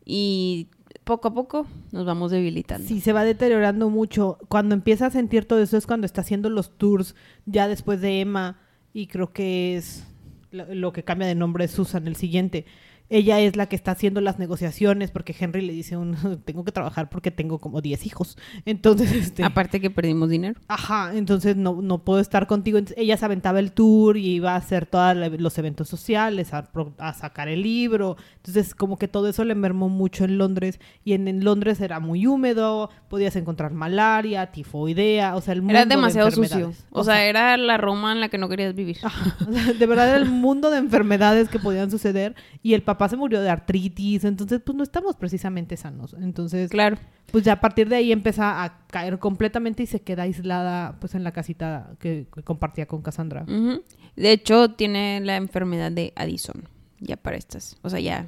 y 0.04 0.68
poco 1.04 1.28
a 1.28 1.34
poco 1.34 1.66
nos 1.90 2.04
vamos 2.06 2.30
debilitando. 2.30 2.86
Sí, 2.86 3.00
se 3.00 3.12
va 3.12 3.24
deteriorando 3.24 3.88
mucho. 3.90 4.38
Cuando 4.48 4.74
empieza 4.74 5.06
a 5.06 5.10
sentir 5.10 5.46
todo 5.46 5.60
eso 5.62 5.76
es 5.76 5.86
cuando 5.86 6.06
está 6.06 6.20
haciendo 6.20 6.50
los 6.50 6.76
tours 6.76 7.14
ya 7.46 7.66
después 7.66 8.00
de 8.00 8.20
Emma 8.20 8.58
y 8.92 9.06
creo 9.06 9.32
que 9.32 9.76
es 9.76 10.04
lo, 10.50 10.92
que 10.92 11.04
cambia 11.04 11.26
de 11.28 11.34
nombre 11.34 11.64
es 11.64 11.70
Susan, 11.70 12.06
el 12.06 12.16
siguiente. 12.16 12.64
Ella 13.10 13.40
es 13.40 13.56
la 13.56 13.66
que 13.66 13.76
está 13.76 13.92
haciendo 13.92 14.20
las 14.20 14.38
negociaciones 14.38 15.10
porque 15.10 15.34
Henry 15.38 15.62
le 15.62 15.72
dice, 15.72 15.96
un, 15.96 16.16
tengo 16.44 16.64
que 16.64 16.72
trabajar 16.72 17.08
porque 17.08 17.30
tengo 17.30 17.58
como 17.58 17.80
10 17.80 18.06
hijos. 18.06 18.36
Entonces, 18.64 19.12
este... 19.12 19.44
Aparte 19.44 19.80
que 19.80 19.90
perdimos 19.90 20.28
dinero. 20.28 20.60
Ajá, 20.68 21.12
entonces 21.14 21.56
no, 21.56 21.80
no 21.82 22.04
puedo 22.04 22.20
estar 22.20 22.46
contigo. 22.46 22.78
Entonces, 22.78 23.02
ella 23.02 23.16
se 23.16 23.24
aventaba 23.24 23.58
el 23.60 23.72
tour 23.72 24.16
y 24.16 24.26
iba 24.36 24.52
a 24.52 24.56
hacer 24.56 24.86
todos 24.86 25.16
los 25.16 25.58
eventos 25.58 25.88
sociales, 25.88 26.52
a, 26.52 26.68
a 26.98 27.12
sacar 27.14 27.48
el 27.48 27.62
libro. 27.62 28.16
Entonces, 28.36 28.74
como 28.74 28.98
que 28.98 29.08
todo 29.08 29.28
eso 29.28 29.44
le 29.44 29.54
mermó 29.54 29.88
mucho 29.88 30.24
en 30.24 30.38
Londres. 30.38 30.80
Y 31.04 31.14
en, 31.14 31.28
en 31.28 31.44
Londres 31.44 31.80
era 31.80 32.00
muy 32.00 32.26
húmedo, 32.26 32.90
podías 33.08 33.36
encontrar 33.36 33.72
malaria, 33.72 34.46
tifoidea, 34.52 35.36
o 35.36 35.40
sea, 35.40 35.54
el 35.54 35.62
mundo 35.62 35.74
Era 35.74 35.84
de 35.84 35.94
demasiado 35.94 36.30
sucio. 36.30 36.42
enfermedades. 36.44 36.86
O 36.90 37.04
sea, 37.04 37.24
era 37.24 37.56
la 37.56 37.76
Roma 37.76 38.12
en 38.12 38.20
la 38.20 38.28
que 38.28 38.38
no 38.38 38.48
querías 38.48 38.74
vivir. 38.74 38.98
Ajá, 39.02 39.36
o 39.48 39.52
sea, 39.52 39.72
de 39.72 39.86
verdad 39.86 40.08
era 40.08 40.18
el 40.18 40.26
mundo 40.26 40.70
de 40.70 40.78
enfermedades 40.78 41.48
que 41.48 41.58
podían 41.58 41.90
suceder. 41.90 42.34
Y 42.62 42.74
el 42.74 42.82
papá 42.82 42.97
se 43.06 43.16
murió 43.16 43.40
de 43.40 43.50
artritis, 43.50 44.24
entonces 44.24 44.60
pues 44.64 44.74
no 44.76 44.82
estamos 44.82 45.14
precisamente 45.16 45.76
sanos. 45.76 46.16
Entonces, 46.20 46.70
Claro. 46.70 46.96
pues 47.30 47.44
ya 47.44 47.52
a 47.52 47.60
partir 47.60 47.88
de 47.88 47.96
ahí 47.96 48.10
empieza 48.10 48.64
a 48.64 48.86
caer 48.88 49.18
completamente 49.18 49.82
y 49.82 49.86
se 49.86 50.00
queda 50.00 50.24
aislada 50.24 50.96
pues 51.00 51.14
en 51.14 51.22
la 51.22 51.32
casita 51.32 51.90
que, 52.00 52.26
que 52.34 52.42
compartía 52.42 52.86
con 52.86 53.02
Cassandra. 53.02 53.42
Ujú. 53.44 53.82
De 54.16 54.32
hecho, 54.32 54.70
tiene 54.72 55.20
la 55.22 55.36
enfermedad 55.36 55.92
de 55.92 56.12
Addison. 56.16 56.64
Ya 57.00 57.16
para 57.16 57.36
estas. 57.36 57.76
O 57.82 57.90
sea, 57.90 58.00
ya 58.00 58.26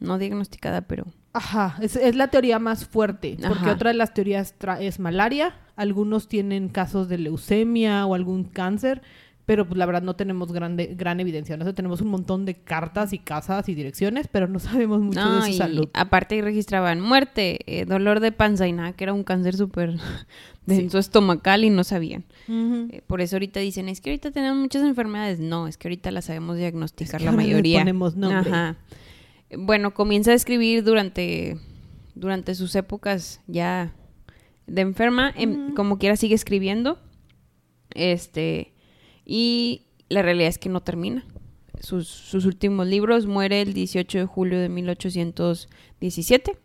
no 0.00 0.16
diagnosticada, 0.16 0.82
pero 0.82 1.04
Ajá, 1.34 1.76
es, 1.82 1.94
es 1.96 2.16
la 2.16 2.28
teoría 2.28 2.58
más 2.58 2.86
fuerte, 2.86 3.36
porque 3.36 3.64
Ajá. 3.64 3.72
otra 3.72 3.90
de 3.90 3.96
las 3.96 4.14
teorías 4.14 4.54
es 4.80 4.98
malaria, 4.98 5.54
algunos 5.76 6.26
tienen 6.26 6.68
casos 6.68 7.08
de 7.08 7.18
leucemia 7.18 8.06
o 8.06 8.14
algún 8.14 8.44
cáncer, 8.44 9.02
pero 9.48 9.66
pues 9.66 9.78
la 9.78 9.86
verdad 9.86 10.02
no 10.02 10.14
tenemos 10.14 10.52
grande, 10.52 10.94
gran 10.94 11.20
evidencia, 11.20 11.56
tenemos 11.72 12.02
un 12.02 12.08
montón 12.08 12.44
de 12.44 12.54
cartas 12.54 13.14
y 13.14 13.18
casas 13.18 13.66
y 13.70 13.74
direcciones, 13.74 14.28
pero 14.28 14.46
no 14.46 14.58
sabemos 14.58 15.00
mucho 15.00 15.20
No, 15.24 15.36
de 15.36 15.42
su 15.44 15.48
y 15.48 15.54
salud. 15.54 15.88
aparte 15.94 16.34
ahí 16.34 16.42
registraban 16.42 17.00
muerte, 17.00 17.60
eh, 17.64 17.86
dolor 17.86 18.20
de 18.20 18.30
panza 18.30 18.68
y 18.68 18.72
nada, 18.74 18.92
que 18.92 19.04
era 19.04 19.14
un 19.14 19.24
cáncer 19.24 19.56
súper 19.56 19.94
denso 20.66 20.98
estomacal 20.98 21.64
y 21.64 21.70
no 21.70 21.82
sabían. 21.82 22.26
Eh, 22.46 23.00
por 23.06 23.22
eso 23.22 23.36
ahorita 23.36 23.58
dicen, 23.60 23.88
es 23.88 24.02
que 24.02 24.10
ahorita 24.10 24.32
tenemos 24.32 24.58
muchas 24.58 24.82
enfermedades. 24.82 25.40
No, 25.40 25.66
es 25.66 25.78
que 25.78 25.88
ahorita 25.88 26.10
las 26.10 26.26
sabemos 26.26 26.58
diagnosticar 26.58 27.14
Es 27.14 27.20
que 27.20 27.24
la 27.24 27.32
mayoría. 27.32 27.78
ponemos 27.78 28.16
nombre. 28.16 28.50
Ajá. 28.50 28.76
Bueno, 29.56 29.94
comienza 29.94 30.32
a 30.32 30.34
escribir 30.34 30.84
durante, 30.84 31.56
durante 32.14 32.54
sus 32.54 32.74
épocas 32.74 33.40
ya 33.46 33.94
de 34.66 34.82
enferma. 34.82 35.32
em, 35.38 35.72
como 35.72 35.96
quiera 35.96 36.16
sigue 36.16 36.34
escribiendo. 36.34 36.98
Este, 37.94 38.74
y 39.28 39.82
la 40.08 40.22
realidad 40.22 40.48
es 40.48 40.58
que 40.58 40.68
no 40.70 40.80
termina. 40.80 41.24
Sus, 41.80 42.08
sus 42.08 42.44
últimos 42.46 42.88
libros 42.88 43.26
muere 43.26 43.60
el 43.62 43.72
18 43.74 44.18
de 44.18 44.24
julio 44.26 44.58
de 44.58 44.68
1817, 44.68 46.56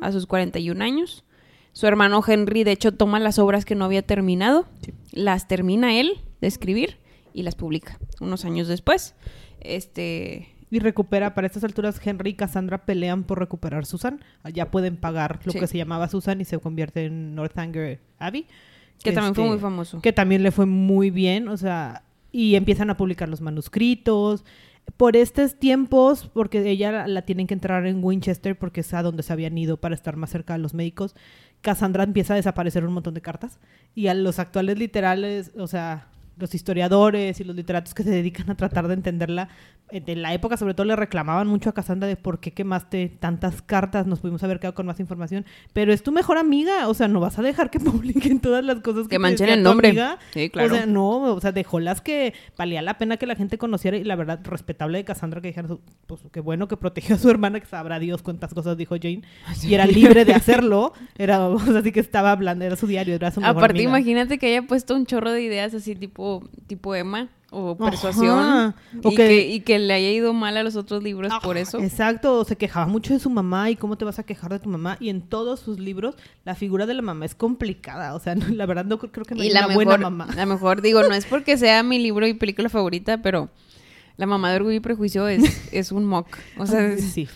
a 0.00 0.12
sus 0.12 0.26
41 0.26 0.82
años. 0.82 1.24
Su 1.72 1.86
hermano 1.86 2.22
Henry, 2.26 2.64
de 2.64 2.72
hecho, 2.72 2.92
toma 2.92 3.18
las 3.18 3.38
obras 3.38 3.64
que 3.64 3.74
no 3.74 3.84
había 3.84 4.02
terminado, 4.02 4.66
Sí. 4.82 4.92
las 5.12 5.48
termina 5.48 5.98
él 5.98 6.20
de 6.40 6.46
escribir 6.48 6.98
y 7.34 7.42
las 7.42 7.54
publica 7.54 7.98
unos 8.20 8.44
años 8.44 8.68
después. 8.68 9.14
Este, 9.60 10.48
Y 10.70 10.78
recupera, 10.78 11.34
para 11.34 11.46
estas 11.46 11.64
alturas, 11.64 12.00
Henry 12.02 12.30
y 12.30 12.34
Cassandra 12.34 12.86
pelean 12.86 13.24
por 13.24 13.38
recuperar 13.38 13.84
Susan. 13.84 14.24
Ya 14.54 14.70
pueden 14.70 14.96
pagar 14.96 15.40
lo 15.44 15.52
Sí. 15.52 15.58
que 15.60 15.66
se 15.66 15.76
llamaba 15.76 16.08
Susan 16.08 16.40
y 16.40 16.46
se 16.46 16.58
convierte 16.58 17.04
en 17.04 17.34
Northanger 17.34 18.00
Abbey. 18.18 18.46
que 19.04 19.12
también 19.12 19.34
fue 19.34 19.44
Este, 19.44 19.50
muy 19.54 19.60
famoso. 19.60 20.00
que 20.00 20.12
también 20.14 20.42
le 20.42 20.50
fue 20.52 20.64
muy 20.64 21.10
bien, 21.10 21.48
o 21.48 21.56
sea, 21.58 22.04
y 22.32 22.56
empiezan 22.56 22.90
a 22.90 22.96
publicar 22.96 23.28
los 23.28 23.40
manuscritos. 23.40 24.44
Por 24.96 25.16
estos 25.16 25.56
tiempos, 25.58 26.28
porque 26.32 26.68
ella 26.68 27.06
la, 27.06 27.22
tienen 27.22 27.46
que 27.46 27.54
entrar 27.54 27.86
en 27.86 28.02
Winchester 28.02 28.58
porque 28.58 28.80
es 28.80 28.92
a 28.94 29.02
donde 29.02 29.22
se 29.22 29.32
habían 29.32 29.56
ido 29.56 29.76
para 29.76 29.94
estar 29.94 30.16
más 30.16 30.30
cerca 30.30 30.54
de 30.54 30.58
los 30.58 30.74
médicos, 30.74 31.14
Cassandra 31.60 32.02
empieza 32.02 32.34
a 32.34 32.36
desaparecer 32.36 32.84
un 32.84 32.92
montón 32.92 33.14
de 33.14 33.20
cartas 33.20 33.60
y 33.94 34.08
a 34.08 34.14
los 34.14 34.40
actuales 34.40 34.78
literales, 34.78 35.52
o 35.56 35.68
sea, 35.68 36.08
los 36.42 36.54
historiadores 36.54 37.40
y 37.40 37.44
los 37.44 37.56
literatos 37.56 37.94
que 37.94 38.02
se 38.02 38.10
dedican 38.10 38.50
a 38.50 38.54
tratar 38.56 38.88
de 38.88 38.94
entenderla, 38.94 39.48
eh, 39.90 40.00
de 40.00 40.16
la 40.16 40.34
época 40.34 40.56
sobre 40.58 40.74
todo 40.74 40.84
le 40.86 40.96
reclamaban 40.96 41.46
mucho 41.46 41.70
a 41.70 41.72
Cassandra 41.72 42.08
de 42.08 42.16
por 42.16 42.40
qué 42.40 42.50
quemaste 42.52 43.08
tantas 43.20 43.62
cartas, 43.62 44.06
nos 44.06 44.20
pudimos 44.20 44.42
haber 44.42 44.58
quedado 44.58 44.74
con 44.74 44.84
más 44.86 45.00
información, 45.00 45.46
pero 45.72 45.92
es 45.92 46.02
tu 46.02 46.12
mejor 46.12 46.36
amiga, 46.38 46.88
o 46.88 46.94
sea, 46.94 47.08
no 47.08 47.20
vas 47.20 47.38
a 47.38 47.42
dejar 47.42 47.70
que 47.70 47.78
publiquen 47.80 48.40
todas 48.40 48.64
las 48.64 48.80
cosas 48.80 49.04
que, 49.04 49.10
Que 49.10 49.18
manchen 49.18 49.48
el 49.48 49.58
tu 49.62 49.62
nombre. 49.62 49.88
amiga. 49.88 50.18
Sí, 50.34 50.50
claro. 50.50 50.72
O 50.74 50.76
sea, 50.76 50.86
no, 50.86 51.10
o 51.34 51.40
sea, 51.40 51.52
dejó 51.52 51.80
las 51.80 52.00
que 52.00 52.34
valía 52.58 52.82
la 52.82 52.98
pena 52.98 53.16
que 53.16 53.26
la 53.26 53.36
gente 53.36 53.56
conociera 53.56 53.96
y 53.96 54.04
la 54.04 54.16
verdad, 54.16 54.40
respetable 54.44 54.98
de 54.98 55.04
Cassandra 55.04 55.40
que 55.40 55.48
dijeron, 55.48 55.80
pues 56.06 56.20
qué 56.32 56.40
bueno 56.40 56.66
que 56.68 56.76
protegió 56.76 57.14
a 57.14 57.18
su 57.18 57.30
hermana, 57.30 57.60
que 57.60 57.66
sabrá 57.66 57.98
Dios 58.00 58.22
cuántas 58.22 58.52
cosas 58.52 58.76
dijo 58.76 58.96
Jane, 59.00 59.22
y 59.62 59.74
era 59.74 59.86
libre 59.86 60.24
de 60.24 60.34
hacerlo, 60.34 60.92
era, 61.16 61.46
o 61.48 61.58
sea, 61.60 61.78
así 61.78 61.92
que 61.92 62.00
estaba 62.00 62.32
hablando, 62.32 62.64
era 62.64 62.76
su 62.76 62.86
diario, 62.88 63.14
era 63.14 63.30
su 63.30 63.40
mejor 63.40 63.56
Aparte, 63.58 63.78
amiga. 63.78 63.90
imagínate 63.90 64.38
que 64.38 64.46
haya 64.46 64.66
puesto 64.66 64.96
un 64.96 65.06
chorro 65.06 65.30
de 65.30 65.42
ideas 65.42 65.74
así 65.74 65.94
tipo, 65.94 66.31
tipo 66.66 66.94
Emma 66.94 67.28
o 67.54 67.76
persuasión 67.76 68.74
y, 69.02 69.10
que- 69.10 69.16
que... 69.16 69.46
y 69.48 69.60
que 69.60 69.78
le 69.78 69.92
haya 69.92 70.10
ido 70.10 70.32
mal 70.32 70.56
a 70.56 70.62
los 70.62 70.74
otros 70.76 71.02
libros 71.02 71.30
por 71.42 71.56
eso. 71.58 71.78
Exacto, 71.80 72.44
se 72.44 72.56
quejaba 72.56 72.86
mucho 72.86 73.12
de 73.12 73.20
su 73.20 73.28
mamá 73.28 73.68
y 73.70 73.76
cómo 73.76 73.96
te 73.98 74.04
vas 74.06 74.18
a 74.18 74.22
quejar 74.22 74.52
de 74.52 74.58
tu 74.58 74.70
mamá. 74.70 74.96
Y 75.00 75.10
en 75.10 75.20
todos 75.20 75.60
sus 75.60 75.78
libros, 75.78 76.14
la 76.44 76.54
figura 76.54 76.86
de 76.86 76.94
la 76.94 77.02
mamá 77.02 77.26
es 77.26 77.34
complicada. 77.34 78.14
O 78.14 78.20
sea, 78.20 78.34
no- 78.36 78.48
la 78.48 78.64
verdad 78.66 78.84
no 78.86 78.98
creo, 78.98 79.24
que 79.26 79.34
no 79.34 79.42
y 79.42 79.48
hay 79.48 79.52
la 79.52 79.60
una 79.60 79.68
mejor, 79.68 79.84
buena 79.84 80.10
mamá. 80.10 80.28
la 80.34 80.46
mejor, 80.46 80.80
digo, 80.80 81.02
no 81.02 81.14
es 81.14 81.26
porque 81.26 81.58
sea 81.58 81.82
mi 81.82 81.98
libro 81.98 82.26
y 82.26 82.32
película 82.34 82.68
favorita, 82.70 83.20
pero 83.20 83.50
La 84.16 84.26
mamá 84.26 84.50
de 84.50 84.56
Orgullo 84.56 84.76
y 84.76 84.80
Prejuicio 84.80 85.26
es, 85.28 85.42
es 85.72 85.92
un 85.92 86.04
mock. 86.06 86.28
O 86.58 86.66
sea, 86.66 86.86
es- 86.86 87.12
sí. 87.12 87.28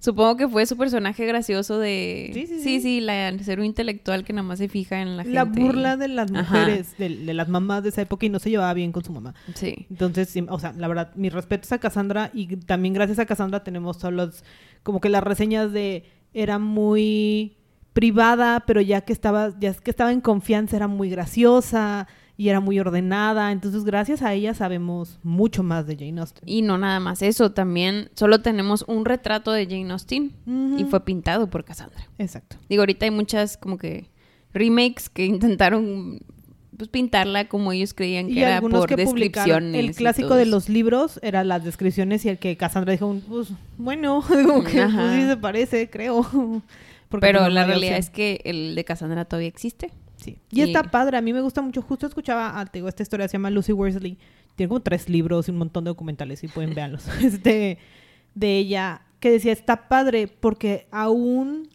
Supongo 0.00 0.36
que 0.36 0.48
fue 0.48 0.64
su 0.64 0.78
personaje 0.78 1.26
gracioso 1.26 1.78
de... 1.78 2.30
Sí, 2.32 2.46
sí, 2.46 2.54
sí, 2.56 2.62
sí. 2.62 2.80
sí, 2.80 3.00
la, 3.02 3.38
ser 3.38 3.60
un 3.60 3.66
intelectual 3.66 4.24
que 4.24 4.32
nada 4.32 4.48
más 4.48 4.58
se 4.58 4.68
fija 4.68 5.02
en 5.02 5.18
la 5.18 5.24
gente. 5.24 5.34
La 5.34 5.44
burla 5.44 5.98
de 5.98 6.08
las 6.08 6.32
mujeres, 6.32 6.96
de, 6.96 7.10
de 7.10 7.34
las 7.34 7.48
mamás 7.48 7.82
de 7.82 7.90
esa 7.90 8.00
época 8.00 8.24
y 8.24 8.30
no 8.30 8.38
se 8.38 8.48
llevaba 8.48 8.72
bien 8.72 8.92
con 8.92 9.04
su 9.04 9.12
mamá. 9.12 9.34
Sí. 9.54 9.86
Entonces, 9.90 10.34
o 10.48 10.58
sea, 10.58 10.72
la 10.72 10.88
verdad, 10.88 11.12
mis 11.16 11.32
respetos 11.34 11.70
a 11.72 11.78
Cassandra 11.78 12.30
y 12.32 12.56
también 12.56 12.94
gracias 12.94 13.18
a 13.18 13.26
Cassandra 13.26 13.62
tenemos 13.62 13.98
todos 13.98 14.14
los, 14.14 14.44
como 14.82 15.02
que 15.02 15.10
las 15.10 15.22
reseñas 15.22 15.70
de, 15.70 16.04
era 16.32 16.58
muy 16.58 17.58
privada, 17.92 18.64
pero 18.66 18.80
ya 18.80 19.02
que 19.02 19.12
estaba, 19.12 19.52
ya 19.60 19.74
que 19.74 19.90
estaba 19.90 20.12
en 20.12 20.22
confianza 20.22 20.76
era 20.76 20.88
muy 20.88 21.10
graciosa 21.10 22.08
y 22.40 22.48
era 22.48 22.60
muy 22.60 22.80
ordenada. 22.80 23.52
Entonces, 23.52 23.84
gracias 23.84 24.22
a 24.22 24.32
ella 24.32 24.54
sabemos 24.54 25.18
mucho 25.22 25.62
más 25.62 25.86
de 25.86 25.94
Jane 25.94 26.22
Austen. 26.22 26.48
Y 26.48 26.62
no 26.62 26.78
nada 26.78 26.98
más 26.98 27.20
eso, 27.20 27.52
también 27.52 28.08
solo 28.14 28.40
tenemos 28.40 28.82
un 28.88 29.04
retrato 29.04 29.52
de 29.52 29.66
Jane 29.66 29.92
Austen 29.92 30.32
y 30.78 30.84
fue 30.84 31.04
pintado 31.04 31.50
por 31.50 31.64
Cassandra. 31.64 32.08
Exacto. 32.16 32.56
Digo, 32.66 32.80
ahorita 32.80 33.04
hay 33.04 33.10
muchas 33.10 33.58
como 33.58 33.76
que 33.76 34.08
remakes 34.54 35.10
que 35.10 35.26
intentaron 35.26 36.20
pues 36.78 36.88
pintarla 36.88 37.46
como 37.46 37.72
ellos 37.72 37.92
creían 37.92 38.28
que 38.28 38.32
Y 38.32 38.38
era 38.38 38.54
algunos 38.56 38.80
por 38.80 38.88
que 38.88 38.96
descripciones. 38.96 39.78
el 39.78 39.94
clásico 39.94 40.34
de 40.34 40.46
los 40.46 40.70
libros 40.70 41.20
era 41.22 41.44
las 41.44 41.62
descripciones 41.62 42.24
y 42.24 42.30
el 42.30 42.38
que 42.38 42.56
Cassandra 42.56 42.92
dijo, 42.92 43.20
pues, 43.28 43.48
bueno, 43.76 44.24
como 44.26 44.64
que 44.64 44.80
pues, 44.80 45.12
sí 45.14 45.26
se 45.26 45.36
parece, 45.36 45.90
creo. 45.90 46.22
Porque, 47.10 47.26
Pero 47.26 47.40
pues, 47.40 47.52
la 47.52 47.66
realidad 47.66 47.98
opción. 47.98 47.98
es 47.98 48.08
que 48.08 48.40
el 48.44 48.74
de 48.74 48.84
Cassandra 48.84 49.26
todavía 49.26 49.48
existe. 49.48 49.90
Sí. 50.20 50.38
Y 50.50 50.60
está 50.60 50.82
padre, 50.84 51.16
a 51.16 51.20
mí 51.20 51.32
me 51.32 51.40
gusta 51.40 51.62
mucho. 51.62 51.82
Justo 51.82 52.06
escuchaba, 52.06 52.58
ah, 52.58 52.66
te 52.66 52.78
digo, 52.78 52.88
esta 52.88 53.02
historia 53.02 53.28
se 53.28 53.32
llama 53.32 53.50
Lucy 53.50 53.72
Worsley. 53.72 54.18
Tiene 54.56 54.68
como 54.68 54.80
tres 54.80 55.08
libros 55.08 55.48
y 55.48 55.50
un 55.50 55.58
montón 55.58 55.84
de 55.84 55.88
documentales, 55.88 56.40
si 56.40 56.48
pueden 56.48 56.74
verlos. 56.74 57.06
Este, 57.22 57.78
de 58.34 58.58
ella, 58.58 59.02
que 59.18 59.30
decía, 59.30 59.52
está 59.52 59.88
padre 59.88 60.28
porque 60.28 60.86
aún 60.90 61.68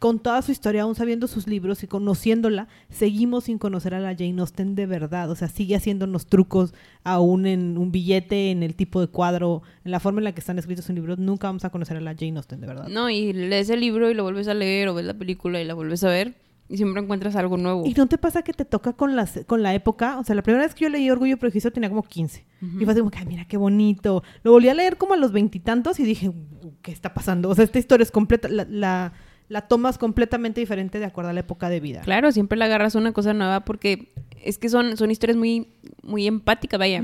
con 0.00 0.18
toda 0.18 0.42
su 0.42 0.52
historia, 0.52 0.82
aún 0.82 0.94
sabiendo 0.94 1.26
sus 1.26 1.46
libros 1.46 1.82
y 1.82 1.86
conociéndola, 1.86 2.68
seguimos 2.90 3.44
sin 3.44 3.58
conocer 3.58 3.94
a 3.94 4.00
la 4.00 4.14
Jane 4.14 4.40
Austen 4.40 4.74
de 4.74 4.86
verdad. 4.86 5.30
O 5.30 5.36
sea, 5.36 5.48
sigue 5.48 5.74
haciéndonos 5.74 6.26
trucos 6.26 6.74
aún 7.02 7.46
en 7.46 7.78
un 7.78 7.92
billete, 7.92 8.50
en 8.50 8.62
el 8.62 8.74
tipo 8.74 9.00
de 9.00 9.06
cuadro, 9.06 9.62
en 9.84 9.90
la 9.90 10.00
forma 10.00 10.20
en 10.20 10.24
la 10.24 10.32
que 10.32 10.40
están 10.40 10.58
escritos 10.58 10.84
sus 10.84 10.94
libros. 10.94 11.18
Nunca 11.18 11.46
vamos 11.46 11.64
a 11.64 11.70
conocer 11.70 11.96
a 11.96 12.00
la 12.00 12.14
Jane 12.14 12.36
Austen 12.36 12.60
de 12.60 12.66
verdad. 12.66 12.88
No, 12.88 13.08
y 13.08 13.32
lees 13.32 13.70
el 13.70 13.80
libro 13.80 14.10
y 14.10 14.14
lo 14.14 14.22
vuelves 14.22 14.48
a 14.48 14.54
leer 14.54 14.88
o 14.88 14.94
ves 14.94 15.06
la 15.06 15.14
película 15.14 15.60
y 15.60 15.64
la 15.64 15.74
vuelves 15.74 16.04
a 16.04 16.08
ver 16.08 16.45
y 16.68 16.76
siempre 16.76 17.02
encuentras 17.02 17.36
algo 17.36 17.56
nuevo. 17.56 17.84
¿Y 17.86 17.92
no 17.94 18.06
te 18.06 18.18
pasa 18.18 18.42
que 18.42 18.52
te 18.52 18.64
toca 18.64 18.92
con, 18.94 19.14
las, 19.16 19.40
con 19.46 19.62
la 19.62 19.74
época? 19.74 20.18
O 20.18 20.24
sea, 20.24 20.34
la 20.34 20.42
primera 20.42 20.64
vez 20.64 20.74
que 20.74 20.84
yo 20.84 20.88
leí 20.90 21.08
Orgullo 21.10 21.34
y 21.34 21.36
Prejuicio 21.36 21.72
tenía 21.72 21.88
como 21.88 22.02
15. 22.02 22.44
Y 22.80 22.84
fue 22.84 22.92
así 22.92 23.00
como, 23.00 23.10
que, 23.10 23.18
"Ay, 23.18 23.26
mira 23.26 23.44
qué 23.46 23.56
bonito. 23.56 24.22
Lo 24.42 24.52
volví 24.52 24.68
a 24.68 24.74
leer 24.74 24.96
como 24.96 25.14
a 25.14 25.16
los 25.16 25.32
veintitantos 25.32 26.00
y, 26.00 26.04
dije, 26.04 26.28
"Uh, 26.28 26.72
¿qué 26.82 26.90
está 26.92 27.14
pasando? 27.14 27.48
O 27.50 27.54
sea, 27.54 27.64
esta 27.64 27.78
historia 27.78 28.02
es 28.02 28.10
completa, 28.10 28.48
la, 28.48 28.66
la, 28.68 29.12
la 29.48 29.60
tomas 29.68 29.96
completamente 29.98 30.60
diferente 30.60 30.98
de 30.98 31.04
acuerdo 31.04 31.30
a 31.30 31.32
la 31.32 31.40
época 31.40 31.68
de 31.68 31.78
vida. 31.80 32.00
Claro, 32.02 32.32
siempre 32.32 32.58
le 32.58 32.64
agarras 32.64 32.94
una 32.96 33.12
cosa 33.12 33.32
nueva 33.32 33.60
porque 33.64 34.12
es 34.42 34.58
que 34.58 34.68
son, 34.68 34.96
son 34.96 35.10
historias 35.12 35.36
muy, 35.36 35.68
muy 36.02 36.26
empáticas, 36.26 36.78
vaya. 36.78 37.02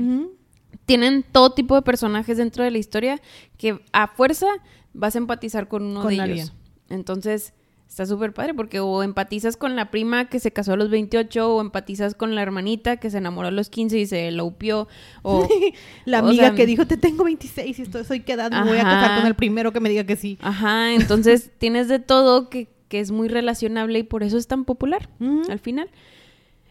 Tienen 0.85 1.23
todo 1.31 1.53
tipo 1.53 1.75
de 1.75 1.81
personajes 1.83 2.37
dentro 2.37 2.63
de 2.63 2.71
la 2.71 2.77
historia 2.79 3.21
que 3.57 3.79
a 3.93 4.07
fuerza 4.07 4.47
vas 4.93 5.15
a 5.15 5.19
empatizar 5.19 5.67
con 5.67 5.83
uno 5.83 6.01
Con 6.01 6.09
de 6.15 6.21
alguien. 6.21 6.39
ellos. 6.39 6.53
Entonces, 6.89 7.53
está 7.87 8.05
súper 8.05 8.33
padre 8.33 8.53
porque 8.53 8.79
o 8.79 9.03
empatizas 9.03 9.55
con 9.55 9.75
la 9.75 9.91
prima 9.91 10.27
que 10.27 10.39
se 10.39 10.51
casó 10.51 10.73
a 10.73 10.77
los 10.77 10.89
28 10.89 11.55
o 11.55 11.61
empatizas 11.61 12.15
con 12.15 12.33
la 12.33 12.41
hermanita 12.41 12.97
que 12.97 13.09
se 13.09 13.19
enamoró 13.19 13.49
a 13.49 13.51
los 13.51 13.69
15 13.69 13.99
y 13.99 14.05
se 14.07 14.31
la 14.31 14.43
upió 14.43 14.87
o... 15.21 15.47
La 16.05 16.21
O 16.21 16.27
amiga 16.27 16.47
sea, 16.47 16.55
que 16.55 16.65
dijo, 16.65 16.87
te 16.87 16.97
tengo 16.97 17.23
26 17.23 17.79
y 17.79 17.81
esto, 17.83 18.03
soy 18.03 18.21
qué 18.21 18.33
edad, 18.33 18.51
me 18.51 18.63
voy 18.69 18.79
a 18.79 18.83
casar 18.83 19.19
con 19.19 19.27
el 19.27 19.35
primero 19.35 19.71
que 19.71 19.79
me 19.79 19.89
diga 19.89 20.03
que 20.05 20.15
sí. 20.15 20.37
Ajá, 20.41 20.93
entonces 20.93 21.51
tienes 21.59 21.87
de 21.87 21.99
todo 21.99 22.49
que, 22.49 22.67
que 22.87 22.99
es 22.99 23.11
muy 23.11 23.27
relacionable 23.27 23.99
y 23.99 24.03
por 24.03 24.23
eso 24.23 24.37
es 24.37 24.47
tan 24.47 24.65
popular 24.65 25.09
al 25.49 25.59
final. 25.59 25.89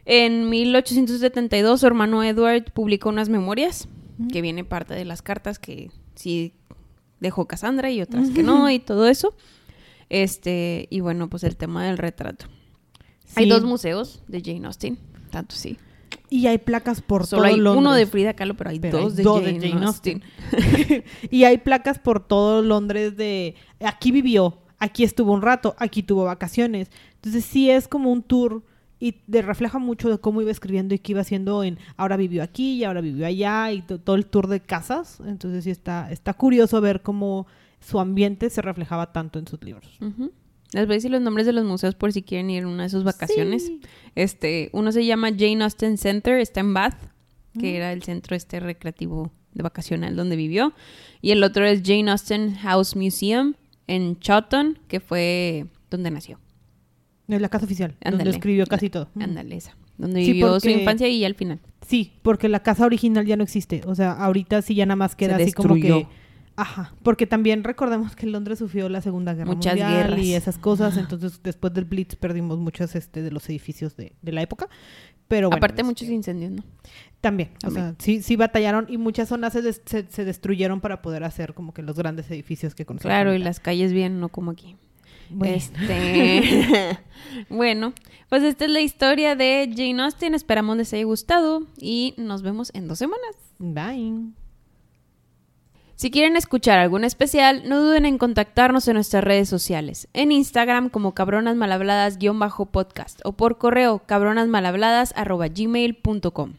En 0.05 0.51
1872 0.51 1.81
su 1.81 1.87
hermano 1.87 2.25
Edward 2.25 2.73
publicó 2.73 3.09
unas 3.09 3.29
memorias, 3.29 3.89
que 4.33 4.43
viene 4.43 4.65
parte 4.65 4.95
de 4.95 5.05
las 5.05 5.23
cartas 5.23 5.59
que 5.59 5.91
sí 6.15 6.53
dejó 7.21 7.47
Cassandra 7.47 7.91
y 7.91 8.03
otras 8.03 8.31
que 8.31 8.43
no 8.43 8.69
y 8.71 8.81
todo 8.81 9.07
eso. 9.07 9.35
Este, 10.13 10.89
y 10.91 11.01
bueno, 11.01 11.31
pues 11.31 11.43
el 11.43 11.57
tema 11.57 11.87
del 11.87 11.97
retrato. 11.97 12.45
Hay 13.35 13.49
dos 13.49 13.65
museos 13.65 14.23
de 14.29 14.43
Jane 14.45 14.67
Austen, 14.67 14.99
tanto 15.31 15.57
sí. 15.57 15.79
Y 16.29 16.47
hay 16.49 16.59
placas 16.59 17.01
por 17.01 17.27
Solo 17.27 17.43
todo 17.45 17.51
hay 17.51 17.57
Londres. 17.59 17.81
uno 17.81 17.95
de 17.95 18.05
Frida 18.07 18.35
Kahlo, 18.35 18.55
pero 18.55 18.69
hay 18.69 18.79
Pero 18.79 18.99
hay 18.99 19.05
dos, 19.05 19.17
de, 19.17 19.23
dos 19.23 19.43
de 19.43 19.59
Jane 19.71 19.87
Austen. 19.87 20.23
y 21.31 21.45
hay 21.45 21.57
placas 21.59 21.99
por 21.99 22.27
todo 22.27 22.61
Londres 22.61 23.17
de 23.17 23.55
aquí 23.81 24.13
vivió, 24.13 24.59
aquí 24.79 25.03
estuvo 25.03 25.33
un 25.33 25.41
rato, 25.41 25.75
aquí 25.79 26.03
tuvo 26.03 26.25
vacaciones. 26.25 26.91
Entonces 27.15 27.47
sí 27.47 27.71
es 27.71 27.89
como 27.89 28.13
un 28.13 28.23
tour 28.23 28.63
y 29.01 29.13
te 29.13 29.41
refleja 29.41 29.79
mucho 29.79 30.11
de 30.11 30.19
cómo 30.19 30.43
iba 30.43 30.51
escribiendo 30.51 30.95
y 30.95 30.99
qué 30.99 31.13
iba 31.13 31.23
haciendo 31.23 31.65
en 31.65 31.79
ahora 31.97 32.19
vivió 32.19 32.43
aquí 32.43 32.75
y 32.75 32.85
ahora 32.85 33.01
vivió 33.01 33.25
allá 33.27 33.73
y 33.73 33.81
to- 33.81 33.99
todo 33.99 34.17
el 34.17 34.27
tour 34.27 34.47
de 34.49 34.61
casas. 34.61 35.21
Entonces 35.27 35.65
sí 35.65 35.71
está, 35.71 36.13
está 36.13 36.35
curioso 36.35 36.83
ver 36.83 37.01
cómo 37.01 37.47
su 37.83 38.01
ambiente 38.01 38.49
se 38.51 38.63
reflejaba 38.63 39.13
tanto 39.13 39.39
en 39.39 39.47
sus 39.47 39.63
libros. 39.63 39.99
Ujú. 40.01 40.33
Les 40.73 40.87
voy 40.87 40.95
a 40.95 40.97
decir 40.97 41.11
los 41.11 41.21
nombres 41.21 41.47
de 41.47 41.53
los 41.53 41.65
museos 41.67 41.95
por 41.95 42.13
si 42.13 42.23
quieren 42.23 42.49
ir 42.49 42.65
a 42.65 42.69
una 42.69 42.85
de 42.85 42.89
sus 42.89 43.05
vacaciones. 43.05 43.67
Sí. 43.67 43.81
Este, 44.15 44.71
uno 44.73 44.91
se 44.93 45.05
llama 45.05 45.29
Jane 45.31 45.63
Austen 45.65 45.99
Center, 45.99 46.39
está 46.39 46.61
en 46.61 46.73
Bath, 46.73 46.97
que 47.59 47.73
Mm. 47.73 47.77
era 47.77 47.93
el 47.93 48.03
centro 48.03 48.35
este 48.35 48.59
recreativo 48.61 49.31
de 49.53 49.63
vacacional 49.63 50.17
donde 50.17 50.37
vivió. 50.37 50.73
Y 51.21 51.33
el 51.33 51.43
otro 51.45 51.67
es 51.67 51.83
Jane 51.85 52.11
Austen 52.11 52.55
House 52.55 52.97
Museum 52.97 53.53
en 53.87 54.19
Chawton, 54.19 54.79
que 54.89 55.01
fue 55.01 55.67
donde 55.91 56.11
nació. 56.11 56.39
Es 57.29 57.41
la 57.41 57.49
casa 57.51 57.67
oficial, 57.67 57.97
donde 58.03 58.31
escribió 58.31 58.67
casi 58.67 58.89
todo. 58.89 59.09
Mm. 59.15 59.23
Ándale, 59.23 59.57
esa. 59.57 59.77
Donde 59.99 60.25
Sí, 60.25 60.33
vivió 60.33 60.59
su 60.59 60.71
infancia 60.71 61.07
y 61.09 61.23
al 61.25 61.35
final. 61.35 61.61
Sí, 61.87 62.13
porque 62.23 62.49
la 62.49 62.63
casa 62.63 62.87
original 62.87 63.27
ya 63.27 63.37
no 63.37 63.43
existe. 63.45 63.83
O 63.87 63.95
sea, 63.95 64.13
ahorita 64.13 64.63
sí 64.63 64.75
ya 64.75 64.87
nada 64.87 64.97
más 64.97 65.15
queda 65.17 65.37
así 65.37 65.53
como 65.53 65.75
que. 65.75 66.07
Ajá. 66.63 66.95
Porque 67.03 67.27
también 67.27 67.65
recordemos 67.65 68.15
que 68.15 68.27
Londres 68.27 68.59
sufrió 68.61 68.89
la 68.89 69.01
Segunda 69.01 69.35
Guerra 69.35 69.53
Muchas 69.53 69.75
Mundial 69.75 70.09
guerras. 70.11 70.19
y 70.25 70.35
esas 70.35 70.59
cosas. 70.59 70.97
Entonces, 70.97 71.41
después 71.43 71.73
del 71.75 71.85
Blitz 71.87 72.15
perdimos 72.17 72.59
muchos 72.59 72.95
este, 72.95 73.21
de 73.23 73.31
los 73.33 73.49
edificios 73.49 73.97
de, 73.97 74.13
de 74.23 74.33
la 74.33 74.43
época. 74.43 74.69
Pero 75.29 75.49
bueno, 75.49 75.57
Aparte, 75.59 75.81
este, 75.81 75.85
muchos 75.85 76.09
incendios, 76.09 76.53
¿no? 76.53 76.63
También. 77.21 77.51
O 77.67 77.71
sea, 77.71 77.95
sí, 77.99 78.23
sí 78.23 78.37
batallaron 78.37 78.87
y 78.89 78.99
muchas 78.99 79.29
zonas 79.29 79.53
se, 79.55 79.63
des- 79.63 79.83
se, 79.87 80.07
se 80.11 80.25
destruyeron 80.25 80.81
para 80.81 81.01
poder 81.03 81.25
hacer 81.25 81.55
como 81.55 81.73
que 81.75 81.83
los 81.83 81.97
grandes 81.97 82.31
edificios 82.31 82.75
que 82.75 82.85
conocemos. 82.85 83.11
Claro, 83.13 83.35
y 83.35 83.39
las 83.39 83.59
calles 83.59 83.93
bien, 83.93 84.21
no 84.21 84.29
como 84.29 84.51
aquí. 84.51 84.77
Bueno. 85.31 85.55
Este, 85.57 86.99
bueno, 87.49 87.95
pues 88.29 88.43
esta 88.43 88.67
es 88.67 88.71
la 88.71 88.81
historia 88.83 89.35
de 89.35 89.69
Jane 89.75 90.03
Austen. 90.03 90.35
Esperamos 90.35 90.77
les 90.77 90.93
haya 90.93 91.05
gustado 91.05 91.67
y 91.79 92.13
nos 92.19 92.43
vemos 92.43 92.71
en 92.75 92.87
dos 92.87 92.99
semanas. 92.99 93.35
Bye. 93.59 94.33
Si 96.03 96.11
quieren 96.11 96.37
escuchar 96.37 96.81
algún 96.81 97.05
especial, 97.05 97.63
no 97.69 97.81
duden 97.81 98.07
en 98.07 98.19
contactarnos 98.19 98.89
en 98.89 98.95
nuestras 98.95 99.23
redes 99.23 99.49
sociales. 99.49 100.09
En 100.15 100.33
Instagram 100.33 100.89
como 100.89 101.15
cabronasmalhabladas-podcast 101.15 103.21
o 103.23 103.35
por 103.35 103.57
correo 103.57 104.03
cabronasmalhabladas.gmail.com. 104.05 106.55